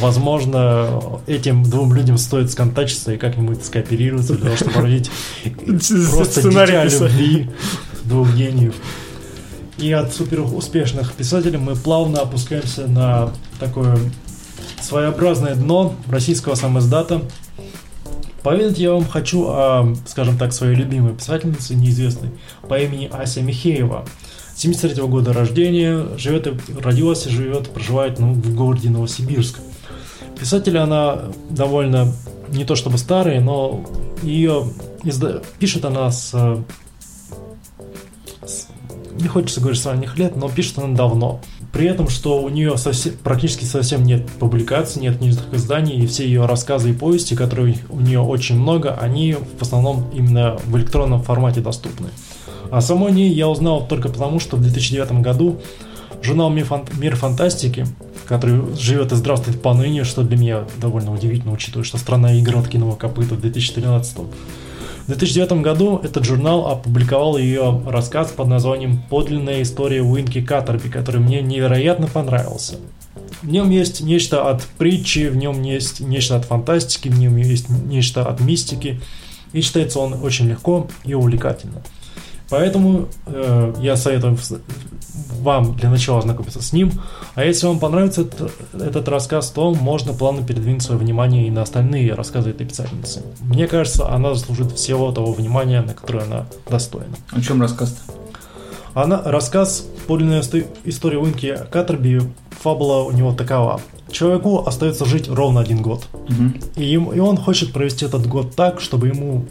Возможно, 0.00 1.20
этим 1.26 1.62
двум 1.62 1.94
людям 1.94 2.18
стоит 2.18 2.50
сконтачиться 2.50 3.14
и 3.14 3.18
как-нибудь 3.18 3.64
скооперироваться 3.64 4.34
для 4.34 4.44
того, 4.44 4.56
чтобы 4.56 4.80
родить 4.80 5.10
просто 6.10 6.42
дитя 6.42 6.84
любви 6.84 7.50
двух 8.04 8.32
гениев. 8.34 8.74
И 9.78 9.92
от 9.92 10.12
супер 10.12 10.40
успешных 10.40 11.12
писателей 11.14 11.58
мы 11.58 11.74
плавно 11.74 12.20
опускаемся 12.20 12.86
на 12.86 13.32
такое 13.58 13.98
своеобразное 14.82 15.54
дно 15.54 15.94
российского 16.08 16.54
самоиздата. 16.54 17.22
Поведать 18.42 18.78
я 18.78 18.92
вам 18.92 19.06
хочу 19.06 19.46
о, 19.48 19.94
скажем 20.06 20.38
так, 20.38 20.52
своей 20.52 20.74
любимой 20.74 21.14
писательнице, 21.14 21.74
неизвестной, 21.74 22.30
по 22.68 22.78
имени 22.78 23.08
Ася 23.12 23.42
Михеева. 23.42 24.06
73 24.56 25.02
года 25.04 25.32
рождения, 25.32 26.06
живет, 26.18 26.46
родилась 26.82 27.26
и 27.26 27.30
живет, 27.30 27.70
проживает 27.70 28.18
ну, 28.18 28.32
в 28.34 28.54
городе 28.54 28.90
Новосибирск. 28.90 29.58
Писатель 30.40 30.78
она 30.78 31.18
довольно 31.50 32.14
не 32.48 32.64
то 32.64 32.74
чтобы 32.74 32.96
старая, 32.96 33.42
но 33.42 33.84
ее 34.22 34.64
изда... 35.04 35.42
пишет 35.58 35.84
она 35.84 36.10
с, 36.10 36.30
с 38.44 38.68
не 39.20 39.28
хочется 39.28 39.60
говорить 39.60 39.80
с 39.80 39.84
ранних 39.86 40.16
лет, 40.16 40.36
но 40.36 40.48
пишет 40.48 40.78
она 40.78 40.96
давно. 40.96 41.40
При 41.72 41.86
этом, 41.86 42.08
что 42.08 42.42
у 42.42 42.48
нее 42.48 42.78
совсем, 42.78 43.12
практически 43.22 43.64
совсем 43.64 44.02
нет 44.02 44.26
публикаций, 44.38 45.02
нет 45.02 45.18
книжных 45.18 45.52
изданий, 45.52 45.96
и 45.96 46.06
все 46.06 46.24
ее 46.24 46.46
рассказы 46.46 46.90
и 46.90 46.94
повести, 46.94 47.34
которые 47.34 47.76
у 47.90 48.00
нее 48.00 48.20
очень 48.20 48.58
много, 48.58 48.94
они 48.94 49.34
в 49.34 49.60
основном 49.60 50.10
именно 50.12 50.56
в 50.64 50.76
электронном 50.78 51.22
формате 51.22 51.60
доступны. 51.60 52.08
А 52.70 52.80
самой 52.80 53.12
ней 53.12 53.30
я 53.30 53.46
узнал 53.46 53.86
только 53.86 54.08
потому, 54.08 54.40
что 54.40 54.56
в 54.56 54.62
2009 54.62 55.20
году 55.20 55.60
журнал 56.22 56.50
«Мир 56.50 57.16
фантастики», 57.16 57.86
который 58.26 58.76
живет 58.76 59.12
и 59.12 59.16
здравствует 59.16 59.60
поныне, 59.62 60.04
что 60.04 60.22
для 60.22 60.36
меня 60.36 60.64
довольно 60.80 61.12
удивительно, 61.12 61.52
учитывая, 61.52 61.84
что 61.84 61.98
страна 61.98 62.32
игр 62.34 62.56
откинула 62.58 62.96
копыта 62.96 63.34
в 63.34 63.40
2013 63.40 64.18
в 65.10 65.12
2009 65.12 65.62
году 65.62 66.00
этот 66.04 66.24
журнал 66.24 66.68
опубликовал 66.68 67.36
ее 67.36 67.82
рассказ 67.84 68.30
под 68.30 68.46
названием 68.46 69.02
«Подлинная 69.10 69.62
история 69.62 70.02
Уинки 70.02 70.40
Каттерби», 70.40 70.88
который 70.88 71.20
мне 71.20 71.42
невероятно 71.42 72.06
понравился. 72.06 72.76
В 73.42 73.48
нем 73.48 73.70
есть 73.70 74.02
нечто 74.02 74.48
от 74.48 74.62
притчи, 74.78 75.28
в 75.28 75.36
нем 75.36 75.62
есть 75.62 75.98
нечто 75.98 76.36
от 76.36 76.44
фантастики, 76.44 77.08
в 77.08 77.18
нем 77.18 77.36
есть 77.38 77.68
нечто 77.68 78.24
от 78.24 78.40
мистики. 78.40 79.00
И 79.52 79.62
читается 79.62 79.98
он 79.98 80.14
очень 80.22 80.48
легко 80.48 80.86
и 81.04 81.14
увлекательно. 81.14 81.82
Поэтому 82.50 83.06
э, 83.26 83.74
я 83.80 83.96
советую 83.96 84.36
вам 85.40 85.74
для 85.74 85.90
начала 85.90 86.18
ознакомиться 86.18 86.62
с 86.62 86.72
ним. 86.72 86.92
А 87.34 87.44
если 87.44 87.66
вам 87.66 87.78
понравится 87.78 88.22
этот, 88.22 88.52
этот 88.74 89.08
рассказ, 89.08 89.50
то 89.50 89.72
можно 89.74 90.12
плавно 90.12 90.42
передвинуть 90.46 90.82
свое 90.82 91.00
внимание 91.00 91.46
и 91.46 91.50
на 91.50 91.62
остальные 91.62 92.14
рассказы 92.14 92.50
этой 92.50 92.66
писательницы. 92.66 93.22
Мне 93.40 93.66
кажется, 93.66 94.08
она 94.08 94.34
заслужит 94.34 94.72
всего 94.72 95.12
того 95.12 95.32
внимания, 95.32 95.80
на 95.82 95.94
которое 95.94 96.24
она 96.24 96.46
достойна. 96.68 97.14
О 97.30 97.40
чем 97.40 97.62
рассказ-то? 97.62 98.12
Она, 98.92 99.22
рассказ 99.24 99.86
подлинная 100.06 100.42
история 100.84 101.18
Уинки 101.18 101.56
Каттерби, 101.70 102.20
фабула 102.50 103.04
у 103.04 103.12
него 103.12 103.32
такова. 103.32 103.80
Человеку 104.10 104.64
остается 104.66 105.04
жить 105.04 105.28
ровно 105.28 105.60
один 105.60 105.80
год. 105.82 106.04
Угу. 106.12 106.52
И, 106.76 106.84
им, 106.84 107.12
и 107.12 107.20
он 107.20 107.36
хочет 107.36 107.72
провести 107.72 108.04
этот 108.04 108.26
год 108.26 108.56
так, 108.56 108.80
чтобы 108.80 109.08
ему 109.08 109.46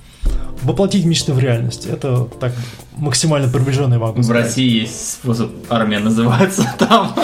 воплотить 0.63 1.05
мечты 1.05 1.33
в 1.33 1.39
реальность. 1.39 1.85
Это 1.85 2.25
так 2.39 2.53
максимально 2.97 3.47
приближенный 3.49 3.97
могу 3.97 4.19
В 4.19 4.23
сказать. 4.25 4.43
России 4.45 4.81
есть 4.81 5.13
способ 5.13 5.51
армия 5.69 5.99
называется 5.99 6.69
там. 6.79 7.15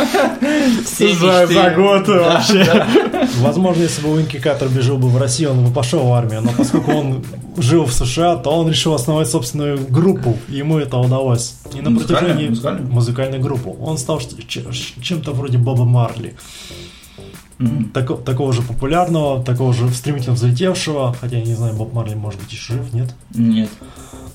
Все 0.86 1.14
За- 1.14 1.42
мечты. 1.42 1.54
за 1.54 1.70
год 1.72 2.06
Да, 2.08 2.14
вообще. 2.14 2.64
да. 2.64 2.88
Возможно, 3.42 3.82
если 3.82 4.02
бы 4.02 4.14
Уинки 4.14 4.38
Каттер 4.40 4.70
жил 4.82 4.98
бы 4.98 5.10
в 5.10 5.18
России, 5.18 5.46
он 5.46 5.66
бы 5.66 5.74
пошел 5.74 6.06
в 6.08 6.14
армию, 6.14 6.42
но 6.44 6.52
поскольку 6.58 6.92
он 6.94 7.26
жил 7.58 7.84
в 7.86 7.94
США, 7.94 8.38
то 8.38 8.52
он 8.52 8.70
решил 8.70 8.94
основать 8.94 9.30
собственную 9.30 9.80
группу, 9.90 10.38
и 10.48 10.56
ему 10.58 10.78
это 10.78 10.98
удалось. 10.98 11.56
И 11.74 11.82
на 11.82 11.92
протяжении 11.98 12.48
Музыкальную? 12.50 12.88
музыкальную 12.92 13.42
группу 13.42 13.76
он 13.82 13.98
стал 13.98 14.22
чем-то 15.02 15.32
вроде 15.34 15.58
Боба 15.58 15.84
Марли. 15.84 16.36
Мгм. 17.58 17.92
Тако- 17.94 18.18
такого 18.18 18.52
же 18.54 18.62
популярного, 18.62 19.44
такого 19.44 19.74
же 19.74 19.90
стремительно 19.90 20.36
взлетевшего, 20.36 21.16
хотя 21.20 21.38
я 21.38 21.44
не 21.46 21.54
знаю, 21.56 21.74
Боб 21.76 21.94
Марли 21.94 22.14
может 22.16 22.40
быть 22.42 22.54
и 22.54 22.58
жив, 22.58 22.94
нет? 22.94 23.14
Нет. 23.34 23.70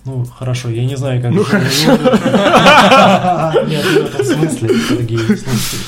Ну, 0.07 0.25
хорошо, 0.25 0.71
я 0.71 0.85
не 0.87 0.97
знаю, 0.97 1.21
как... 1.21 1.31
Ну, 1.33 1.45
жил- 1.45 1.99
Нет, 3.69 3.85
не 3.85 4.01
в 4.03 4.07
этом 4.15 4.25
смысле, 4.25 4.69
дорогие 4.89 5.19
слушатели. 5.19 5.81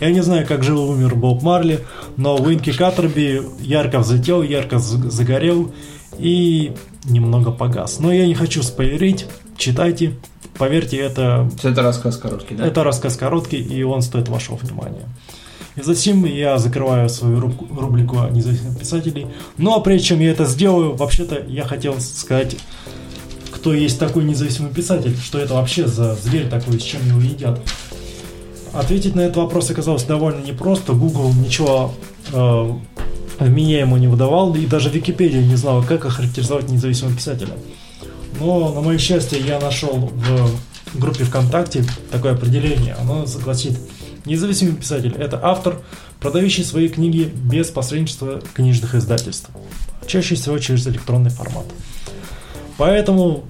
Я 0.00 0.10
не 0.10 0.20
знаю, 0.22 0.46
как 0.46 0.62
жил 0.62 0.84
и 0.86 0.94
умер 0.94 1.14
Боб 1.14 1.42
Марли, 1.42 1.84
но 2.18 2.36
Уинки 2.36 2.70
Каттерби 2.72 3.42
ярко 3.60 4.00
взлетел, 4.00 4.42
ярко 4.42 4.78
загорел 4.78 5.72
и 6.18 6.74
немного 7.04 7.50
погас. 7.50 7.98
Но 7.98 8.12
я 8.12 8.26
не 8.26 8.34
хочу 8.34 8.62
спойлерить, 8.62 9.26
читайте. 9.56 10.16
Поверьте, 10.58 10.98
это, 10.98 11.50
это 11.62 11.82
рассказ 11.82 12.16
короткий, 12.18 12.54
да? 12.54 12.66
это 12.66 12.82
рассказ 12.84 13.16
короткий, 13.16 13.58
и 13.58 13.82
он 13.82 14.02
стоит 14.02 14.28
вашего 14.28 14.56
внимания. 14.56 15.04
И 15.76 15.82
затем 15.82 16.24
я 16.24 16.58
закрываю 16.58 17.08
свою 17.08 17.38
рубрику 17.40 18.16
независимых 18.30 18.78
писателей. 18.78 19.26
Ну 19.58 19.74
а 19.74 19.80
прежде 19.80 20.08
чем 20.08 20.20
я 20.20 20.30
это 20.30 20.46
сделаю, 20.46 20.96
вообще-то 20.96 21.44
я 21.48 21.64
хотел 21.64 22.00
сказать, 22.00 22.56
кто 23.52 23.74
есть 23.74 23.98
такой 23.98 24.24
независимый 24.24 24.72
писатель, 24.72 25.16
что 25.16 25.38
это 25.38 25.54
вообще 25.54 25.86
за 25.86 26.14
зверь 26.14 26.48
такой, 26.48 26.80
с 26.80 26.82
чем 26.82 27.06
его 27.06 27.20
едят. 27.20 27.60
Ответить 28.72 29.14
на 29.14 29.22
этот 29.22 29.36
вопрос 29.36 29.70
оказалось 29.70 30.04
довольно 30.04 30.40
непросто. 30.42 30.92
Google 30.92 31.32
ничего 31.32 31.92
э, 32.32 32.72
вменяемого 33.38 33.98
не 33.98 34.06
выдавал, 34.06 34.54
и 34.54 34.66
даже 34.66 34.88
Википедия 34.90 35.42
не 35.42 35.56
знала, 35.56 35.82
как 35.82 36.04
охарактеризовать 36.06 36.70
независимого 36.70 37.14
писателя. 37.14 37.54
Но, 38.38 38.72
на 38.72 38.80
мое 38.80 38.98
счастье, 38.98 39.40
я 39.40 39.58
нашел 39.60 40.10
в 40.14 40.98
группе 40.98 41.24
ВКонтакте 41.24 41.84
такое 42.10 42.32
определение. 42.32 42.94
Оно 42.94 43.26
согласит 43.26 43.78
Независимый 44.26 44.74
писатель– 44.74 45.14
это 45.18 45.40
автор, 45.40 45.80
продающий 46.18 46.64
свои 46.64 46.88
книги 46.88 47.32
без 47.32 47.68
посредничества 47.68 48.40
книжных 48.54 48.96
издательств. 48.96 49.50
Чаще 50.06 50.34
всего 50.34 50.58
через 50.58 50.86
электронный 50.88 51.30
формат. 51.30 51.66
Поэтому 52.76 53.44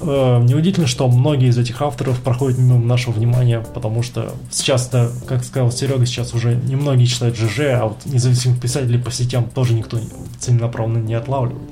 э, 0.00 0.04
неудивительно, 0.04 0.86
что 0.86 1.08
многие 1.08 1.48
из 1.48 1.58
этих 1.58 1.82
авторов 1.82 2.20
проходят 2.20 2.58
мимо 2.58 2.78
нашего 2.78 3.12
внимания, 3.12 3.64
потому 3.74 4.04
что 4.04 4.32
сейчас, 4.52 4.88
да, 4.88 5.08
как 5.26 5.42
сказал 5.42 5.72
Серега, 5.72 6.06
сейчас 6.06 6.32
уже 6.32 6.54
немногие 6.54 7.08
читают 7.08 7.36
ЖЖ, 7.36 7.60
а 7.74 7.86
вот 7.88 8.06
независимых 8.06 8.60
писателей 8.60 9.00
по 9.00 9.10
сетям 9.10 9.50
тоже 9.50 9.74
никто 9.74 9.98
целенаправленно 10.38 11.04
не 11.04 11.14
отлавливает. 11.14 11.68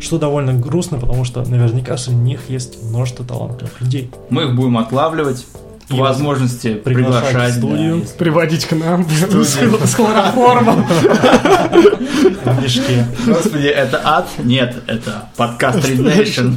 Что 0.00 0.18
довольно 0.18 0.52
грустно, 0.52 0.98
потому 0.98 1.24
что 1.24 1.42
наверняка 1.48 1.96
среди 1.96 2.18
них 2.18 2.50
есть 2.50 2.82
множество 2.82 3.24
талантливых 3.24 3.80
людей. 3.80 4.10
Мы 4.28 4.42
их 4.42 4.56
будем 4.56 4.76
отлавливать. 4.76 5.46
По 5.88 5.94
И 5.94 6.00
возможности 6.00 6.74
приглашать 6.74 7.28
приглашать 7.30 7.54
в 7.54 7.58
студию. 7.58 8.00
да, 8.02 8.06
Приводить 8.18 8.64
к 8.66 8.72
нам 8.72 9.06
с 9.08 9.94
хлороформом. 9.94 10.84
в 12.44 12.62
мешке. 12.62 13.06
Господи, 13.26 13.66
это 13.68 14.00
ад? 14.04 14.28
Нет, 14.42 14.74
это 14.88 15.28
подкаст 15.36 15.78
Read 15.88 15.98
Nation. 16.02 16.54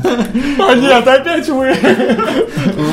А 0.59 0.73
нет, 0.75 1.07
опять 1.07 1.47
вы. 1.47 1.75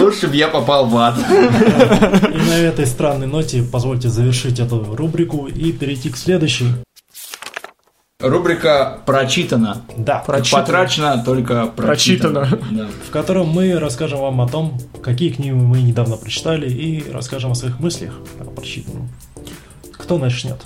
Лучше 0.01 0.29
бы 0.29 0.37
я 0.37 0.49
попал 0.49 0.87
в 0.87 0.97
ад. 0.99 1.15
И 1.31 2.51
на 2.51 2.55
этой 2.59 2.87
странной 2.87 3.27
ноте 3.27 3.63
позвольте 3.63 4.09
завершить 4.09 4.61
эту 4.61 4.95
рубрику 4.95 5.47
и 5.47 5.73
перейти 5.73 6.11
к 6.11 6.17
следующей. 6.19 6.67
Рубрика 8.27 9.01
«Прочитано». 9.05 9.83
Да, 9.99 10.21
Потрачено 10.27 11.23
только 11.23 11.67
прочитано. 11.67 12.47
Прочитано. 12.47 12.59
Да. 12.71 12.87
в 13.07 13.11
котором 13.11 13.49
мы 13.49 13.79
расскажем 13.79 14.21
вам 14.21 14.41
о 14.41 14.49
том, 14.49 14.79
какие 15.03 15.29
книги 15.31 15.51
мы 15.51 15.83
недавно 15.83 16.17
прочитали, 16.17 16.67
и 16.71 17.05
расскажем 17.13 17.51
о 17.53 17.55
своих 17.55 17.79
мыслях 17.79 18.15
о 18.41 18.45
прочитанном. 18.45 19.11
Кто 19.93 20.17
начнет? 20.17 20.63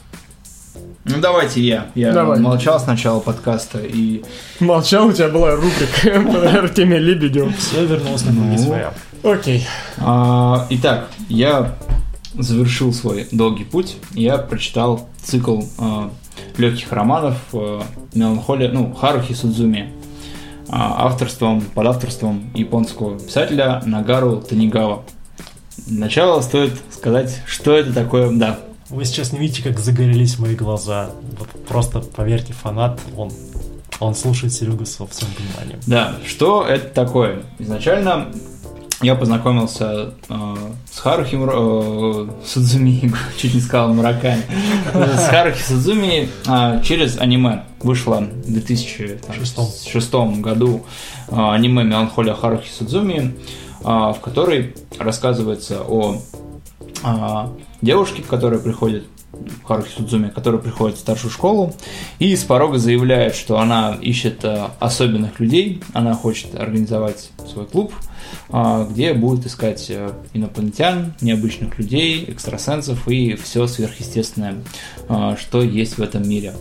Ну 1.04 1.16
давайте 1.20 1.60
я. 1.60 1.88
Я 1.96 2.12
Давай. 2.12 2.38
молчал 2.38 2.78
с 2.78 2.86
начала 2.86 3.18
подкаста 3.18 3.80
и 3.80 4.22
Молчал, 4.60 5.08
у 5.08 5.12
тебя 5.12 5.28
была 5.28 5.56
рубрика 5.56 6.20
по 6.32 6.50
Артемия 6.60 6.98
Лебедев. 6.98 7.56
Все 7.58 7.84
вернулось 7.84 8.24
на 8.26 8.32
круги 8.32 8.56
Ну. 8.58 8.64
своя. 8.64 8.94
Окей. 9.24 9.66
А, 9.98 10.66
итак, 10.70 11.08
я 11.28 11.74
завершил 12.38 12.92
свой 12.92 13.26
долгий 13.32 13.64
путь. 13.64 13.96
Я 14.12 14.38
прочитал 14.38 15.08
цикл 15.24 15.62
а, 15.78 16.12
легких 16.56 16.92
романов 16.92 17.36
а, 17.52 17.82
«Меланхолия», 18.14 18.70
ну, 18.70 18.94
Харухи 18.94 19.34
Судзуми, 19.34 19.92
а, 20.68 21.06
авторством, 21.06 21.62
под 21.62 21.86
авторством 21.86 22.50
японского 22.54 23.18
писателя 23.18 23.82
Нагару 23.84 24.40
Танигава. 24.40 25.02
Для 25.86 26.00
начала 26.00 26.40
стоит 26.40 26.72
сказать, 26.90 27.42
что 27.46 27.74
это 27.74 27.92
такое, 27.92 28.30
да, 28.30 28.60
Вы 28.88 29.04
сейчас 29.04 29.32
не 29.32 29.38
видите, 29.38 29.62
как 29.62 29.78
загорелись 29.78 30.38
мои 30.38 30.54
глаза. 30.54 31.10
Вот 31.38 31.48
просто 31.66 32.00
поверьте, 32.00 32.52
фанат, 32.52 33.00
он, 33.16 33.30
он 34.00 34.14
слушает 34.14 34.52
Серегу 34.52 34.84
со 34.84 35.06
всем 35.06 35.28
вниманием. 35.38 35.80
Да, 35.86 36.16
что 36.26 36.66
это 36.66 36.88
такое? 36.88 37.42
Изначально 37.58 38.28
я 39.02 39.14
познакомился 39.14 40.14
э, 40.28 40.56
с 40.92 40.98
Харухи 40.98 41.38
э, 41.40 42.28
Судзуми, 42.44 43.12
чуть 43.38 43.54
не 43.54 43.60
сказал 43.60 43.94
Мураками, 43.94 44.42
с 44.92 45.28
Харухи 45.28 45.62
Судзуми 45.62 46.28
э, 46.46 46.82
через 46.84 47.18
аниме. 47.18 47.64
Вышло 47.80 48.20
в 48.20 48.52
2006 48.52 50.14
году 50.40 50.82
э, 51.28 51.34
аниме 51.34 51.84
«Меланхолия 51.84 52.34
Харухи 52.34 52.70
Судзуми», 52.70 53.34
э, 53.80 53.84
в 53.84 54.18
которой 54.20 54.74
рассказывается 54.98 55.80
о 55.82 56.16
э, 57.02 57.48
девушке, 57.80 58.22
которая 58.22 58.60
приходит 58.60 59.04
Харухи 59.64 59.90
Судзуми, 59.96 60.28
которая 60.28 60.60
приходит 60.60 60.96
в 60.96 61.00
старшую 61.00 61.30
школу 61.30 61.72
и 62.18 62.34
с 62.34 62.42
порога 62.42 62.78
заявляет, 62.78 63.34
что 63.34 63.58
она 63.58 63.96
ищет 64.00 64.44
э, 64.44 64.68
особенных 64.78 65.38
людей, 65.38 65.82
она 65.92 66.14
хочет 66.14 66.54
организовать 66.54 67.30
свой 67.48 67.66
клуб, 67.66 67.92
э, 68.50 68.86
где 68.90 69.14
будет 69.14 69.46
искать 69.46 69.86
э, 69.88 70.12
инопланетян, 70.34 71.14
необычных 71.20 71.78
людей, 71.78 72.24
экстрасенсов 72.28 73.08
и 73.08 73.34
все 73.36 73.66
сверхъестественное, 73.66 74.56
что 75.38 75.62
есть 75.62 75.98
в 75.98 76.02
этом 76.02 76.28
мире. 76.28 76.54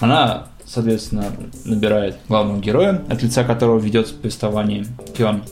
Она, 0.00 0.48
соответственно, 0.64 1.26
набирает 1.64 2.16
главного 2.28 2.60
героя, 2.60 3.02
от 3.08 3.22
лица 3.22 3.44
которого 3.44 3.78
ведется 3.78 4.14
повествование 4.14 4.86
Кион. 5.16 5.42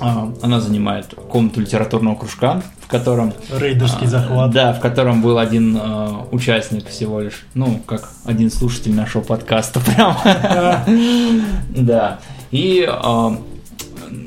А, 0.00 0.32
Она 0.42 0.60
занимает 0.60 1.14
комнату 1.28 1.60
литературного 1.60 2.16
кружка, 2.16 2.62
в 2.80 2.88
котором 2.88 3.32
Рейдерский 3.56 4.06
а, 4.06 4.10
захват. 4.10 4.50
Да, 4.50 4.72
в 4.72 4.80
котором 4.80 5.22
был 5.22 5.38
один 5.38 5.76
э, 5.80 6.08
участник 6.32 6.88
всего 6.88 7.20
лишь. 7.20 7.46
Ну, 7.54 7.80
как 7.86 8.10
один 8.24 8.50
слушатель 8.50 8.94
нашего 8.94 9.22
подкаста 9.22 9.80
прям. 9.84 10.16
Да. 11.70 12.18
И 12.50 12.88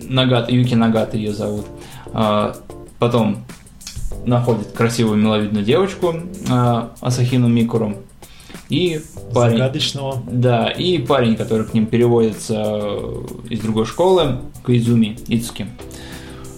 Нагата, 0.09 0.51
Юки 0.51 0.73
Нагата 0.75 1.17
ее 1.17 1.33
зовут. 1.33 1.65
Потом 2.99 3.45
находит 4.25 4.71
красивую 4.71 5.17
миловидную 5.17 5.63
девочку 5.63 6.15
Асахину 7.01 7.47
Микуру. 7.47 7.97
И 8.69 9.01
парень... 9.33 9.57
Загадочного. 9.57 10.23
Да, 10.29 10.69
и 10.69 10.97
парень, 10.99 11.35
который 11.35 11.65
к 11.65 11.73
ним 11.73 11.85
переводится 11.85 12.55
э, 12.57 13.25
из 13.49 13.59
другой 13.59 13.85
школы, 13.85 14.39
Каизуми 14.63 15.17
Ицуки. 15.27 15.67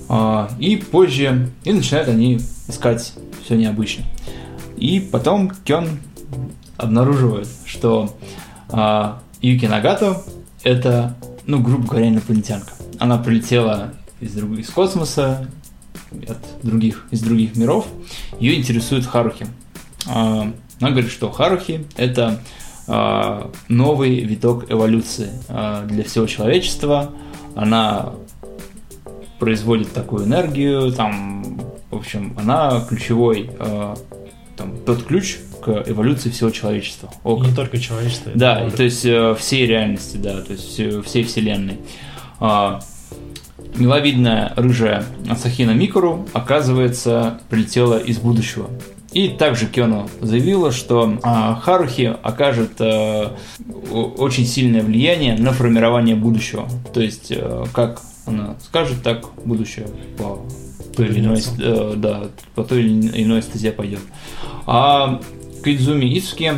А, 0.08 0.50
И 0.60 0.76
позже, 0.76 1.50
и 1.64 1.72
начинают 1.72 2.10
они 2.10 2.40
искать 2.68 3.14
все 3.44 3.56
необычно. 3.56 4.06
И 4.78 5.00
потом 5.00 5.52
Кён 5.66 5.88
обнаруживает, 6.78 7.48
что 7.66 8.16
а, 8.70 9.22
Юки 9.42 9.66
Нагато 9.66 10.24
это, 10.64 11.16
ну, 11.46 11.62
грубо 11.62 11.88
говоря, 11.88 12.10
инопланетянка. 12.10 12.74
Она 12.98 13.18
прилетела 13.18 13.94
из, 14.20 14.34
друг... 14.34 14.58
из 14.58 14.70
космоса, 14.70 15.48
от 16.28 16.38
других, 16.64 17.06
из 17.12 17.22
других 17.22 17.56
миров. 17.56 17.88
Ее 18.40 18.58
интересует 18.58 19.06
Харухи. 19.06 19.46
А, 20.80 20.86
она 20.86 20.92
говорит, 20.92 21.12
что 21.12 21.32
Харухи 21.32 21.86
это 21.98 22.40
а, 22.88 23.52
новый 23.68 24.22
виток 24.22 24.72
эволюции 24.72 25.30
а, 25.48 25.86
для 25.86 26.04
всего 26.04 26.26
человечества. 26.26 27.12
Она 27.56 28.14
производит 29.40 29.94
такую 29.94 30.26
энергию, 30.26 30.92
там, 30.92 31.62
в 31.90 31.96
общем, 31.96 32.36
она 32.38 32.86
ключевой, 32.88 33.50
там, 34.58 34.78
тот 34.86 35.04
ключ 35.04 35.38
к 35.62 35.84
эволюции 35.88 36.30
всего 36.30 36.50
человечества. 36.50 37.10
О, 37.24 37.42
не 37.44 37.54
только 37.54 37.80
человечества. 37.80 38.34
Да, 38.36 38.66
и, 38.68 38.70
то 38.70 38.84
есть 38.84 39.06
э, 39.06 39.36
всей 39.40 39.66
реальности, 39.66 40.18
да, 40.18 40.42
то 40.42 40.52
есть 40.52 41.06
всей 41.06 41.24
вселенной. 41.24 41.80
Миловидная 43.76 44.54
рыжая 44.56 45.06
Асахина 45.30 45.72
Микуру, 45.72 46.28
оказывается, 46.34 47.40
прилетела 47.50 47.98
из 47.98 48.18
будущего. 48.18 48.70
И 49.12 49.30
также 49.30 49.66
Кёно 49.66 50.08
заявила, 50.22 50.72
что 50.72 51.12
э, 51.12 51.56
Харухи 51.62 52.16
окажет 52.22 52.80
э, 52.80 53.30
очень 53.92 54.46
сильное 54.46 54.84
влияние 54.84 55.36
на 55.36 55.52
формирование 55.52 56.16
будущего. 56.16 56.68
То 56.94 57.02
есть, 57.02 57.32
э, 57.32 57.66
как 57.74 58.02
она 58.28 58.56
скажет, 58.62 59.02
так 59.02 59.26
будущее 59.44 59.88
по 60.18 60.46
той 60.96 61.08
или 61.08 61.20
иной, 61.22 61.42
э, 61.60 61.94
да, 61.98 62.28
по 62.54 62.64
той 62.64 62.82
или 62.82 63.24
иной 63.24 63.42
стезе 63.42 63.72
пойдет. 63.72 64.02
А 64.68 65.20
Кидзуми 65.64 66.06
Ицуки, 66.18 66.54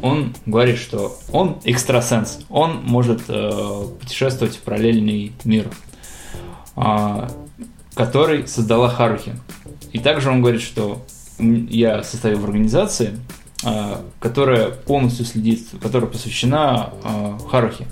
он 0.00 0.34
говорит, 0.46 0.78
что 0.78 1.16
он 1.32 1.58
экстрасенс, 1.64 2.40
он 2.48 2.80
может 2.84 3.22
э, 3.28 3.82
путешествовать 4.00 4.56
в 4.56 4.60
параллельный 4.60 5.32
мир, 5.44 5.68
э, 6.76 7.28
который 7.94 8.46
создала 8.48 8.88
Харухи. 8.88 9.32
И 9.92 9.98
также 9.98 10.30
он 10.30 10.40
говорит, 10.40 10.62
что 10.62 11.02
я 11.70 12.02
состою 12.02 12.38
в 12.38 12.44
организации, 12.44 13.10
а, 13.64 14.02
которая 14.20 14.70
полностью 14.70 15.24
следит, 15.24 15.66
которая 15.82 16.10
посвящена 16.10 16.92
а, 17.02 17.38
Харухе. 17.50 17.86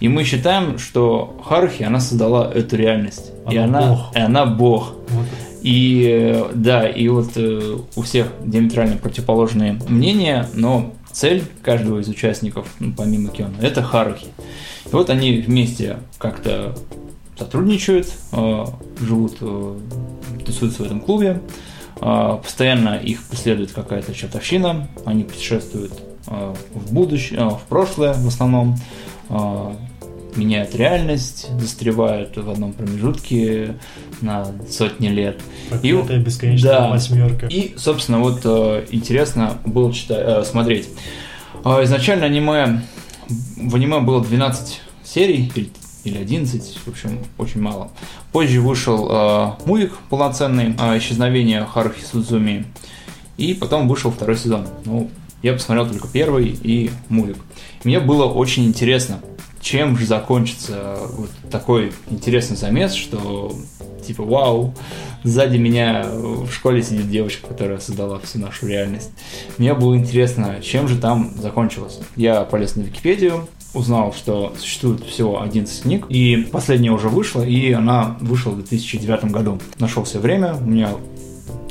И 0.00 0.08
мы 0.08 0.24
считаем, 0.24 0.78
что 0.78 1.40
Харухи, 1.44 1.82
она 1.82 2.00
создала 2.00 2.50
эту 2.52 2.76
реальность. 2.76 3.30
Она 3.46 3.54
и 3.54 3.58
она 3.58 3.80
бог. 3.88 4.16
И 4.16 4.18
она 4.18 4.46
бог. 4.46 4.94
Вот. 5.08 5.26
И 5.62 6.44
да, 6.54 6.86
и 6.86 7.08
вот 7.08 7.32
э, 7.36 7.78
у 7.96 8.02
всех 8.02 8.26
диаметрально 8.44 8.96
противоположные 8.96 9.78
мнения, 9.88 10.46
но 10.52 10.92
цель 11.10 11.42
каждого 11.62 12.00
из 12.00 12.08
участников, 12.08 12.66
ну, 12.80 12.92
помимо 12.94 13.30
Киона, 13.30 13.54
это 13.62 13.82
Харухи. 13.82 14.26
И 14.84 14.90
вот 14.90 15.08
они 15.08 15.38
вместе 15.38 15.98
как-то 16.18 16.74
сотрудничают, 17.38 18.08
э, 18.32 18.64
живут, 19.00 19.36
э, 19.40 19.78
тусуются 20.44 20.82
в 20.82 20.86
этом 20.86 21.00
клубе, 21.00 21.40
а, 21.40 21.40
постоянно 22.04 22.96
их 22.96 23.22
преследует 23.24 23.72
какая-то 23.72 24.14
чертовщина, 24.14 24.88
они 25.06 25.24
путешествуют 25.24 25.92
а, 26.26 26.54
в 26.74 26.92
будущее, 26.92 27.40
а, 27.40 27.50
в 27.50 27.62
прошлое 27.62 28.14
в 28.14 28.28
основном, 28.28 28.76
меняют 30.36 30.74
реальность, 30.74 31.48
застревают 31.58 32.36
в 32.36 32.50
одном 32.50 32.72
промежутке 32.72 33.76
на 34.20 34.46
сотни 34.68 35.08
лет. 35.08 35.40
Проклятая 35.70 36.18
и 36.18 36.20
бесконечная 36.20 36.72
да, 36.72 36.88
восьмерка. 36.88 37.46
И, 37.46 37.74
собственно, 37.78 38.18
вот 38.18 38.44
интересно 38.90 39.58
было 39.64 39.92
читать, 39.94 40.46
смотреть. 40.46 40.88
Изначально 41.64 42.26
аниме, 42.26 42.82
в 43.56 43.74
аниме 43.74 44.00
было 44.00 44.22
12 44.22 44.80
серий, 45.04 45.50
или 45.54 45.70
11, 46.12 46.78
в 46.84 46.88
общем, 46.88 47.18
очень 47.38 47.60
мало. 47.60 47.90
Позже 48.32 48.60
вышел 48.60 49.08
э, 49.10 49.52
мувик 49.66 49.92
полноценный 50.10 50.74
э, 50.78 50.98
«Исчезновение 50.98 51.64
Харухи 51.64 52.04
Судзуми», 52.04 52.66
и 53.36 53.54
потом 53.54 53.88
вышел 53.88 54.10
второй 54.10 54.36
сезон. 54.36 54.66
Ну, 54.84 55.10
я 55.42 55.52
посмотрел 55.52 55.88
только 55.88 56.08
первый 56.08 56.56
и 56.62 56.90
мувик. 57.08 57.38
Мне 57.84 58.00
было 58.00 58.24
очень 58.24 58.64
интересно, 58.64 59.20
чем 59.60 59.96
же 59.98 60.06
закончится 60.06 60.98
вот 61.12 61.30
такой 61.50 61.92
интересный 62.10 62.56
замес, 62.56 62.92
что 62.92 63.54
типа 64.06 64.22
вау, 64.22 64.74
сзади 65.22 65.56
меня 65.56 66.04
в 66.06 66.50
школе 66.52 66.82
сидит 66.82 67.10
девочка, 67.10 67.48
которая 67.48 67.78
создала 67.78 68.18
всю 68.20 68.38
нашу 68.38 68.66
реальность. 68.66 69.10
Мне 69.58 69.74
было 69.74 69.96
интересно, 69.96 70.60
чем 70.62 70.86
же 70.86 70.98
там 70.98 71.32
закончилось. 71.38 71.98
Я 72.16 72.42
полез 72.44 72.76
на 72.76 72.82
Википедию, 72.82 73.48
узнал, 73.74 74.14
что 74.14 74.54
существует 74.58 75.04
всего 75.04 75.42
11 75.42 75.82
книг, 75.82 76.06
и 76.08 76.48
последняя 76.50 76.92
уже 76.92 77.08
вышла, 77.08 77.42
и 77.42 77.72
она 77.72 78.16
вышла 78.20 78.50
в 78.50 78.56
2009 78.56 79.26
году. 79.26 79.60
Нашел 79.78 80.04
все 80.04 80.18
время, 80.20 80.54
у 80.54 80.64
меня 80.64 80.90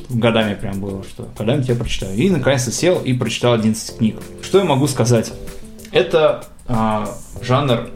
годами 0.09 0.53
прям 0.53 0.79
было, 0.79 1.03
что 1.03 1.27
когда-нибудь 1.37 1.69
я 1.69 1.75
прочитаю. 1.75 2.15
И 2.15 2.29
наконец-то 2.29 2.71
сел 2.71 2.99
и 2.99 3.13
прочитал 3.13 3.53
11 3.53 3.97
книг. 3.97 4.17
Что 4.41 4.59
я 4.59 4.65
могу 4.65 4.87
сказать? 4.87 5.33
Это 5.91 6.45
а, 6.67 7.09
жанр 7.41 7.89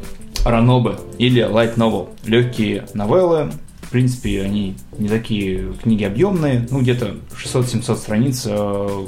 ранобы 0.46 1.00
или 1.18 1.44
light 1.44 1.76
novel. 1.76 2.10
Легкие 2.26 2.86
новеллы, 2.94 3.52
в 3.82 3.90
принципе, 3.90 4.42
они 4.42 4.76
не 4.98 5.10
такие 5.10 5.74
книги 5.82 6.04
объемные, 6.04 6.68
ну, 6.70 6.82
где-то 6.82 7.16
600-700 7.44 7.96
страниц 7.96 8.44
э, 8.46 9.06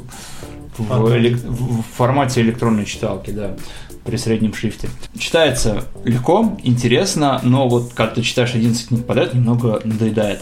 в, 0.78 1.18
элек... 1.18 1.38
в 1.38 1.82
формате 1.96 2.42
электронной 2.42 2.86
читалки, 2.86 3.32
да 3.32 3.56
при 4.10 4.18
среднем 4.18 4.56
шрифте. 4.56 4.90
Читается 5.18 5.86
легко, 6.04 6.58
интересно, 6.64 7.40
но 7.44 7.70
вот 7.70 7.94
когда 7.94 8.16
ты 8.16 8.22
читаешь 8.24 8.56
11 8.56 8.88
книг 8.88 9.06
подряд, 9.06 9.36
немного 9.36 9.82
надоедает. 9.84 10.42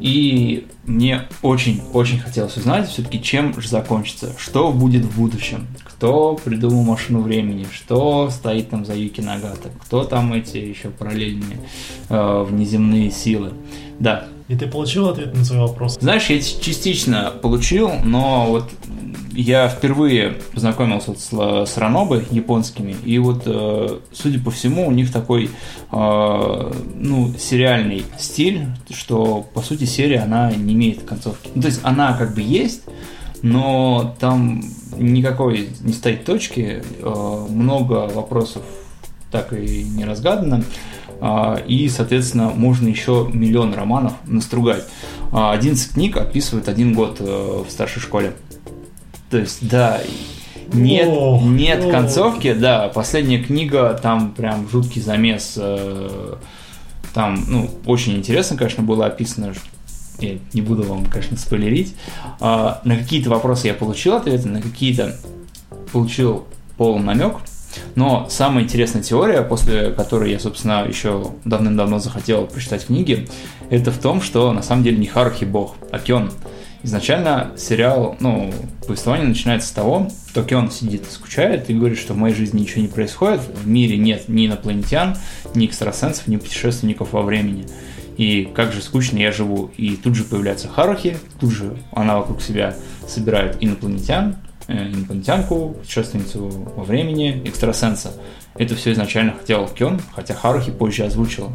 И 0.00 0.66
мне 0.84 1.22
очень-очень 1.42 2.18
хотелось 2.18 2.56
узнать 2.56 2.88
все-таки, 2.88 3.22
чем 3.22 3.60
же 3.60 3.68
закончится, 3.68 4.32
что 4.36 4.72
будет 4.72 5.04
в 5.04 5.16
будущем, 5.16 5.66
кто 5.84 6.34
придумал 6.34 6.82
машину 6.82 7.20
времени, 7.20 7.66
что 7.72 8.30
стоит 8.30 8.70
там 8.70 8.84
за 8.84 8.94
Юки 8.94 9.20
Нагата, 9.20 9.70
кто 9.84 10.04
там 10.04 10.32
эти 10.32 10.56
еще 10.56 10.90
параллельные 10.90 11.58
э, 12.08 12.46
внеземные 12.48 13.10
силы. 13.10 13.52
Да. 13.98 14.26
И 14.48 14.56
ты 14.56 14.66
получил 14.66 15.08
ответ 15.08 15.34
на 15.34 15.44
свой 15.44 15.60
вопрос? 15.60 15.98
Знаешь, 16.00 16.30
я 16.30 16.40
частично 16.40 17.32
получил, 17.42 17.92
но 18.02 18.46
вот 18.48 18.64
я 19.32 19.68
впервые 19.68 20.38
познакомился 20.52 21.14
с, 21.14 21.30
с 21.30 21.76
ранобы 21.76 22.24
японскими, 22.30 22.96
и 23.04 23.18
вот, 23.18 23.42
э, 23.44 23.98
судя 24.12 24.40
по 24.40 24.50
всему, 24.50 24.88
у 24.88 24.90
них 24.90 25.12
такой, 25.12 25.50
э, 25.92 26.72
ну, 26.94 27.32
сериальный 27.38 28.04
стиль, 28.18 28.66
что, 28.90 29.46
по 29.54 29.60
сути, 29.60 29.84
серия, 29.84 30.20
она 30.20 30.50
не 30.50 30.74
имеет 30.74 31.04
концовки. 31.04 31.50
Ну, 31.54 31.62
то 31.62 31.68
есть, 31.68 31.80
она 31.84 32.14
как 32.14 32.34
бы 32.34 32.40
есть, 32.40 32.82
но 33.42 34.16
там 34.18 34.62
никакой 34.96 35.68
не 35.82 35.92
стоит 35.92 36.24
точки, 36.24 36.82
э, 37.00 37.46
много 37.50 38.08
вопросов 38.08 38.62
так 39.30 39.52
и 39.52 39.84
не 39.84 40.04
разгадано, 40.04 40.64
и, 41.66 41.88
соответственно, 41.88 42.50
можно 42.50 42.88
еще 42.88 43.28
миллион 43.32 43.74
романов 43.74 44.12
настругать. 44.26 44.84
11 45.32 45.94
книг 45.94 46.16
описывает 46.16 46.68
один 46.68 46.94
год 46.94 47.20
в 47.20 47.66
старшей 47.68 48.00
школе. 48.00 48.34
То 49.30 49.38
есть, 49.38 49.68
да, 49.68 50.00
нет, 50.72 51.08
о, 51.10 51.40
нет 51.42 51.84
о. 51.84 51.90
концовки, 51.90 52.52
да, 52.52 52.88
последняя 52.88 53.42
книга, 53.42 53.98
там 54.00 54.32
прям 54.32 54.68
жуткий 54.68 55.00
замес, 55.00 55.54
э, 55.56 56.34
там, 57.14 57.42
ну, 57.48 57.70
очень 57.86 58.16
интересно, 58.16 58.56
конечно, 58.56 58.82
было 58.82 59.06
описано, 59.06 59.54
я 60.18 60.38
не 60.52 60.60
буду 60.60 60.82
вам, 60.82 61.06
конечно, 61.06 61.36
спойлерить, 61.36 61.94
э, 62.40 62.44
на 62.84 62.96
какие-то 62.96 63.30
вопросы 63.30 63.68
я 63.68 63.74
получил 63.74 64.14
ответы, 64.14 64.48
на 64.48 64.60
какие-то 64.60 65.16
получил 65.92 66.44
полный 66.76 67.04
намек, 67.04 67.36
но 67.94 68.26
самая 68.30 68.64
интересная 68.64 69.02
теория, 69.02 69.42
после 69.42 69.90
которой 69.90 70.30
я, 70.30 70.38
собственно, 70.38 70.84
еще 70.86 71.32
давным-давно 71.44 71.98
захотел 71.98 72.46
прочитать 72.46 72.86
книги, 72.86 73.28
это 73.70 73.90
в 73.90 73.98
том, 73.98 74.22
что 74.22 74.52
на 74.52 74.62
самом 74.62 74.84
деле 74.84 74.98
не 74.98 75.06
Харухи 75.06 75.44
бог, 75.44 75.76
а 75.90 75.98
Кён. 75.98 76.30
Изначально 76.84 77.50
сериал, 77.56 78.16
ну, 78.20 78.52
повествование 78.86 79.26
начинается 79.26 79.68
с 79.68 79.72
того, 79.72 80.08
что 80.38 80.44
Кион 80.44 80.70
сидит 80.70 81.02
и 81.02 81.10
скучает 81.10 81.68
и 81.68 81.74
говорит, 81.74 81.98
что 81.98 82.14
в 82.14 82.16
моей 82.16 82.34
жизни 82.34 82.60
ничего 82.60 82.82
не 82.82 82.88
происходит, 82.88 83.40
в 83.40 83.66
мире 83.66 83.96
нет 83.96 84.28
ни 84.28 84.46
инопланетян, 84.46 85.16
ни 85.56 85.66
экстрасенсов, 85.66 86.28
ни 86.28 86.36
путешественников 86.36 87.12
во 87.12 87.22
времени. 87.22 87.66
И 88.16 88.48
как 88.54 88.72
же 88.72 88.80
скучно 88.80 89.18
я 89.18 89.32
живу. 89.32 89.72
И 89.76 89.96
тут 89.96 90.14
же 90.14 90.22
появляется 90.22 90.68
Харухи, 90.68 91.16
тут 91.40 91.50
же 91.50 91.76
она 91.92 92.18
вокруг 92.18 92.40
себя 92.40 92.76
собирает 93.08 93.56
инопланетян, 93.60 94.36
инопланетянку, 94.68 95.70
путешественницу 95.80 96.48
во 96.76 96.84
времени, 96.84 97.42
экстрасенса. 97.44 98.12
Это 98.54 98.74
все 98.74 98.92
изначально 98.92 99.34
хотел 99.38 99.66
Кион, 99.68 100.00
хотя 100.14 100.34
Харухи 100.34 100.70
позже 100.70 101.04
озвучила. 101.04 101.50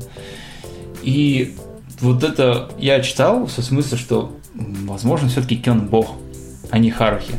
И 1.04 1.56
вот 2.00 2.24
это 2.24 2.70
я 2.78 3.02
читал 3.02 3.48
со 3.48 3.62
смыслом, 3.62 4.00
что 4.00 4.36
возможно, 4.56 5.30
все-таки 5.30 5.58
Кен 5.58 5.88
бог, 5.88 6.12
а 6.72 6.80
не 6.80 6.92
Харухи. 6.92 7.34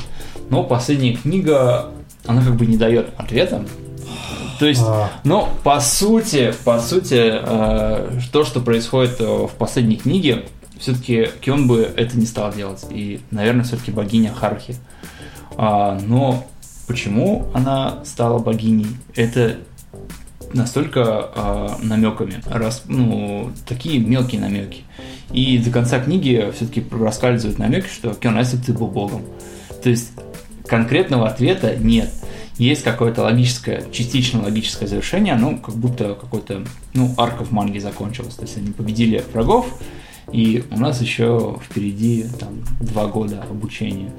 но 0.51 0.63
последняя 0.63 1.17
книга, 1.17 1.91
она 2.27 2.43
как 2.45 2.57
бы 2.57 2.67
не 2.67 2.77
дает 2.77 3.09
ответа. 3.17 3.65
То 4.61 4.67
есть, 4.67 4.83
А. 4.85 5.11
ну, 5.25 5.49
по 5.65 5.81
сути, 5.81 6.55
по 6.65 6.79
сути, 6.79 7.19
э, 7.19 8.21
то, 8.31 8.45
что 8.45 8.61
происходит 8.61 9.21
э, 9.21 9.25
в 9.25 9.51
последней 9.59 9.97
книге, 9.97 10.45
все-таки 10.79 11.29
Кион 11.41 11.67
бы 11.67 11.91
это 11.97 12.17
не 12.19 12.27
стал 12.27 12.53
делать. 12.53 12.85
И, 12.91 13.21
наверное, 13.31 13.65
все-таки 13.65 13.91
богиня 13.91 14.33
Хархи. 14.33 14.77
А, 15.57 15.99
но 16.01 16.45
почему 16.87 17.47
она 17.55 18.05
стала 18.05 18.39
богиней? 18.39 18.89
Это 19.15 19.59
настолько 20.53 21.31
а, 21.35 21.79
намеками, 21.83 22.43
раз, 22.47 22.85
ну, 22.87 23.51
такие 23.67 23.99
мелкие 23.99 24.41
намеки. 24.41 24.83
И 25.33 25.59
до 25.59 25.71
конца 25.71 25.99
книги 26.01 26.51
все-таки 26.55 26.81
проскальзывают 26.81 27.59
намеки, 27.59 27.87
что 27.87 28.15
Кион, 28.15 28.39
если 28.39 28.57
бы 28.57 28.65
ты 28.65 28.73
был 28.73 28.87
богом? 28.87 29.23
То 29.83 29.91
есть 29.91 30.13
конкретного 30.67 31.29
ответа 31.29 31.77
нет. 31.77 32.11
Есть 32.57 32.85
какое-то 32.85 33.23
логическое, 33.23 33.83
частично 33.91 34.41
логическое 34.41 34.87
завершение, 34.87 35.35
ну, 35.35 35.59
как 35.59 35.75
будто 35.75 36.15
какой-то, 36.15 36.65
ну, 36.93 37.13
арка 37.17 37.45
в 37.45 37.51
манге 37.51 37.81
закончилась. 37.81 38.35
То 38.35 38.43
есть 38.43 38.57
они 38.57 38.71
победили 38.71 39.25
врагов, 39.33 39.67
и 40.33 40.63
у 40.71 40.79
нас 40.79 41.01
еще 41.01 41.59
впереди 41.65 42.27
там 42.39 42.63
два 42.81 43.07
года 43.09 43.45
обучения. 43.51 44.11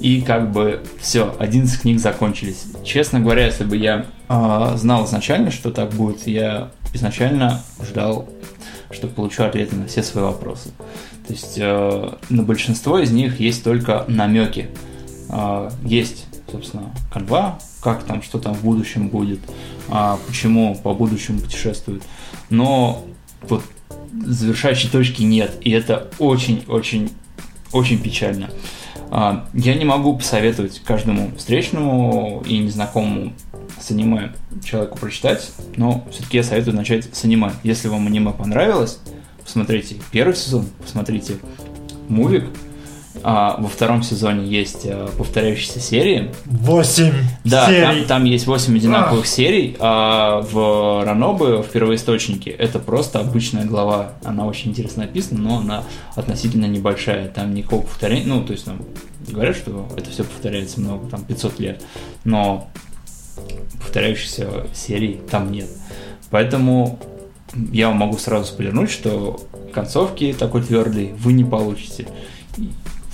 И 0.00 0.22
как 0.22 0.50
бы 0.50 0.82
все, 0.98 1.34
11 1.38 1.82
книг 1.82 2.00
закончились. 2.00 2.64
Честно 2.84 3.20
говоря, 3.20 3.44
если 3.46 3.64
бы 3.64 3.76
я 3.76 4.06
а, 4.28 4.76
знал 4.76 5.04
изначально, 5.04 5.50
что 5.50 5.70
так 5.70 5.90
будет, 5.90 6.26
я 6.26 6.70
изначально 6.94 7.62
ждал, 7.86 8.28
что 8.90 9.08
получу 9.08 9.44
ответы 9.44 9.76
на 9.76 9.86
все 9.86 10.02
свои 10.02 10.24
вопросы. 10.24 10.70
То 11.26 11.32
есть 11.32 11.58
э, 11.58 12.12
на 12.28 12.42
большинство 12.42 12.98
из 12.98 13.12
них 13.12 13.38
есть 13.38 13.62
только 13.62 14.04
намеки. 14.08 14.70
А, 15.28 15.70
есть, 15.84 16.26
собственно, 16.50 16.90
канва, 17.12 17.58
как 17.82 18.02
там, 18.04 18.22
что 18.22 18.38
там 18.38 18.54
в 18.54 18.62
будущем 18.62 19.08
будет, 19.08 19.40
а, 19.88 20.18
почему 20.26 20.74
по 20.76 20.92
будущему 20.94 21.40
путешествуют. 21.40 22.02
Но 22.48 23.04
вот 23.42 23.62
завершающей 24.26 24.88
точки 24.88 25.22
нет, 25.22 25.52
и 25.60 25.70
это 25.70 26.10
очень-очень 26.18 27.10
очень 27.72 27.98
печально. 28.00 28.50
А, 28.50 28.54
Я 29.10 29.74
не 29.74 29.84
могу 29.84 30.16
посоветовать 30.16 30.80
каждому 30.84 31.32
встречному 31.36 32.42
и 32.46 32.58
незнакомому 32.58 33.32
с 33.80 33.90
аниме 33.90 34.32
человеку 34.64 34.98
прочитать, 34.98 35.50
но 35.76 36.06
все-таки 36.10 36.36
я 36.36 36.44
советую 36.44 36.76
начать 36.76 37.14
с 37.14 37.24
аниме. 37.24 37.50
Если 37.64 37.88
вам 37.88 38.06
аниме 38.06 38.32
понравилось, 38.32 39.00
посмотрите 39.42 39.96
первый 40.12 40.36
сезон, 40.36 40.66
посмотрите 40.80 41.38
мувик. 42.08 42.44
А, 43.22 43.56
во 43.58 43.68
втором 43.68 44.02
сезоне 44.02 44.46
есть 44.46 44.86
а, 44.86 45.08
повторяющиеся 45.18 45.80
серии. 45.80 46.32
Восемь 46.46 47.12
Да, 47.44 47.66
там, 47.66 47.74
серий. 47.74 48.04
там 48.04 48.24
есть 48.24 48.46
8 48.46 48.76
одинаковых 48.76 49.26
серий, 49.26 49.76
а 49.80 50.42
в 50.42 51.04
Ранобе, 51.04 51.62
в 51.62 51.68
первоисточнике, 51.70 52.50
это 52.50 52.78
просто 52.78 53.18
обычная 53.18 53.64
глава. 53.64 54.12
Она 54.24 54.46
очень 54.46 54.70
интересно 54.70 55.02
написана, 55.02 55.40
но 55.40 55.58
она 55.58 55.84
относительно 56.14 56.66
небольшая. 56.66 57.28
Там 57.28 57.52
никакого 57.52 57.82
повторения, 57.82 58.26
ну, 58.26 58.44
то 58.44 58.52
есть 58.52 58.64
там 58.64 58.80
говорят, 59.26 59.56
что 59.56 59.88
это 59.96 60.08
все 60.10 60.24
повторяется 60.24 60.80
много, 60.80 61.08
там 61.08 61.24
500 61.24 61.58
лет, 61.60 61.82
но 62.24 62.68
повторяющихся 63.80 64.66
серий 64.72 65.20
там 65.30 65.50
нет. 65.50 65.68
Поэтому 66.30 67.00
я 67.72 67.90
могу 67.90 68.18
сразу 68.18 68.46
спойлернуть, 68.46 68.90
что 68.90 69.40
концовки 69.72 70.34
такой 70.38 70.62
твердой 70.62 71.12
вы 71.18 71.32
не 71.32 71.44
получите. 71.44 72.06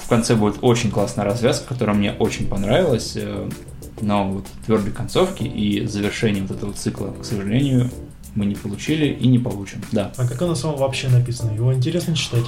В 0.07 0.09
конце 0.09 0.36
будет 0.36 0.59
очень 0.62 0.92
классная 0.92 1.24
развязка, 1.24 1.66
которая 1.66 1.96
мне 1.96 2.12
очень 2.12 2.46
понравилась, 2.46 3.14
э, 3.16 3.50
но 4.00 4.28
вот 4.28 4.46
твердой 4.64 4.92
концовки 4.92 5.42
и 5.42 5.84
завершения 5.88 6.42
вот 6.42 6.52
этого 6.52 6.72
цикла, 6.74 7.09
к 7.20 7.24
сожалению, 7.24 7.90
мы 8.36 8.46
не 8.46 8.54
получили 8.54 9.07
и 9.07 9.26
не 9.26 9.40
получим. 9.40 9.82
Да. 9.90 10.12
А 10.16 10.28
как 10.28 10.40
оно 10.40 10.54
само 10.54 10.76
вообще 10.76 11.09
написано? 11.09 11.50
Его 11.50 11.74
интересно 11.74 12.14
читать? 12.14 12.44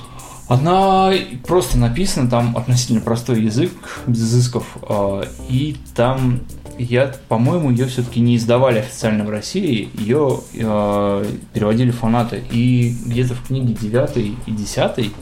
Она 0.46 1.12
просто 1.48 1.78
написана, 1.78 2.30
там 2.30 2.56
относительно 2.56 3.00
простой 3.00 3.42
язык, 3.42 3.72
без 4.06 4.22
изысков, 4.22 4.78
э, 4.88 5.24
и 5.48 5.76
там 5.96 6.42
я, 6.78 7.12
по-моему, 7.26 7.72
ее 7.72 7.86
все-таки 7.86 8.20
не 8.20 8.36
издавали 8.36 8.78
официально 8.78 9.24
в 9.24 9.30
России, 9.30 9.90
ее 9.94 10.42
э, 10.54 11.26
переводили 11.52 11.90
фанаты. 11.90 12.44
И 12.52 12.94
где-то 13.04 13.34
в 13.34 13.48
книге 13.48 13.74
9 13.74 14.16
и 14.46 14.52
10 14.52 15.12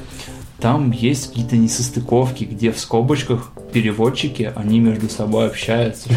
там 0.61 0.91
есть 0.91 1.29
какие-то 1.29 1.57
несостыковки, 1.57 2.45
где 2.45 2.73
в 2.73 2.79
скобочках 2.79 3.53
переводчики, 3.73 4.53
они 4.55 4.81
между 4.81 5.09
собой 5.09 5.47
общаются. 5.47 6.09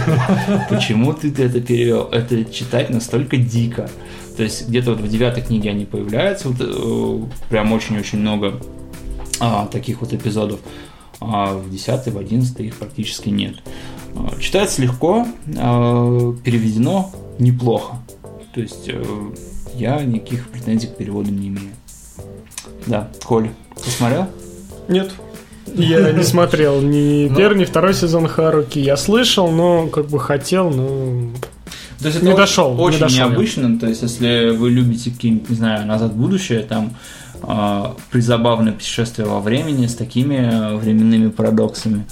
Почему 0.70 1.14
ты 1.14 1.30
это 1.30 1.60
перевел? 1.60 2.04
Это 2.12 2.46
читать 2.46 2.90
настолько 2.90 3.38
дико. 3.38 3.90
То 4.38 4.44
есть 4.44 4.70
где-то 4.70 4.92
вот 4.92 5.02
в 5.02 5.08
девятой 5.10 5.44
книге 5.44 5.72
они 5.72 5.84
появляются, 5.84 6.48
вот, 6.48 6.58
э, 6.62 7.50
прям 7.50 7.74
очень-очень 7.74 8.20
много 8.20 8.62
а, 9.42 9.68
таких 9.68 10.00
вот 10.00 10.14
эпизодов. 10.14 10.62
А 11.20 11.54
в 11.54 11.70
10 11.70 12.08
в 12.08 12.18
11 12.18 12.60
их 12.62 12.78
практически 12.78 13.28
нет. 13.28 13.56
А, 14.16 14.40
Читается 14.40 14.82
легко, 14.82 15.28
а, 15.58 16.34
переведено 16.44 17.12
неплохо. 17.38 17.98
То 18.54 18.62
есть 18.62 18.88
э, 18.88 19.04
я 19.76 20.02
никаких 20.04 20.48
претензий 20.50 20.88
к 20.88 20.96
переводу 20.96 21.32
не 21.32 21.50
имею. 21.50 21.72
Да, 22.88 23.12
Коль, 23.24 23.50
посмотрел? 23.86 24.28
Нет. 24.88 25.12
Я 25.76 26.12
не 26.12 26.24
смотрел 26.24 26.82
ни 26.82 27.28
Ну. 27.30 27.36
первый, 27.36 27.60
ни 27.60 27.66
второй 27.66 27.94
сезон 27.94 28.28
Харуки. 28.28 28.80
Я 28.80 28.98
слышал, 28.98 29.52
но 29.52 29.88
как 29.88 30.08
бы 30.08 30.20
хотел, 30.20 30.70
но... 30.72 31.32
То 32.00 32.08
есть 32.08 32.22
Не 32.24 32.30
это 32.30 32.38
дошел, 32.38 32.74
не 32.76 32.82
Очень 32.82 33.00
дошел 33.00 33.18
я. 33.18 33.26
необычно. 33.28 33.78
То 33.80 33.88
есть, 33.88 34.02
если 34.02 34.56
вы 34.56 34.70
любите 34.72 35.12
какие-нибудь, 35.12 35.50
не 35.50 35.56
знаю, 35.58 35.86
назад 35.86 36.14
в 36.14 36.16
будущее, 36.16 36.62
там 36.62 36.96
а, 37.44 37.96
призабавное 38.10 38.74
путешествие 38.74 39.28
во 39.28 39.42
времени 39.42 39.86
с 39.86 39.96
такими 39.96 40.38
а, 40.52 40.76
временными 40.78 41.30
парадоксами, 41.30 42.06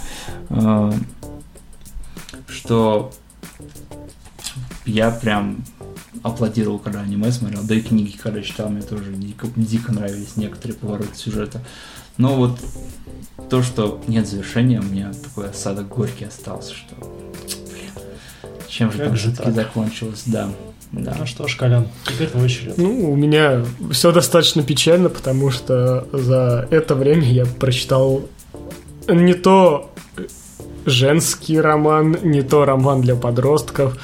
а, 0.50 0.94
что 2.48 3.12
я 4.86 5.10
прям 5.12 5.64
аплодировал, 6.28 6.80
когда 6.80 7.02
аниме 7.02 7.32
смотрел, 7.32 7.62
да 7.64 7.76
и 7.76 7.82
книги, 7.82 8.16
когда 8.22 8.42
читал, 8.42 8.70
мне 8.70 8.82
тоже 8.82 9.14
дико, 9.14 9.48
дико 9.56 9.92
нравились 9.92 10.38
некоторые 10.38 10.78
повороты 10.78 11.16
сюжета. 11.16 11.62
Но 12.18 12.36
вот 12.36 12.60
то, 13.50 13.62
что 13.64 14.02
нет 14.08 14.28
завершения, 14.28 14.80
у 14.80 14.84
меня 14.84 15.12
такой 15.14 15.50
осадок 15.50 15.88
горький 15.88 16.26
остался, 16.26 16.74
что 16.74 16.96
блин, 17.46 17.92
чем 18.68 18.92
же 18.92 18.98
Как 18.98 19.08
там 19.08 19.18
же 19.18 19.32
закончилось, 19.32 20.24
да. 20.26 20.50
Да. 20.92 21.16
Ну 21.20 21.26
что 21.26 21.48
ж, 21.48 21.58
Колян, 21.58 21.88
теперь 22.06 22.30
твой 22.30 22.48
черед. 22.48 22.78
Ну, 22.78 23.12
у 23.12 23.16
меня 23.16 23.66
все 23.92 24.12
достаточно 24.14 24.64
печально, 24.64 25.10
потому 25.10 25.52
что 25.52 26.08
за 26.14 26.66
это 26.72 26.96
время 26.96 27.24
я 27.24 27.46
прочитал 27.46 28.24
не 29.08 29.34
то 29.34 29.92
женский 30.86 31.60
роман, 31.60 32.18
не 32.24 32.42
то 32.42 32.64
роман 32.66 33.02
для 33.02 33.16
подростков. 33.16 33.98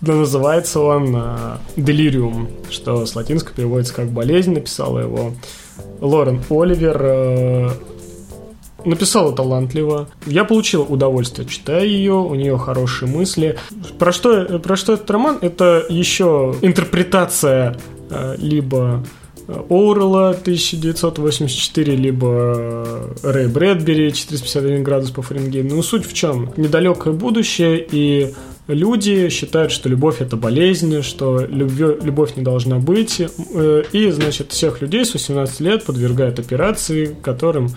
Да 0.00 0.14
называется 0.14 0.80
он 0.80 1.14
э, 1.16 1.56
«Делириум», 1.76 2.48
что 2.70 3.06
с 3.06 3.16
латинского 3.16 3.54
переводится 3.54 3.94
как 3.94 4.08
«болезнь», 4.10 4.52
написала 4.52 4.98
его 4.98 5.32
Лорен 6.00 6.42
Оливер. 6.50 7.00
э, 7.00 7.70
Написала 8.84 9.32
талантливо. 9.34 10.08
Я 10.26 10.44
получил 10.44 10.86
удовольствие, 10.88 11.48
читая 11.48 11.84
ее. 11.84 12.12
У 12.12 12.34
нее 12.36 12.56
хорошие 12.56 13.10
мысли. 13.10 13.58
Про 13.98 14.12
что, 14.12 14.60
про 14.60 14.76
что 14.76 14.92
этот 14.92 15.10
роман? 15.10 15.38
Это 15.40 15.84
еще 15.88 16.54
интерпретация 16.62 17.76
э, 18.10 18.36
либо 18.38 19.04
э, 19.48 19.60
Оурелла 19.70 20.30
1984, 20.30 21.96
либо 21.96 22.28
э, 22.30 23.12
Рэй 23.24 23.48
Брэдбери 23.48 24.12
451 24.12 24.84
градус 24.84 25.10
по 25.10 25.20
Фаренгейту. 25.22 25.74
Но 25.74 25.82
суть 25.82 26.06
в 26.06 26.12
чем? 26.12 26.52
Недалекое 26.56 27.12
будущее, 27.12 27.84
и 27.90 28.34
люди 28.68 29.28
считают, 29.28 29.72
что 29.72 29.88
любовь 29.88 30.20
это 30.20 30.36
болезнь, 30.36 31.02
что 31.02 31.40
любовь 31.40 32.36
не 32.36 32.42
должна 32.42 32.78
быть. 32.78 33.20
Э, 33.20 33.82
И, 33.92 34.10
значит, 34.10 34.52
всех 34.52 34.80
людей 34.82 35.04
с 35.04 35.14
18 35.14 35.60
лет 35.60 35.84
подвергают 35.84 36.38
операции, 36.38 37.16
которым 37.22 37.70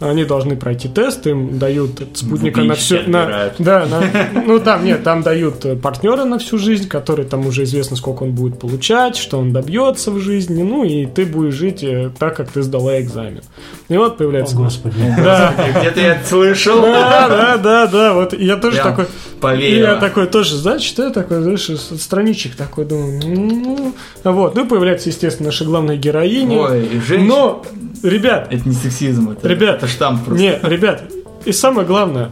они 0.00 0.24
должны 0.24 0.56
пройти 0.56 0.88
тест, 0.88 1.26
им 1.26 1.58
дают 1.58 2.02
спутника 2.14 2.62
на 2.62 2.74
всю... 2.74 2.98
На, 3.06 3.50
да, 3.58 3.86
на- 3.86 4.42
ну 4.46 4.60
там 4.60 4.84
нет, 4.84 5.02
там 5.02 5.22
дают 5.22 5.64
э, 5.64 5.76
партнера 5.76 6.24
на 6.24 6.38
всю 6.38 6.58
жизнь, 6.58 6.88
который 6.88 7.24
там 7.24 7.46
уже 7.46 7.64
известно, 7.64 7.96
сколько 7.96 8.24
он 8.24 8.32
будет 8.32 8.58
получать, 8.58 9.16
что 9.16 9.38
он 9.38 9.52
добьется 9.52 10.10
в 10.10 10.20
жизни, 10.20 10.62
ну 10.62 10.84
и 10.84 11.06
ты 11.06 11.24
будешь 11.24 11.54
жить 11.54 11.82
э, 11.82 12.10
так, 12.18 12.36
как 12.36 12.50
ты 12.50 12.62
сдала 12.62 13.00
экзамен. 13.00 13.40
И 13.88 13.96
вот 13.96 14.14
О, 14.14 14.16
появляется... 14.16 14.56
господи. 14.56 14.96
Да, 15.16 15.54
Где-то 15.80 16.00
я 16.00 16.22
слышал. 16.24 16.82
да, 16.82 17.28
да, 17.28 17.56
да, 17.56 17.86
да, 17.86 18.14
вот 18.14 18.38
я 18.38 18.56
тоже 18.56 18.76
Прям 18.76 18.88
такой... 18.88 19.06
Поверил. 19.40 19.84
я 19.86 19.96
такой 19.96 20.26
тоже, 20.26 20.56
знаешь, 20.56 20.82
что 20.82 21.04
я 21.04 21.10
такой, 21.10 21.42
знаешь, 21.42 21.68
страничек 22.00 22.54
такой 22.56 22.86
думаю, 22.86 23.20
ну, 23.24 23.92
вот, 24.24 24.54
ну 24.54 24.64
и 24.64 24.68
появляется, 24.68 25.10
естественно, 25.10 25.48
наша 25.48 25.64
главная 25.64 25.96
героиня. 25.96 26.58
Ой, 26.58 26.88
женщина. 27.06 27.28
Но, 27.28 27.62
ребят, 28.02 28.48
Это 28.50 28.68
не 28.68 28.74
сексизм, 28.74 29.30
это, 29.30 29.46
Ребят, 29.48 29.82
это 29.86 29.94
штамп 29.94 30.24
просто. 30.24 30.42
не, 30.42 30.58
ребят, 30.62 31.04
и 31.44 31.52
самое 31.52 31.86
главное, 31.86 32.30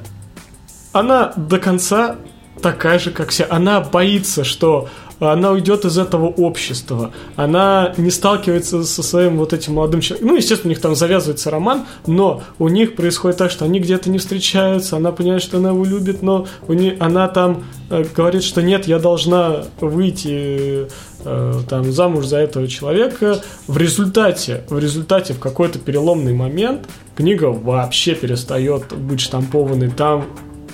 она 0.93 1.33
до 1.37 1.59
конца 1.59 2.17
такая 2.63 2.99
же, 2.99 3.11
как 3.11 3.31
все. 3.31 3.45
Она 3.45 3.81
боится, 3.81 4.45
что 4.45 4.89
она 5.21 5.53
уйдет 5.53 5.85
из 5.85 5.97
этого 5.97 6.27
общества, 6.27 7.13
она 7.37 7.95
не 7.97 8.11
сталкивается 8.11 8.83
со 8.85 9.03
своим 9.03 9.39
вот 9.39 9.53
этим 9.53 9.75
молодым 9.75 10.01
человеком. 10.01 10.31
Ну, 10.31 10.37
естественно, 10.37 10.69
у 10.69 10.75
них 10.75 10.81
там 10.81 10.95
завязывается 10.95 11.51
роман, 11.51 11.87
но 12.07 12.43
у 12.59 12.69
них 12.69 12.97
происходит 12.97 13.39
так, 13.39 13.51
что 13.51 13.65
они 13.65 13.81
где-то 13.81 14.11
не 14.11 14.19
встречаются, 14.19 14.97
она 14.97 15.13
понимает, 15.13 15.43
что 15.43 15.59
она 15.59 15.71
его 15.71 15.85
любит, 15.85 16.23
но 16.23 16.47
у 16.67 16.73
нее, 16.73 16.97
она 16.99 17.29
там 17.29 17.65
э, 17.91 18.05
говорит, 18.15 18.43
что 18.43 18.63
нет, 18.63 18.87
я 18.87 18.99
должна 18.99 19.65
выйти 19.81 20.89
э, 21.25 21.53
там 21.69 21.93
замуж 21.93 22.27
за 22.27 22.39
этого 22.39 22.67
человека. 22.67 23.41
В 23.69 23.77
результате, 23.77 24.65
в 24.69 24.79
результате 24.79 25.35
в 25.35 25.39
какой-то 25.39 25.79
переломный 25.79 26.35
момент 26.35 26.89
книга 27.17 27.47
вообще 27.47 28.15
перестает 28.15 28.93
быть 28.93 29.21
штампованной. 29.21 29.91
Там 29.91 30.27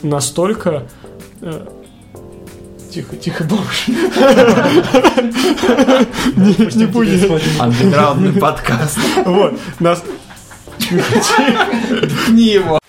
настолько 0.03 0.89
э, 1.41 1.67
Тихо, 2.91 3.17
тихо, 3.17 3.45
бомж. 3.45 3.87
Не 6.75 6.87
будет. 6.87 7.31
Андеграундный 7.61 8.33
подкаст. 8.33 8.99
Вот. 9.25 9.55
Нас... 9.79 10.03
Не 12.31 12.43
его. 12.43 12.80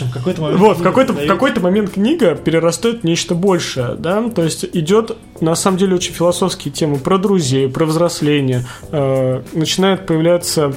Общем, 0.00 0.10
в 0.10 0.12
какой-то 0.12 0.42
момент... 0.42 0.60
Вот, 0.60 0.78
в 0.78 0.82
какой-то, 0.82 1.12
в 1.12 1.26
какой-то 1.26 1.60
момент 1.60 1.90
книга 1.90 2.34
перерастает 2.34 3.02
в 3.02 3.04
нечто 3.04 3.34
большее, 3.34 3.94
да, 3.96 4.28
то 4.30 4.42
есть 4.42 4.64
идет, 4.72 5.16
на 5.40 5.54
самом 5.54 5.78
деле, 5.78 5.94
очень 5.94 6.14
философские 6.14 6.72
темы 6.72 6.98
про 6.98 7.18
друзей, 7.18 7.68
про 7.68 7.84
взросление, 7.84 8.64
э, 8.90 9.42
начинает 9.52 10.06
появляться 10.06 10.72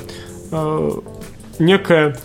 э, 0.51 0.91
некая 1.59 2.17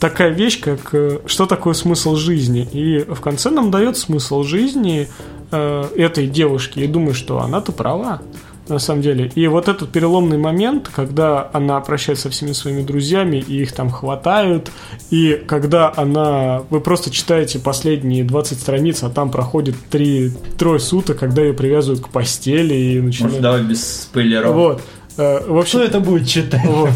такая 0.00 0.30
вещь, 0.30 0.60
как 0.60 0.94
э, 0.94 1.20
что 1.26 1.46
такое 1.46 1.74
смысл 1.74 2.16
жизни. 2.16 2.68
И 2.72 3.00
в 3.00 3.20
конце 3.20 3.50
нам 3.50 3.70
дает 3.70 3.96
смысл 3.96 4.42
жизни 4.42 5.08
э, 5.50 5.84
этой 5.96 6.26
девушки. 6.26 6.80
И 6.80 6.86
думаю, 6.86 7.14
что 7.14 7.40
она-то 7.40 7.72
права 7.72 8.22
на 8.68 8.78
самом 8.78 9.02
деле. 9.02 9.30
И 9.34 9.46
вот 9.46 9.68
этот 9.68 9.90
переломный 9.90 10.38
момент, 10.38 10.90
когда 10.94 11.48
она 11.52 11.80
прощается 11.80 12.24
со 12.24 12.30
всеми 12.30 12.52
своими 12.52 12.82
друзьями, 12.82 13.36
и 13.46 13.62
их 13.62 13.72
там 13.72 13.90
хватают, 13.90 14.70
и 15.10 15.42
когда 15.46 15.92
она... 15.94 16.62
Вы 16.70 16.80
просто 16.80 17.10
читаете 17.10 17.58
последние 17.58 18.24
20 18.24 18.60
страниц, 18.60 19.02
а 19.02 19.10
там 19.10 19.30
проходит 19.30 19.76
3 19.90 20.32
трое 20.58 20.80
суток, 20.80 21.18
когда 21.18 21.42
ее 21.42 21.54
привязывают 21.54 22.04
к 22.04 22.08
постели 22.08 22.74
и 22.74 23.00
начинают... 23.00 23.32
Может, 23.34 23.42
давай 23.42 23.62
без 23.62 24.02
спойлеров. 24.02 24.54
Вот. 24.54 24.82
Э, 25.16 25.46
в 25.46 25.58
общем, 25.58 25.78
Кто 25.78 25.88
это 25.88 26.00
будет 26.00 26.28
читать? 26.28 26.64
вот. 26.64 26.90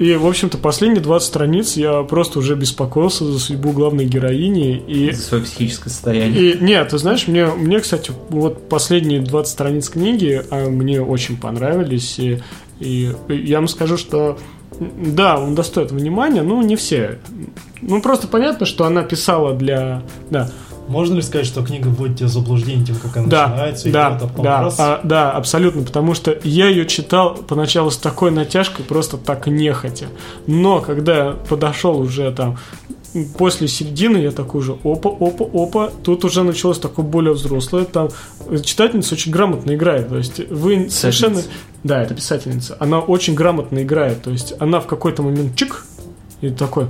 И, 0.00 0.16
в 0.16 0.26
общем-то, 0.26 0.56
последние 0.56 1.02
20 1.02 1.28
страниц 1.28 1.76
я 1.76 2.02
просто 2.04 2.38
уже 2.38 2.54
беспокоился 2.54 3.26
за 3.26 3.38
судьбу 3.38 3.72
главной 3.72 4.06
героини. 4.06 4.82
И, 4.88 5.10
За 5.12 5.20
свое 5.20 5.44
психическое 5.44 5.90
состояние. 5.90 6.52
и 6.52 6.58
нет, 6.58 6.88
ты 6.88 6.96
знаешь, 6.96 7.28
мне, 7.28 7.44
мне, 7.44 7.80
кстати, 7.80 8.10
вот 8.30 8.66
последние 8.70 9.20
20 9.20 9.52
страниц 9.52 9.90
книги 9.90 10.42
а, 10.50 10.70
мне 10.70 11.02
очень 11.02 11.36
понравились. 11.36 12.18
И, 12.18 12.40
и 12.78 13.14
я 13.28 13.58
вам 13.58 13.68
скажу, 13.68 13.98
что 13.98 14.38
да, 14.80 15.38
он 15.38 15.54
достоит 15.54 15.90
внимания, 15.92 16.40
но 16.40 16.62
не 16.62 16.76
все. 16.76 17.18
Ну, 17.82 18.00
просто 18.00 18.26
понятно, 18.26 18.64
что 18.64 18.86
она 18.86 19.02
писала 19.02 19.54
для... 19.54 20.02
Да, 20.30 20.50
Можно 20.90 21.14
ли 21.16 21.22
сказать, 21.22 21.46
что 21.46 21.62
книга 21.62 21.86
вводит 21.86 22.16
тебя 22.18 22.26
в 22.26 22.32
заблуждение 22.32 22.84
тем, 22.84 22.96
как 22.96 23.16
она 23.16 23.28
да, 23.28 23.46
начинается, 23.46 23.88
и 23.88 23.92
да, 23.92 24.10
вот, 24.10 24.22
а 24.22 24.26
потом 24.26 24.44
да, 24.44 24.60
раз- 24.62 24.76
а, 24.80 25.00
да, 25.04 25.30
абсолютно, 25.30 25.82
потому 25.82 26.14
что 26.14 26.36
я 26.42 26.66
ее 26.66 26.84
читал 26.84 27.36
поначалу 27.36 27.92
с 27.92 27.96
такой 27.96 28.32
натяжкой, 28.32 28.84
просто 28.84 29.16
так 29.16 29.46
нехотя. 29.46 30.06
Но 30.48 30.80
когда 30.80 31.16
я 31.16 31.30
подошел 31.30 32.00
уже 32.00 32.32
там 32.32 32.58
после 33.38 33.68
середины, 33.68 34.16
я 34.16 34.32
такой 34.32 34.62
уже 34.62 34.72
опа, 34.82 35.10
опа, 35.10 35.44
опа, 35.52 35.90
тут 36.02 36.24
уже 36.24 36.42
началось 36.42 36.80
такое 36.80 37.04
более 37.04 37.34
взрослое, 37.34 37.84
там 37.84 38.08
читательница 38.64 39.14
очень 39.14 39.30
грамотно 39.30 39.74
играет, 39.76 40.08
то 40.08 40.16
есть 40.16 40.40
вы 40.50 40.90
совершенно... 40.90 41.40
Да, 41.84 42.02
это 42.02 42.14
писательница. 42.14 42.76
Она 42.80 42.98
очень 42.98 43.34
грамотно 43.34 43.82
играет, 43.82 44.22
то 44.22 44.30
есть 44.30 44.54
она 44.58 44.80
в 44.80 44.86
какой-то 44.88 45.22
момент 45.22 45.54
чик, 45.56 45.84
и 46.40 46.50
такой, 46.50 46.88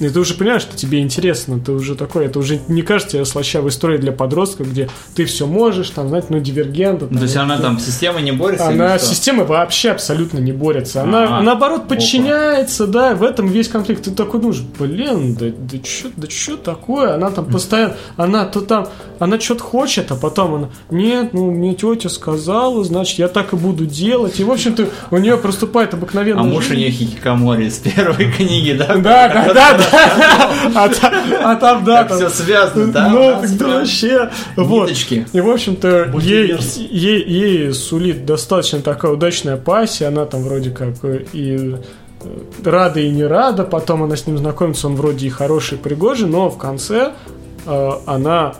и 0.00 0.08
ты 0.08 0.18
уже 0.18 0.34
понимаешь, 0.34 0.62
что 0.62 0.76
тебе 0.76 1.00
интересно, 1.00 1.60
ты 1.60 1.72
уже 1.72 1.94
такой, 1.94 2.26
это 2.26 2.38
уже 2.38 2.58
не 2.68 2.82
кажется 2.82 3.12
тебе 3.12 3.24
слащавой 3.24 3.70
историей 3.70 3.98
для 4.00 4.12
подростков, 4.12 4.70
где 4.70 4.88
ты 5.14 5.24
все 5.26 5.46
можешь, 5.46 5.90
там, 5.90 6.08
знаете, 6.08 6.28
ну, 6.30 6.40
дивергент. 6.40 7.02
Ну, 7.10 7.18
То 7.18 7.24
есть 7.24 7.36
она 7.36 7.58
там 7.58 7.78
с 7.78 7.84
системой 7.86 8.22
не 8.22 8.32
борется? 8.32 8.68
Она 8.68 8.98
с 8.98 9.08
системой 9.08 9.44
вообще 9.46 9.90
абсолютно 9.90 10.38
не 10.38 10.52
борется. 10.52 11.02
Она, 11.02 11.38
А, 11.38 11.42
наоборот, 11.42 11.82
опа. 11.82 11.94
подчиняется, 11.94 12.86
да, 12.86 13.14
в 13.14 13.22
этом 13.22 13.46
весь 13.48 13.68
конфликт. 13.68 14.04
Ты 14.04 14.10
такой 14.12 14.40
думаешь, 14.40 14.62
блин, 14.78 15.34
да, 15.34 15.46
да 15.50 15.78
что 15.84 16.08
да 16.16 16.26
чё 16.26 16.56
такое? 16.56 17.14
Она 17.14 17.30
там 17.30 17.44
постоянно, 17.46 17.94
она 18.16 18.44
то 18.46 18.60
там, 18.62 18.88
она 19.18 19.38
что-то 19.38 19.62
хочет, 19.62 20.10
а 20.10 20.16
потом 20.16 20.54
она, 20.54 20.68
нет, 20.90 21.34
ну, 21.34 21.50
мне 21.50 21.74
тетя 21.74 22.08
сказала, 22.08 22.82
значит, 22.84 23.18
я 23.18 23.28
так 23.28 23.52
и 23.52 23.56
буду 23.56 23.84
делать. 23.86 24.40
И, 24.40 24.44
в 24.44 24.50
общем-то, 24.50 24.88
у 25.10 25.16
нее 25.18 25.36
проступает 25.36 25.92
обыкновенная 25.94 26.42
А 26.42 26.46
муж 26.46 26.70
у 26.70 26.74
нее 26.74 26.90
Хикикамори 26.90 27.68
с 27.68 27.78
первой 27.78 28.30
книги, 28.36 28.72
да? 28.72 28.96
Да, 28.96 29.28
да, 29.28 29.52
да, 29.52 29.78
да. 29.78 29.89
А 30.74 30.90
а 31.42 31.56
там, 31.56 31.84
да, 31.84 32.06
все 32.08 32.28
связано, 32.28 32.92
да? 32.92 33.08
Ну, 33.08 33.40
вообще. 33.60 34.30
Вот. 34.56 34.88
Ниточки. 34.88 35.26
И, 35.32 35.40
в 35.40 35.50
общем-то, 35.50 36.12
ей 36.20 37.72
сулит 37.72 38.24
достаточно 38.24 38.80
такая 38.80 39.12
удачная 39.12 39.56
пассия. 39.56 40.08
Она 40.08 40.26
там 40.26 40.42
вроде 40.42 40.70
как 40.70 40.94
э, 41.02 41.24
и 41.32 41.74
э, 42.22 42.38
рада 42.64 43.00
и 43.00 43.10
не 43.10 43.24
рада. 43.24 43.64
Потом 43.64 44.02
она 44.02 44.16
с 44.16 44.26
ним 44.26 44.38
знакомится, 44.38 44.86
он 44.86 44.96
вроде 44.96 45.26
и 45.26 45.30
хороший, 45.30 45.78
и 45.78 45.80
пригожий, 45.80 46.28
но 46.28 46.50
в 46.50 46.58
конце 46.58 47.12
э, 47.66 47.90
она 48.06 48.54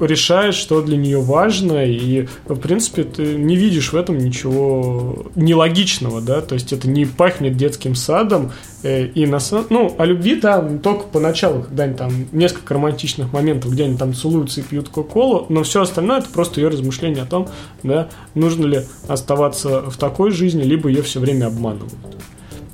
решает, 0.00 0.54
что 0.54 0.82
для 0.82 0.96
нее 0.96 1.20
важно, 1.20 1.84
и, 1.84 2.26
в 2.46 2.58
принципе, 2.58 3.04
ты 3.04 3.34
не 3.34 3.56
видишь 3.56 3.92
в 3.92 3.96
этом 3.96 4.18
ничего 4.18 5.26
нелогичного, 5.34 6.20
да, 6.20 6.40
то 6.40 6.54
есть 6.54 6.72
это 6.72 6.88
не 6.88 7.04
пахнет 7.04 7.56
детским 7.56 7.94
садом, 7.94 8.52
э, 8.82 9.06
и 9.06 9.26
на 9.26 9.38
ну, 9.70 9.94
о 9.98 10.04
любви 10.04 10.36
там 10.36 10.78
только 10.78 11.04
поначалу, 11.04 11.62
когда 11.62 11.84
они 11.84 11.94
там 11.94 12.12
несколько 12.32 12.74
романтичных 12.74 13.32
моментов, 13.32 13.72
где 13.72 13.84
они 13.84 13.96
там 13.96 14.14
целуются 14.14 14.60
и 14.60 14.64
пьют 14.64 14.88
кока-колу, 14.88 15.46
но 15.48 15.62
все 15.62 15.82
остальное 15.82 16.18
это 16.18 16.28
просто 16.30 16.60
ее 16.60 16.68
размышление 16.68 17.22
о 17.22 17.26
том, 17.26 17.48
да, 17.82 18.08
нужно 18.34 18.66
ли 18.66 18.80
оставаться 19.08 19.82
в 19.90 19.96
такой 19.96 20.30
жизни, 20.30 20.62
либо 20.62 20.88
ее 20.88 21.02
все 21.02 21.20
время 21.20 21.46
обманывают. 21.46 21.92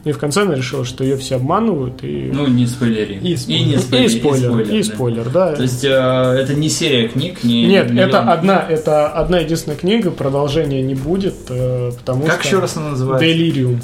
И 0.09 0.13
в 0.13 0.19
конце 0.19 0.43
она 0.43 0.55
решила, 0.55 0.87
что 0.87 1.05
ее 1.05 1.19
все 1.19 1.37
обманывают, 1.37 2.03
и... 2.03 2.31
Ну, 2.33 2.47
не 2.47 2.67
спойлери. 2.67 3.17
И 3.17 3.37
спойлер. 3.37 3.67
не 3.67 3.75
и 3.75 3.79
спойлери, 3.79 4.09
спойлер, 4.19 4.61
и 4.63 4.79
да. 4.79 4.95
спойлер, 4.95 5.31
да. 5.31 5.53
То 5.55 5.63
есть 5.63 5.85
э, 5.85 5.89
это 5.89 6.55
не 6.55 6.71
серия 6.71 7.09
книг, 7.09 7.45
не 7.45 7.67
Нет, 7.67 7.91
миллион. 7.91 8.09
это 8.09 8.21
одна, 8.21 8.65
это 8.67 9.09
одна 9.09 9.41
единственная 9.41 9.77
книга, 9.77 10.11
продолжения 10.11 10.81
не 10.81 10.95
будет, 10.95 11.35
э, 11.51 11.93
потому 11.99 12.25
Как 12.25 12.41
что... 12.41 12.49
еще 12.49 12.59
раз 12.61 12.77
она 12.79 12.91
называется? 12.91 13.27
Делириум. 13.27 13.81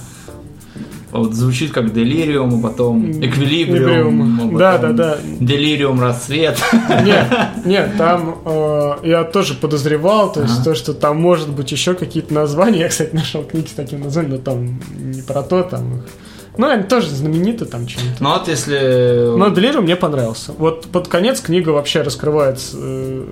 Вот 1.14 1.32
звучит 1.32 1.72
как 1.72 1.92
Делириум, 1.92 2.58
а 2.58 2.68
потом 2.68 3.08
Эквилибриум, 3.12 4.52
а 4.56 4.58
Да, 4.58 4.78
да, 4.78 4.92
да. 4.92 5.18
Делириум 5.38 6.00
Рассвет. 6.00 6.58
Нет, 7.04 7.26
нет, 7.64 7.92
там 7.96 8.38
э, 8.44 8.94
я 9.04 9.22
тоже 9.22 9.54
подозревал, 9.54 10.32
то 10.32 10.42
есть 10.42 10.54
Ага. 10.54 10.64
то, 10.64 10.74
что 10.74 10.92
там 10.92 11.20
может 11.20 11.50
быть 11.50 11.70
еще 11.70 11.94
какие-то 11.94 12.34
названия. 12.34 12.80
Я, 12.80 12.88
кстати, 12.88 13.14
нашел 13.14 13.44
книги 13.44 13.68
с 13.68 13.72
таким 13.72 14.00
названием, 14.00 14.34
но 14.34 14.38
там 14.38 14.80
не 14.98 15.22
про 15.22 15.42
то, 15.42 15.62
там 15.62 15.98
их. 15.98 16.02
Ну, 16.56 16.68
они 16.68 16.82
тоже 16.82 17.10
знамениты 17.10 17.64
там 17.64 17.86
чем-то. 17.86 18.22
Ну 18.22 18.30
вот 18.30 18.48
если... 18.48 19.36
Но 19.36 19.48
Делириум 19.50 19.84
мне 19.84 19.96
понравился. 19.96 20.52
Вот 20.58 20.86
под 20.86 21.06
конец 21.08 21.40
книга 21.40 21.70
вообще 21.70 22.02
раскрывает 22.02 22.60
э, 22.74 23.24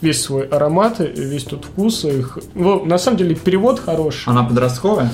весь 0.00 0.22
свой 0.22 0.42
аромат, 0.46 0.98
весь 0.98 1.44
тот 1.44 1.64
вкус. 1.64 2.04
Их... 2.04 2.38
Ну, 2.54 2.84
на 2.84 2.98
самом 2.98 3.18
деле, 3.18 3.34
перевод 3.36 3.80
хороший. 3.80 4.28
Она 4.28 4.42
подростковая? 4.44 5.10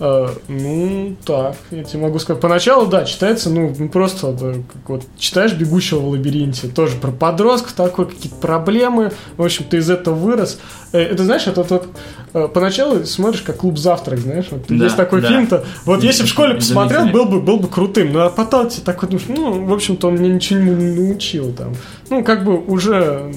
Э, 0.00 0.28
ну, 0.48 1.14
так, 1.24 1.56
я 1.70 1.84
тебе 1.84 2.02
могу 2.02 2.18
сказать. 2.18 2.42
Поначалу, 2.42 2.86
да, 2.86 3.04
читается, 3.04 3.50
ну, 3.50 3.72
ну, 3.78 3.88
просто 3.88 4.36
э, 4.40 4.54
как 4.72 4.88
вот 4.88 5.02
читаешь 5.18 5.52
«Бегущего 5.52 6.00
в 6.00 6.08
лабиринте», 6.08 6.68
тоже 6.68 6.96
про 6.96 7.12
подростков 7.12 7.74
такой, 7.74 8.06
какие-то 8.06 8.36
проблемы, 8.36 9.12
в 9.36 9.44
общем, 9.44 9.64
ты 9.68 9.76
из 9.76 9.88
этого 9.88 10.14
вырос. 10.14 10.58
Э, 10.92 10.98
Это, 10.98 11.24
знаешь, 11.24 11.46
это 11.46 11.62
вот, 11.62 11.70
вот 11.70 11.88
э, 12.32 12.48
поначалу 12.52 13.04
смотришь, 13.04 13.42
как 13.42 13.58
«Клуб 13.58 13.78
завтрак», 13.78 14.18
знаешь, 14.18 14.46
вот 14.50 14.62
Да, 14.68 14.84
есть 14.84 14.96
такой 14.96 15.20
да. 15.20 15.28
фильм-то, 15.28 15.64
вот 15.84 16.02
если 16.02 16.24
в 16.24 16.28
школе 16.28 16.54
посмотрел, 16.54 17.06
был 17.08 17.26
бы, 17.26 17.40
был 17.40 17.58
бы 17.58 17.68
крутым, 17.68 18.12
ну, 18.12 18.20
а 18.20 18.30
потом 18.30 18.68
ты 18.68 18.80
такой 18.80 19.08
думаешь, 19.08 19.28
ну, 19.28 19.64
в 19.64 19.72
общем-то, 19.72 20.08
он 20.08 20.14
мне 20.14 20.28
ничего 20.28 20.58
не 20.58 20.72
научил 20.72 21.52
там. 21.52 21.74
Ну, 22.10 22.24
как 22.24 22.44
бы 22.44 22.58
уже 22.58 23.32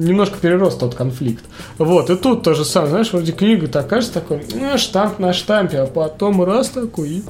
немножко 0.00 0.38
перерос 0.38 0.76
тот 0.76 0.94
конфликт. 0.94 1.44
Вот, 1.78 2.10
и 2.10 2.16
тут 2.16 2.42
то 2.42 2.54
же 2.54 2.64
самое, 2.64 2.90
знаешь, 2.90 3.12
вроде 3.12 3.32
книга 3.32 3.68
такая 3.68 4.00
же 4.00 4.08
такой, 4.08 4.42
ну, 4.54 4.76
штамп 4.78 5.18
на 5.18 5.32
штампе, 5.32 5.78
а 5.80 5.86
потом 5.86 6.42
раз 6.42 6.70
такой, 6.70 7.08
и 7.08 7.22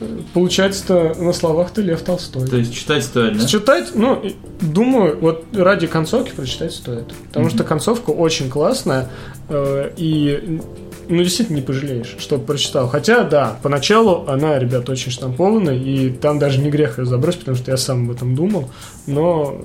э, 0.00 0.18
получается-то 0.34 1.14
на 1.18 1.32
словах 1.32 1.70
ты 1.70 1.82
Лев 1.82 2.02
Толстой. 2.02 2.46
То 2.46 2.56
есть 2.56 2.74
читать 2.74 3.04
стоит, 3.04 3.38
да? 3.38 3.46
Читать, 3.46 3.92
ну, 3.94 4.22
думаю, 4.60 5.18
вот 5.20 5.44
ради 5.52 5.86
концовки 5.86 6.32
прочитать 6.32 6.72
стоит. 6.72 7.12
Потому 7.28 7.48
что 7.50 7.64
концовка 7.64 8.10
очень 8.10 8.50
классная. 8.50 9.08
э, 9.48 9.90
И 9.96 10.60
ну, 11.08 11.22
действительно 11.22 11.56
не 11.56 11.62
пожалеешь, 11.62 12.16
что 12.18 12.38
прочитал. 12.38 12.88
Хотя, 12.88 13.24
да, 13.24 13.58
поначалу 13.62 14.24
она, 14.26 14.58
ребят, 14.58 14.88
очень 14.88 15.10
штампованная, 15.10 15.76
и 15.76 16.10
там 16.10 16.38
даже 16.38 16.60
не 16.60 16.70
грех 16.70 16.98
ее 16.98 17.04
забросить, 17.04 17.40
потому 17.40 17.56
что 17.56 17.70
я 17.70 17.76
сам 17.76 18.04
об 18.04 18.16
этом 18.16 18.34
думал. 18.34 18.70
Но 19.06 19.60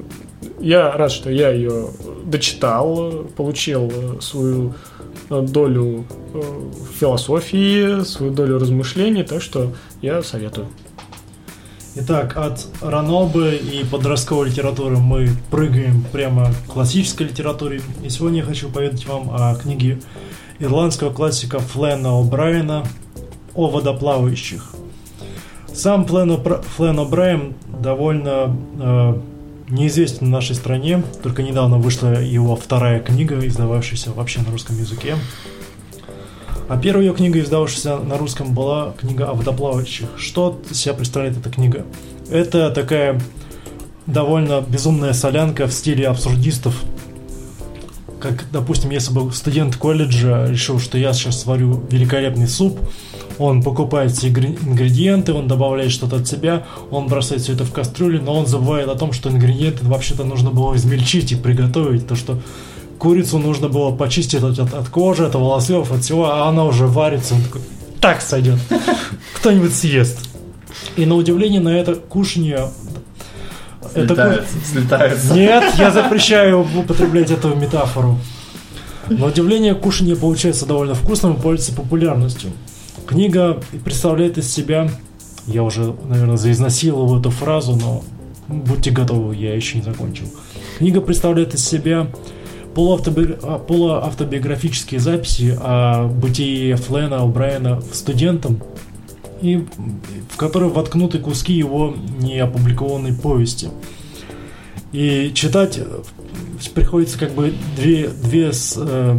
я 0.60 0.92
рад, 0.92 1.12
что 1.12 1.30
я 1.30 1.50
ее 1.50 1.88
дочитал, 2.26 3.26
получил 3.36 3.92
свою 4.22 4.74
долю 5.30 6.06
э, 6.34 6.42
философии, 7.00 8.04
свою 8.04 8.32
долю 8.32 8.60
размышлений, 8.60 9.24
так 9.24 9.42
что 9.42 9.74
я 10.02 10.24
советую. 10.24 10.68
Итак, 11.96 12.38
от 12.38 12.68
ранобы 12.82 13.56
и 13.56 13.84
подростковой 13.84 14.50
литературы 14.50 14.98
мы 14.98 15.30
прыгаем 15.50 16.04
прямо 16.12 16.52
к 16.52 16.74
классической 16.74 17.28
литературе. 17.28 17.82
И 18.04 18.10
сегодня 18.10 18.40
я 18.40 18.46
хочу 18.46 18.70
поведать 18.70 19.06
вам 19.06 19.32
о 19.32 19.56
книге 19.56 20.00
ирландского 20.60 21.12
классика 21.12 21.60
Флена 21.60 22.10
О'Брайена 22.10 22.86
о 23.56 23.68
водоплавающих. 23.70 24.72
Сам 25.74 26.06
Флен, 26.06 26.32
О'Брайен 26.32 27.54
довольно 27.82 28.56
э, 28.80 29.20
неизвестен 29.70 30.28
в 30.28 30.30
нашей 30.30 30.55
стране, 30.55 31.03
только 31.24 31.43
недавно 31.43 31.78
вышла 31.78 32.22
его 32.22 32.55
вторая 32.55 32.99
книга, 32.99 33.45
издававшаяся 33.45 34.11
вообще 34.11 34.41
на 34.41 34.51
русском 34.51 34.78
языке. 34.78 35.15
А 36.67 36.78
первая 36.78 37.05
ее 37.05 37.13
книга, 37.13 37.39
издававшаяся 37.39 37.97
на 37.97 38.17
русском, 38.17 38.53
была 38.53 38.93
книга 38.99 39.30
о 39.30 39.34
водоплавающих. 39.34 40.07
Что 40.17 40.61
себя 40.72 40.93
представляет 40.93 41.38
эта 41.38 41.49
книга? 41.49 41.86
Это 42.30 42.70
такая 42.70 43.20
довольно 44.05 44.61
безумная 44.61 45.13
солянка 45.13 45.67
в 45.67 45.74
стиле 45.74 46.07
абсурдистов. 46.07 46.76
Как, 48.20 48.45
допустим, 48.51 48.89
если 48.89 49.13
бы 49.13 49.32
студент 49.32 49.78
колледжа 49.78 50.45
решил, 50.47 50.80
что 50.80 50.97
я 50.97 51.13
сейчас 51.13 51.41
сварю 51.41 51.84
великолепный 51.89 52.47
суп, 52.47 52.78
он 53.38 53.63
покупает 53.63 54.11
все 54.11 54.28
ингредиенты, 54.28 55.34
он 55.34 55.47
добавляет 55.47 55.91
что-то 55.91 56.17
от 56.17 56.28
себя, 56.28 56.65
он 56.91 57.07
бросает 57.07 57.41
все 57.41 57.53
это 57.53 57.63
в 57.63 57.72
кастрюлю, 57.72 58.22
но 58.22 58.38
он 58.38 58.45
забывает 58.45 58.89
о 58.89 58.95
том, 58.95 59.13
что 59.13 59.30
ингредиенты 59.30 59.86
вообще-то 59.86 60.26
нужно 60.26 60.51
было 60.51 60.76
измельчить 60.76 61.32
и 61.32 61.36
приготовить, 61.36 62.07
то 62.07 62.15
что 62.15 62.39
курицу 62.97 63.39
нужно 63.39 63.70
было 63.70 63.95
почистить 63.95 64.43
от, 64.43 64.59
от, 64.59 64.74
от 64.74 64.89
кожи, 64.89 65.26
от 65.26 65.36
волосов, 65.36 65.91
от 65.91 66.03
всего, 66.03 66.26
а 66.26 66.49
она 66.49 66.65
уже 66.65 66.86
варится. 66.86 67.36
Он 67.36 67.41
такой, 67.41 67.61
так 68.01 68.22
сойдет. 68.22 68.59
Кто-нибудь 69.36 69.74
съест. 69.74 70.20
И 70.97 71.05
на 71.05 71.15
удивление 71.15 71.61
на 71.61 71.70
это 71.70 71.95
это... 73.94 74.46
слетается. 74.66 75.34
Нет, 75.34 75.74
я 75.78 75.92
запрещаю 75.92 76.62
употреблять 76.62 77.32
эту 77.32 77.56
метафору. 77.56 78.18
На 79.10 79.26
удивление, 79.28 79.74
кушание 79.74 80.16
получается 80.16 80.66
довольно 80.66 80.94
вкусным 80.94 81.34
и 81.34 81.42
пользуется 81.42 81.74
популярностью. 81.74 82.52
Книга 83.08 83.60
представляет 83.84 84.38
из 84.38 84.52
себя, 84.52 84.90
я 85.48 85.64
уже, 85.64 85.96
наверное, 86.06 86.38
заизнасиловал 86.38 87.20
эту 87.20 87.32
фразу, 87.32 87.76
но 87.76 88.04
будьте 88.48 88.92
готовы, 88.92 89.36
я 89.36 89.56
еще 89.56 89.78
не 89.78 89.84
закончил. 89.84 90.26
Книга 90.78 91.02
представляет 91.02 91.56
из 91.56 91.66
себя 91.66 92.08
а, 92.76 93.60
полуавтобиографические 93.60 95.00
записи 95.00 95.58
о 95.60 96.08
бытии 96.08 96.76
Флена 96.76 97.18
О'Брайена 97.18 97.84
студентом, 97.92 98.62
и 99.42 99.66
в 100.30 100.38
которые 100.38 100.70
воткнуты 100.72 101.20
куски 101.20 101.54
его 101.54 101.96
неопубликованной 102.20 103.14
повести. 103.14 103.70
И 104.92 105.32
читать 105.34 105.80
приходится 106.74 107.18
как 107.18 107.32
бы 107.32 107.54
две, 107.76 108.08
две 108.08 108.52
э, 108.52 109.18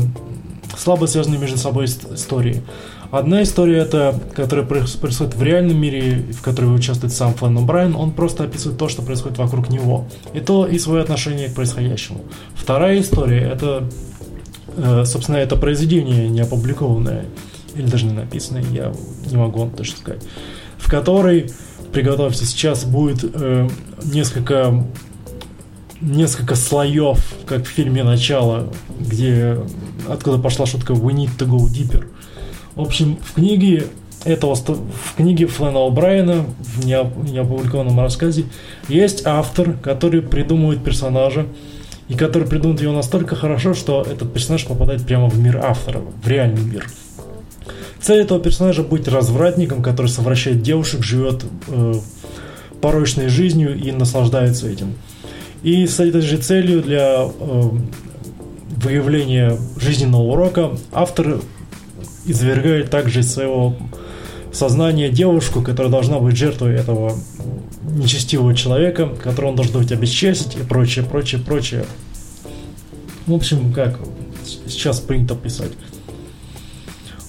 слабо 0.77 1.07
связанные 1.07 1.41
между 1.41 1.57
собой 1.57 1.87
истории. 1.87 2.63
Одна 3.11 3.43
история 3.43 3.79
это, 3.79 4.19
которая 4.35 4.65
происходит 4.65 5.35
в 5.35 5.43
реальном 5.43 5.77
мире, 5.77 6.25
в 6.33 6.43
которой 6.43 6.73
участвует 6.75 7.13
сам 7.13 7.35
Флэн 7.35 7.59
О'Брайен, 7.59 7.97
он 7.97 8.13
просто 8.13 8.45
описывает 8.45 8.79
то, 8.79 8.89
что 8.89 9.03
происходит 9.03 9.39
вокруг 9.39 9.69
него. 9.69 10.07
И 10.33 10.41
то, 10.41 10.65
и 10.65 10.79
свое 10.79 11.03
отношение 11.03 11.49
к 11.49 11.55
происходящему. 11.55 12.21
Вторая 12.55 13.01
история 13.01 13.41
это, 13.41 13.89
э, 14.77 15.05
собственно, 15.07 15.37
это 15.37 15.57
произведение 15.57 16.29
не 16.29 16.41
опубликованное, 16.41 17.25
или 17.81 17.89
даже 17.91 18.07
не 18.07 18.13
написанное, 18.13 18.65
я 18.73 18.93
не 19.31 19.37
могу 19.37 19.61
вам 19.61 19.71
точно 19.71 19.97
сказать, 19.99 20.23
в 20.79 20.91
которой, 20.91 21.51
приготовьте, 21.93 22.45
сейчас 22.45 22.85
будет 22.85 23.25
э, 23.35 23.69
несколько 24.05 24.85
несколько 26.01 26.55
слоев, 26.55 27.19
как 27.47 27.67
в 27.67 27.69
фильме 27.69 28.03
«Начало», 28.03 28.73
где 28.99 29.59
откуда 30.09 30.39
пошла 30.39 30.65
шутка 30.65 30.95
«We 30.95 31.13
need 31.13 31.37
to 31.39 31.47
go 31.47 31.59
deeper». 31.67 32.07
В 32.75 32.81
общем, 32.81 33.19
в 33.23 33.35
книге 33.35 33.85
этого, 34.25 34.55
в 34.55 35.17
книге 35.17 35.47
Флена 35.47 35.81
О'Брайена, 35.87 36.47
в 36.59 36.87
неопубликованном 36.87 38.01
рассказе, 38.01 38.47
есть 38.89 39.27
автор, 39.27 39.75
который 39.75 40.23
придумывает 40.23 40.83
персонажа, 40.83 41.47
и 42.09 42.15
который 42.15 42.49
придумывает 42.49 42.83
его 42.83 42.93
настолько 42.93 43.37
хорошо, 43.37 43.73
что 43.73 44.03
этот 44.03 44.33
персонаж 44.33 44.67
попадает 44.67 45.07
прямо 45.07 45.29
в 45.29 45.39
мир 45.39 45.59
автора, 45.63 46.01
в 46.01 46.27
реальный 46.29 46.63
мир. 46.63 46.87
Цель 48.03 48.23
этого 48.23 48.41
персонажа 48.41 48.83
быть 48.83 49.07
развратником, 49.09 49.83
который 49.83 50.07
совращает 50.07 50.63
девушек, 50.63 51.03
живет 51.03 51.45
э, 51.69 51.95
порочной 52.81 53.29
жизнью 53.29 53.77
и 53.77 53.93
наслаждается 53.93 54.69
этим. 54.69 54.95
И 55.63 55.87
с 55.87 56.01
этой 56.01 56.23
же 56.23 56.39
целью 56.39 56.83
для 56.83 57.27
э, 57.27 57.71
выявления 58.77 59.59
жизненного 59.77 60.23
урока 60.23 60.71
автор 60.93 61.41
извергает 62.25 62.91
также 62.91 63.21
из 63.21 63.33
своего 63.33 63.77
сознания 64.53 65.11
девушку, 65.11 65.63
которая 65.63 65.93
должна 65.93 66.19
быть 66.19 66.37
жертвой 66.37 66.75
этого 66.75 67.13
нечестивого 67.83 68.55
человека, 68.55 69.07
которого 69.07 69.51
он 69.51 69.57
должен 69.57 69.79
быть 69.79 69.93
обесчестить 69.93 70.57
и 70.57 70.63
прочее, 70.63 71.05
прочее, 71.05 71.41
прочее. 71.41 71.85
В 73.27 73.35
общем, 73.35 73.73
как 73.73 73.99
сейчас 74.67 75.01
принято 75.01 75.35
писать. 75.35 75.73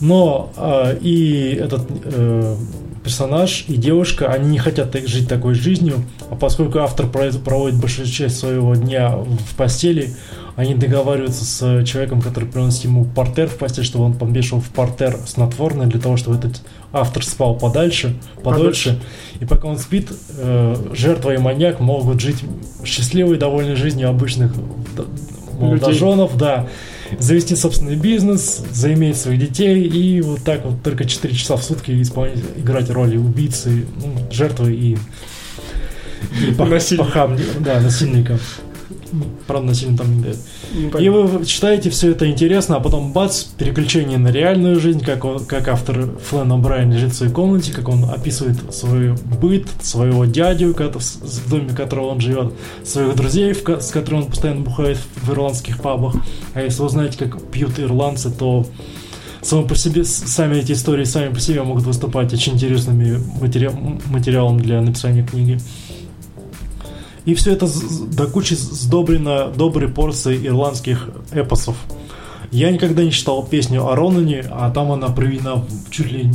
Но 0.02 0.52
э, 0.58 0.98
и 1.00 1.54
этот 1.54 1.88
э, 2.06 2.56
персонаж 3.04 3.66
и 3.68 3.76
девушка, 3.76 4.32
они 4.32 4.50
не 4.50 4.58
хотят 4.58 4.96
жить 5.08 5.28
такой 5.28 5.54
жизнью, 5.54 6.04
а 6.30 6.36
поскольку 6.36 6.80
автор 6.80 7.08
проводит 7.08 7.80
большую 7.80 8.08
часть 8.08 8.38
своего 8.38 8.76
дня 8.76 9.16
в 9.16 9.56
постели, 9.56 10.10
они 10.56 10.76
договариваются 10.76 11.46
с 11.46 11.86
человеком, 11.86 12.22
который 12.22 12.48
приносит 12.48 12.84
ему 12.84 13.06
портер 13.06 13.48
в 13.48 13.58
постель, 13.58 13.86
чтобы 13.86 14.06
он 14.06 14.14
помешивал 14.14 14.62
в 14.62 14.70
портер 14.70 15.18
снотворное 15.26 15.88
для 15.88 16.00
того, 16.00 16.18
чтобы 16.18 16.38
этот 16.38 16.62
автор 16.92 17.24
спал 17.24 17.56
подальше, 17.56 18.16
подольше. 18.44 19.00
И 19.40 19.46
пока 19.46 19.68
он 19.68 19.78
спит, 19.78 20.10
э, 20.38 20.76
жертва 20.94 21.34
и 21.34 21.38
маньяк 21.38 21.80
могут 21.80 22.20
жить 22.20 22.44
счастливой, 22.84 23.38
довольной 23.38 23.76
жизнью 23.76 24.10
обычных 24.10 24.52
молодоженов, 25.60 26.38
да, 26.38 26.68
завести 27.20 27.56
собственный 27.56 27.96
бизнес, 27.96 28.64
заиметь 28.72 29.18
своих 29.18 29.40
детей 29.40 29.88
и 29.88 30.22
вот 30.22 30.44
так 30.44 30.66
вот 30.66 30.82
только 30.84 31.06
4 31.06 31.34
часа 31.34 31.56
в 31.56 31.64
сутки 31.64 32.02
исполнять, 32.02 32.40
играть 32.58 32.90
роли 32.90 33.18
убийцы, 33.18 33.86
ну, 33.98 34.16
жертвы 34.32 34.74
и, 34.74 34.98
и 36.48 36.52
пахам, 36.98 37.38
да, 37.60 37.80
насильника. 37.80 38.40
Правда, 39.48 39.68
насильно 39.68 39.98
там 39.98 40.16
не 40.16 40.22
дает. 40.22 40.38
И 41.00 41.10
вы 41.10 41.46
читаете 41.46 41.90
все 41.90 42.12
это 42.12 42.30
интересно, 42.30 42.78
а 42.78 42.80
потом 42.80 43.14
бац, 43.14 43.44
переключение 43.44 44.18
на 44.18 44.30
реальную 44.30 44.80
жизнь, 44.80 45.04
как, 45.04 45.26
он, 45.26 45.46
как 45.46 45.68
автор 45.68 46.10
Флэн 46.30 46.52
О'Брайен 46.52 46.92
лежит 46.92 47.12
в 47.12 47.16
своей 47.16 47.32
комнате, 47.32 47.72
как 47.74 47.90
он 47.90 48.06
описывает 48.06 48.74
свой 48.74 49.14
быт, 49.42 49.68
своего 49.82 50.26
дядю, 50.26 50.74
в 50.74 51.50
доме 51.50 51.70
которого 51.70 52.08
он 52.08 52.22
живет, 52.22 52.54
своих 52.84 53.16
друзей, 53.16 53.54
с 53.54 53.92
которыми 53.92 54.22
он 54.22 54.28
постоянно 54.28 54.62
бухает 54.62 54.98
в 55.16 55.32
ирландских 55.32 55.82
пабах. 55.82 56.16
А 56.54 56.62
если 56.62 56.82
вы 56.82 56.90
знаете, 56.90 57.18
как 57.18 57.42
пьют 57.52 57.80
ирландцы, 57.80 58.32
то 58.32 58.66
само 59.42 59.64
по 59.64 59.76
себе, 59.76 60.04
сами 60.04 60.58
эти 60.58 60.74
истории 60.74 61.04
сами 61.04 61.34
по 61.34 61.40
себе 61.40 61.64
могут 61.64 61.84
выступать 61.84 62.34
очень 62.34 62.54
интересными 62.54 63.20
матери... 63.42 63.72
материалом 64.10 64.60
для 64.60 64.82
написания 64.82 65.24
книги. 65.24 65.60
И 67.26 67.36
все 67.36 67.54
это 67.54 67.68
до 68.16 68.28
кучи 68.28 68.56
сдобрено 68.56 69.52
доброй 69.56 69.90
порцией 69.90 70.48
ирландских 70.48 71.10
эпосов. 71.32 71.76
Я 72.52 72.72
никогда 72.72 73.04
не 73.04 73.12
читал 73.12 73.46
песню 73.46 73.88
о 73.88 73.96
Ронане, 73.96 74.44
а 74.50 74.72
там 74.72 74.92
она 74.92 75.08
проведена 75.08 75.64
чуть 75.90 76.12
ли 76.12 76.30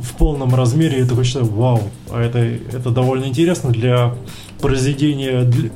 в, 0.00 0.14
полном 0.20 0.54
размере. 0.54 0.98
Я 0.98 1.06
такой 1.06 1.24
считаю, 1.24 1.46
вау, 1.46 1.80
а 2.10 2.20
это, 2.20 2.38
это 2.38 2.90
довольно 2.90 3.24
интересно 3.24 3.70
для 3.70 4.14
произведения 4.60 5.44
для, 5.44 5.70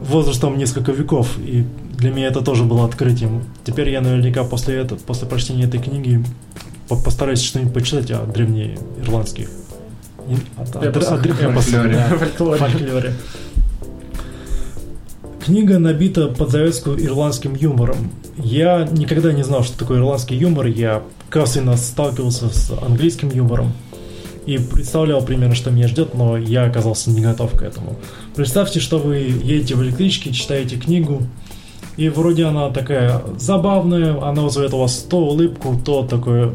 возрастом 0.00 0.56
несколько 0.56 0.92
веков. 0.92 1.36
И 1.38 1.64
для 1.98 2.10
меня 2.10 2.28
это 2.28 2.42
тоже 2.42 2.62
было 2.62 2.84
открытием. 2.84 3.42
Теперь 3.64 3.90
я 3.90 4.00
наверняка 4.00 4.44
после, 4.44 4.76
этого, 4.76 4.98
после 4.98 5.26
прочтения 5.26 5.64
этой 5.64 5.80
книги 5.80 6.24
постараюсь 6.88 7.42
что-нибудь 7.42 7.74
почитать 7.74 8.10
о 8.12 8.24
древнеирландских 8.24 9.48
фольклоре. 12.56 13.14
Книга 15.44 15.78
набита 15.78 16.28
под 16.28 16.50
завязку 16.50 16.90
ирландским 16.92 17.54
юмором. 17.54 18.12
Я 18.36 18.86
никогда 18.90 19.32
не 19.32 19.42
знал, 19.42 19.64
что 19.64 19.78
такое 19.78 19.98
ирландский 19.98 20.36
юмор. 20.36 20.66
Я 20.66 21.02
косвенно 21.30 21.76
сталкивался 21.76 22.48
с 22.48 22.70
английским 22.70 23.30
юмором 23.30 23.72
и 24.46 24.58
представлял 24.58 25.22
примерно, 25.22 25.54
что 25.54 25.70
меня 25.70 25.88
ждет, 25.88 26.14
но 26.14 26.36
я 26.36 26.64
оказался 26.64 27.10
не 27.10 27.20
готов 27.20 27.52
к 27.52 27.62
этому. 27.62 27.96
Представьте, 28.34 28.80
что 28.80 28.98
вы 28.98 29.16
едете 29.16 29.74
в 29.74 29.82
электричке, 29.82 30.32
читаете 30.32 30.76
книгу, 30.76 31.22
и 31.96 32.08
вроде 32.08 32.46
она 32.46 32.70
такая 32.70 33.22
забавная, 33.38 34.20
она 34.22 34.42
вызывает 34.42 34.72
у 34.74 34.78
вас 34.78 34.98
то 35.08 35.18
улыбку, 35.18 35.78
то 35.84 36.02
такое 36.02 36.52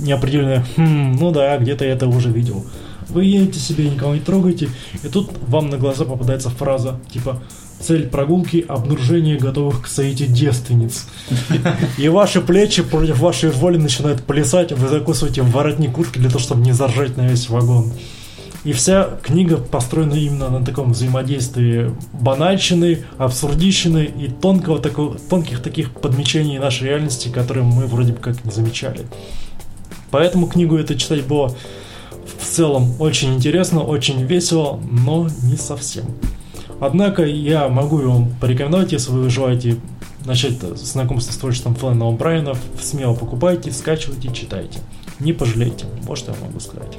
неопределенное 0.00 0.64
«хм, 0.76 1.16
ну 1.18 1.30
да, 1.30 1.56
где-то 1.58 1.84
я 1.84 1.92
это 1.92 2.08
уже 2.08 2.30
видел». 2.30 2.64
Вы 3.12 3.24
едете 3.24 3.60
себе, 3.60 3.88
никого 3.88 4.14
не 4.14 4.20
трогаете, 4.20 4.68
и 5.02 5.08
тут 5.08 5.30
вам 5.46 5.68
на 5.68 5.76
глаза 5.76 6.04
попадается 6.04 6.50
фраза 6.50 6.98
типа 7.12 7.42
Цель 7.82 8.06
прогулки– 8.06 8.64
обнаружение 8.68 9.36
готовых 9.36 9.82
к 9.82 9.86
соите 9.88 10.26
девственниц. 10.26 11.06
И 11.98 12.08
ваши 12.08 12.40
плечи 12.40 12.80
против 12.80 13.18
вашей 13.18 13.50
воли 13.50 13.76
начинают 13.76 14.22
плясать, 14.22 14.70
вы 14.70 14.88
закусываете 14.88 15.42
воротник 15.42 15.92
куртки 15.92 16.18
для 16.18 16.28
того, 16.28 16.38
чтобы 16.38 16.62
не 16.62 16.70
заржать 16.70 17.16
на 17.16 17.26
весь 17.26 17.48
вагон. 17.48 17.92
И 18.62 18.72
вся 18.72 19.18
книга 19.24 19.56
построена 19.56 20.14
именно 20.14 20.48
на 20.48 20.64
таком 20.64 20.92
взаимодействии 20.92 21.90
банальщины, 22.12 23.04
абсурдищины 23.18 24.04
и 24.04 24.28
тонкого, 24.28 24.78
такого, 24.78 25.18
тонких 25.18 25.60
таких 25.60 25.90
подмечений 25.90 26.60
нашей 26.60 26.84
реальности, 26.84 27.30
которые 27.30 27.64
мы 27.64 27.86
вроде 27.86 28.12
бы 28.12 28.20
как 28.20 28.44
не 28.44 28.52
замечали. 28.52 29.00
Поэтому 30.12 30.46
книгу 30.46 30.76
это 30.76 30.96
читать 30.96 31.24
было 31.24 31.52
в 32.26 32.44
целом 32.44 32.94
очень 33.00 33.34
интересно, 33.34 33.82
очень 33.82 34.22
весело, 34.22 34.80
но 34.90 35.28
не 35.42 35.56
совсем. 35.56 36.04
Однако 36.80 37.24
я 37.24 37.68
могу 37.68 37.98
вам 37.98 38.30
порекомендовать, 38.40 38.92
если 38.92 39.12
вы 39.12 39.30
желаете 39.30 39.76
начать 40.24 40.60
знакомство 40.60 41.32
с 41.32 41.36
творчеством 41.36 41.74
Флэна 41.74 42.04
О'Брайена, 42.04 42.56
смело 42.80 43.14
покупайте, 43.14 43.70
скачивайте, 43.72 44.32
читайте. 44.32 44.80
Не 45.20 45.32
пожалейте, 45.32 45.86
вот 46.02 46.18
что 46.18 46.32
я 46.32 46.38
могу 46.44 46.60
сказать. 46.60 46.98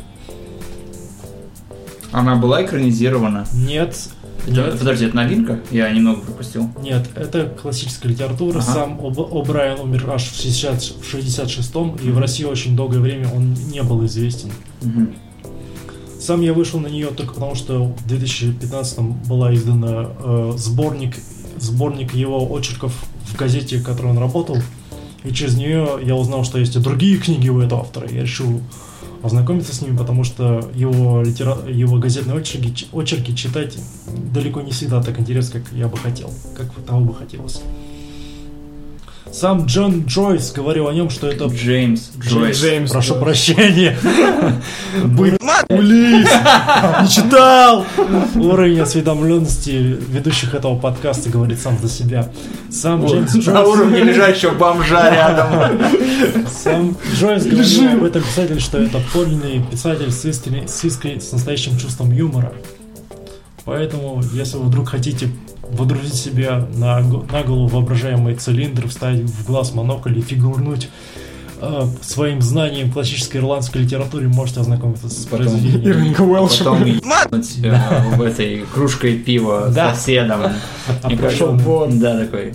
Она 2.11 2.35
была 2.35 2.63
экранизирована? 2.63 3.45
Нет. 3.53 4.09
Это, 4.41 4.51
нет. 4.51 4.79
Подожди, 4.79 5.05
это 5.05 5.15
новинка? 5.15 5.59
Я 5.71 5.89
немного 5.91 6.21
пропустил. 6.21 6.69
Нет, 6.81 7.07
это 7.15 7.45
классическая 7.45 8.09
литература. 8.09 8.59
Ага. 8.59 8.73
Сам 8.73 8.99
О'Брайен 8.99 9.79
умер 9.81 10.09
аж 10.09 10.23
в 10.23 10.43
66-м, 10.43 11.95
и 11.95 12.09
в 12.09 12.19
России 12.19 12.43
очень 12.43 12.75
долгое 12.75 12.99
время 12.99 13.29
он 13.29 13.53
не 13.53 13.81
был 13.83 14.05
известен. 14.05 14.49
Угу. 14.81 15.07
Сам 16.19 16.41
я 16.41 16.53
вышел 16.53 16.79
на 16.79 16.87
нее 16.87 17.07
только 17.07 17.33
потому, 17.33 17.55
что 17.55 17.83
в 17.85 18.07
2015 18.07 18.99
была 19.27 19.53
издана 19.53 20.09
э, 20.19 20.53
сборник, 20.57 21.17
сборник 21.59 22.13
его 22.13 22.49
очерков 22.53 22.93
в 23.25 23.35
газете, 23.35 23.77
в 23.77 23.83
которой 23.83 24.11
он 24.11 24.17
работал. 24.17 24.57
И 25.23 25.33
через 25.33 25.55
нее 25.55 25.99
я 26.01 26.15
узнал, 26.15 26.43
что 26.43 26.59
есть 26.59 26.75
и 26.75 26.79
другие 26.79 27.17
книги 27.17 27.49
у 27.49 27.59
этого 27.59 27.81
автора. 27.81 28.09
Я 28.09 28.21
решил 28.21 28.61
ознакомиться 29.23 29.73
с 29.73 29.81
ними, 29.81 29.95
потому 29.97 30.23
что 30.23 30.69
его, 30.75 31.21
литера... 31.21 31.57
его 31.67 31.97
газетные 31.97 32.37
очерки, 32.37 32.87
очерки 32.93 33.35
читать 33.35 33.77
далеко 34.33 34.61
не 34.61 34.71
всегда 34.71 35.01
так 35.01 35.19
интересно, 35.19 35.61
как 35.61 35.71
я 35.71 35.87
бы 35.87 35.97
хотел, 35.97 36.29
как 36.55 36.71
того 36.85 36.99
бы 36.99 37.15
хотелось. 37.15 37.61
Сам 39.33 39.65
Джон 39.65 40.05
Джойс 40.05 40.51
говорил 40.51 40.87
о 40.87 40.93
нем, 40.93 41.09
что 41.09 41.27
это... 41.27 41.45
Джеймс 41.45 42.11
Джойс. 42.19 42.61
Джеймс, 42.61 42.91
прошу 42.91 43.15
прощения. 43.15 43.97
Блин, 45.03 45.37
не 45.69 47.09
читал! 47.09 47.83
Уровень 48.35 48.79
осведомленности 48.79 49.71
ведущих 49.71 50.53
этого 50.53 50.77
подкаста 50.77 51.31
говорит 51.31 51.59
сам 51.59 51.79
за 51.79 51.89
себя. 51.89 52.29
Сам 52.69 53.07
Джеймс 53.07 53.33
Джойс... 53.33 53.47
На 53.47 53.63
уровне 53.63 54.03
лежащего 54.03 54.51
бомжа 54.51 55.09
рядом. 55.09 55.79
Сам 56.47 56.95
Джойс 57.15 57.45
говорил 57.45 57.97
об 57.97 58.03
этом 58.03 58.21
писателе, 58.21 58.59
что 58.59 58.77
это 58.77 59.01
подлинный 59.11 59.63
писатель 59.65 60.11
с 60.11 60.25
искренней, 60.25 60.67
с, 60.67 60.83
искренней, 60.83 61.19
с 61.19 61.31
настоящим 61.31 61.75
чувством 61.79 62.11
юмора. 62.11 62.53
Поэтому, 63.65 64.21
если 64.31 64.57
вы 64.57 64.65
вдруг 64.65 64.89
хотите 64.89 65.29
водрузить 65.69 66.15
себе 66.15 66.67
на, 66.75 66.99
на 66.99 67.43
голову 67.43 67.67
воображаемый 67.67 68.35
цилиндр, 68.35 68.87
вставить 68.87 69.29
в 69.29 69.45
глаз 69.45 69.73
монокль 69.73 70.17
и 70.17 70.21
фигурнуть 70.21 70.89
э, 71.61 71.87
своим 72.01 72.41
знанием 72.41 72.91
классической 72.91 73.37
ирландской 73.37 73.79
литературы 73.79 74.27
можете 74.27 74.61
ознакомиться 74.61 75.09
с 75.09 75.25
потом, 75.25 75.47
произведением. 75.47 76.15
Потом 76.15 76.83
э, 76.83 78.15
в 78.15 78.21
этой 78.21 78.65
кружкой 78.73 79.17
пива 79.17 79.71
с 79.71 79.75
соседом. 79.75 80.41
А 81.01 81.09
прошел 81.09 81.53
вон. 81.53 81.99
Да, 81.99 82.17
такой. 82.19 82.53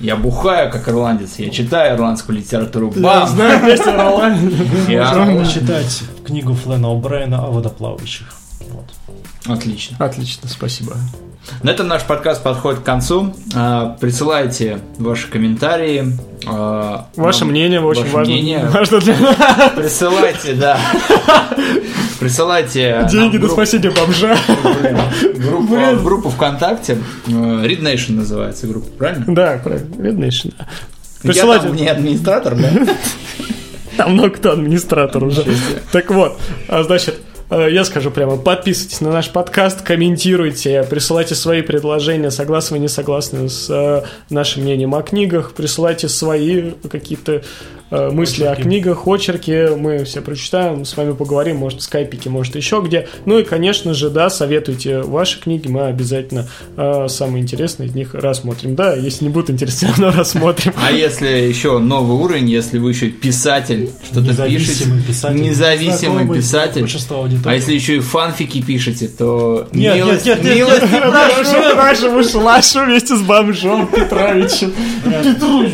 Я 0.00 0.16
бухаю, 0.16 0.68
как 0.72 0.88
ирландец, 0.88 1.38
я 1.38 1.48
читаю 1.50 1.96
ирландскую 1.96 2.36
литературу. 2.36 2.92
Бам! 2.96 3.20
Я 3.20 3.26
знаю 3.28 3.76
ирландец. 3.76 4.58
Можно 4.88 5.46
читать 5.46 6.02
книгу 6.24 6.54
Флена 6.54 6.88
О'Брайена 6.88 7.44
о 7.44 7.52
водоплавающих. 7.52 8.26
Отлично. 9.46 9.96
Отлично, 10.00 10.48
спасибо. 10.48 10.96
На 11.62 11.70
этом 11.70 11.88
наш 11.88 12.02
подкаст 12.02 12.42
подходит 12.42 12.80
к 12.80 12.84
концу. 12.84 13.34
А, 13.54 13.96
присылайте 14.00 14.78
ваши 14.98 15.28
комментарии. 15.28 16.12
А, 16.46 17.08
ваше 17.16 17.44
мнение 17.44 17.80
очень 17.80 18.02
ваше 18.02 18.14
важно. 18.14 18.32
Мнение. 18.32 18.64
важно 18.72 19.00
для 19.00 19.18
нас. 19.18 19.36
Присылайте, 19.76 20.54
да. 20.54 20.78
Присылайте. 22.20 23.06
Деньги 23.10 23.36
на 23.36 23.48
спасение 23.48 23.90
бомжа. 23.90 24.36
Группу, 25.34 26.02
группу 26.02 26.30
ВКонтакте. 26.30 26.98
Э, 27.26 27.30
Read 27.30 27.80
Nation 27.80 28.12
называется 28.12 28.66
группа, 28.66 28.88
правильно? 28.96 29.24
Да, 29.28 29.60
правильно. 29.62 29.94
Read 29.96 30.16
Nation. 30.16 30.54
Присылайте. 31.22 31.66
Я 31.66 31.70
там 31.70 31.76
не 31.76 31.88
администратор, 31.88 32.54
да? 32.56 32.70
Там 33.96 34.14
много 34.14 34.30
кто 34.30 34.52
администратор 34.52 35.22
уже. 35.22 35.44
Так 35.90 36.10
вот, 36.10 36.40
а, 36.66 36.82
значит, 36.82 37.20
я 37.60 37.84
скажу 37.84 38.10
прямо, 38.10 38.36
подписывайтесь 38.36 39.00
на 39.00 39.12
наш 39.12 39.30
подкаст, 39.30 39.82
комментируйте, 39.82 40.84
присылайте 40.88 41.34
свои 41.34 41.62
предложения, 41.62 42.30
согласны 42.30 42.76
вы, 42.76 42.82
не 42.82 42.88
согласны 42.88 43.48
с 43.48 43.68
э, 43.68 44.02
нашим 44.30 44.62
мнением 44.62 44.94
о 44.94 45.02
книгах, 45.02 45.52
присылайте 45.52 46.08
свои 46.08 46.72
какие-то 46.90 47.32
Э, 47.32 47.42
мысли 47.92 48.44
очерки. 48.44 48.60
о 48.60 48.64
книгах, 48.64 49.06
очерки, 49.06 49.68
мы 49.76 50.04
все 50.04 50.20
прочитаем, 50.20 50.84
с 50.84 50.96
вами 50.96 51.12
поговорим, 51.12 51.58
может, 51.58 51.80
в 51.80 51.82
скайпике, 51.82 52.30
может, 52.30 52.56
еще 52.56 52.82
где. 52.84 53.08
Ну 53.26 53.38
и, 53.38 53.44
конечно 53.44 53.94
же, 53.94 54.10
да, 54.10 54.30
советуйте 54.30 55.00
ваши 55.00 55.40
книги, 55.40 55.68
мы 55.68 55.82
обязательно 55.86 56.48
э, 56.76 57.06
самые 57.08 57.42
интересные 57.42 57.88
из 57.88 57.94
них 57.94 58.14
рассмотрим. 58.14 58.74
Да, 58.74 58.94
если 58.94 59.24
не 59.24 59.30
будут 59.30 59.50
интересны, 59.50 59.90
но 59.98 60.10
рассмотрим. 60.10 60.72
А 60.76 60.90
если 60.90 61.28
еще 61.28 61.78
новый 61.78 62.16
уровень, 62.16 62.48
если 62.48 62.78
вы 62.78 62.90
еще 62.90 63.08
писатель, 63.08 63.90
что-то 64.10 64.34
пишете, 64.46 64.84
писатель, 65.06 65.40
независимый 65.40 66.28
писатель, 66.28 66.88
а 67.44 67.54
если 67.54 67.74
еще 67.74 67.96
и 67.96 68.00
фанфики 68.00 68.62
пишете, 68.62 69.08
то 69.08 69.68
нет, 69.72 69.96
милость, 69.96 70.26
нет, 70.26 70.42
нет, 70.42 70.54
милость, 70.54 70.82
нет, 70.82 70.92
нет, 70.92 71.02
прошу. 71.12 71.72
Нашему 71.76 72.24
шлашу 72.24 72.84
вместе 72.84 73.16
с 73.16 73.20
бомжом 73.20 73.86
Петровичем. 73.86 74.72
Петрович, 75.04 75.72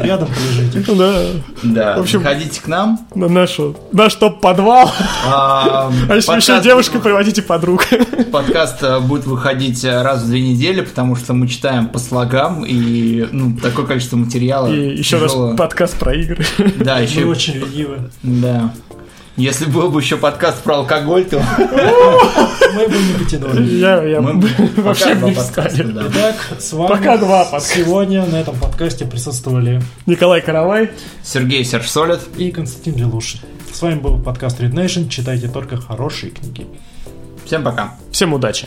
рядом 0.00 0.28
полежите. 0.28 0.92
Да. 0.94 1.22
Да. 1.62 1.96
В 1.96 2.00
общем, 2.00 2.22
ходите 2.22 2.60
к 2.60 2.66
нам. 2.66 3.06
На 3.14 3.28
нашу, 3.28 3.76
наш 3.92 4.14
топ-подвал. 4.14 4.90
А, 5.26 5.90
а 6.08 6.14
если 6.14 6.36
еще 6.36 6.60
девушка, 6.60 6.98
приводите 6.98 7.42
подруг. 7.42 7.86
Подкаст 8.32 8.82
э, 8.82 9.00
будет 9.00 9.26
выходить 9.26 9.84
э, 9.84 10.02
раз 10.02 10.22
в 10.22 10.26
две 10.26 10.40
недели, 10.40 10.80
потому 10.80 11.16
что 11.16 11.32
мы 11.32 11.48
читаем 11.48 11.88
по 11.88 11.98
слогам 11.98 12.64
и 12.64 13.26
ну, 13.32 13.56
такое 13.60 13.86
количество 13.86 14.16
материала. 14.16 14.68
И 14.68 14.96
еще 14.96 15.18
раз 15.18 15.34
подкаст 15.56 15.98
про 15.98 16.14
игры. 16.14 16.44
Да, 16.76 16.98
еще. 16.98 17.20
Мы 17.20 17.30
очень 17.30 17.54
ленивы. 17.54 18.10
Да. 18.22 18.72
Если 19.38 19.66
был 19.66 19.88
бы 19.88 20.00
еще 20.00 20.16
подкаст 20.16 20.64
про 20.64 20.78
алкоголь, 20.78 21.24
то... 21.24 21.40
Мы 22.74 22.88
бы 22.88 22.98
не 22.98 23.24
потянули. 23.24 23.62
Я, 23.76 24.02
я 24.02 24.20
вообще 24.20 25.14
не 25.14 25.32
встали. 25.32 25.86
Итак, 26.08 26.34
с 26.58 26.72
вами 26.72 26.88
Пока 26.88 27.16
два 27.18 27.44
подкаста. 27.44 27.76
сегодня 27.76 28.26
на 28.26 28.40
этом 28.40 28.58
подкасте 28.58 29.04
присутствовали 29.06 29.80
Николай 30.06 30.40
Каравай, 30.40 30.90
Сергей 31.22 31.64
Сержсолид 31.64 32.18
и 32.36 32.50
Константин 32.50 32.96
Лелушин. 32.96 33.38
С 33.72 33.80
вами 33.80 34.00
был 34.00 34.18
подкаст 34.20 34.58
Read 34.60 34.72
Nation. 34.72 35.08
Читайте 35.08 35.46
только 35.46 35.76
хорошие 35.76 36.32
книги. 36.32 36.66
Всем 37.46 37.62
пока. 37.62 37.94
Всем 38.10 38.32
удачи. 38.32 38.66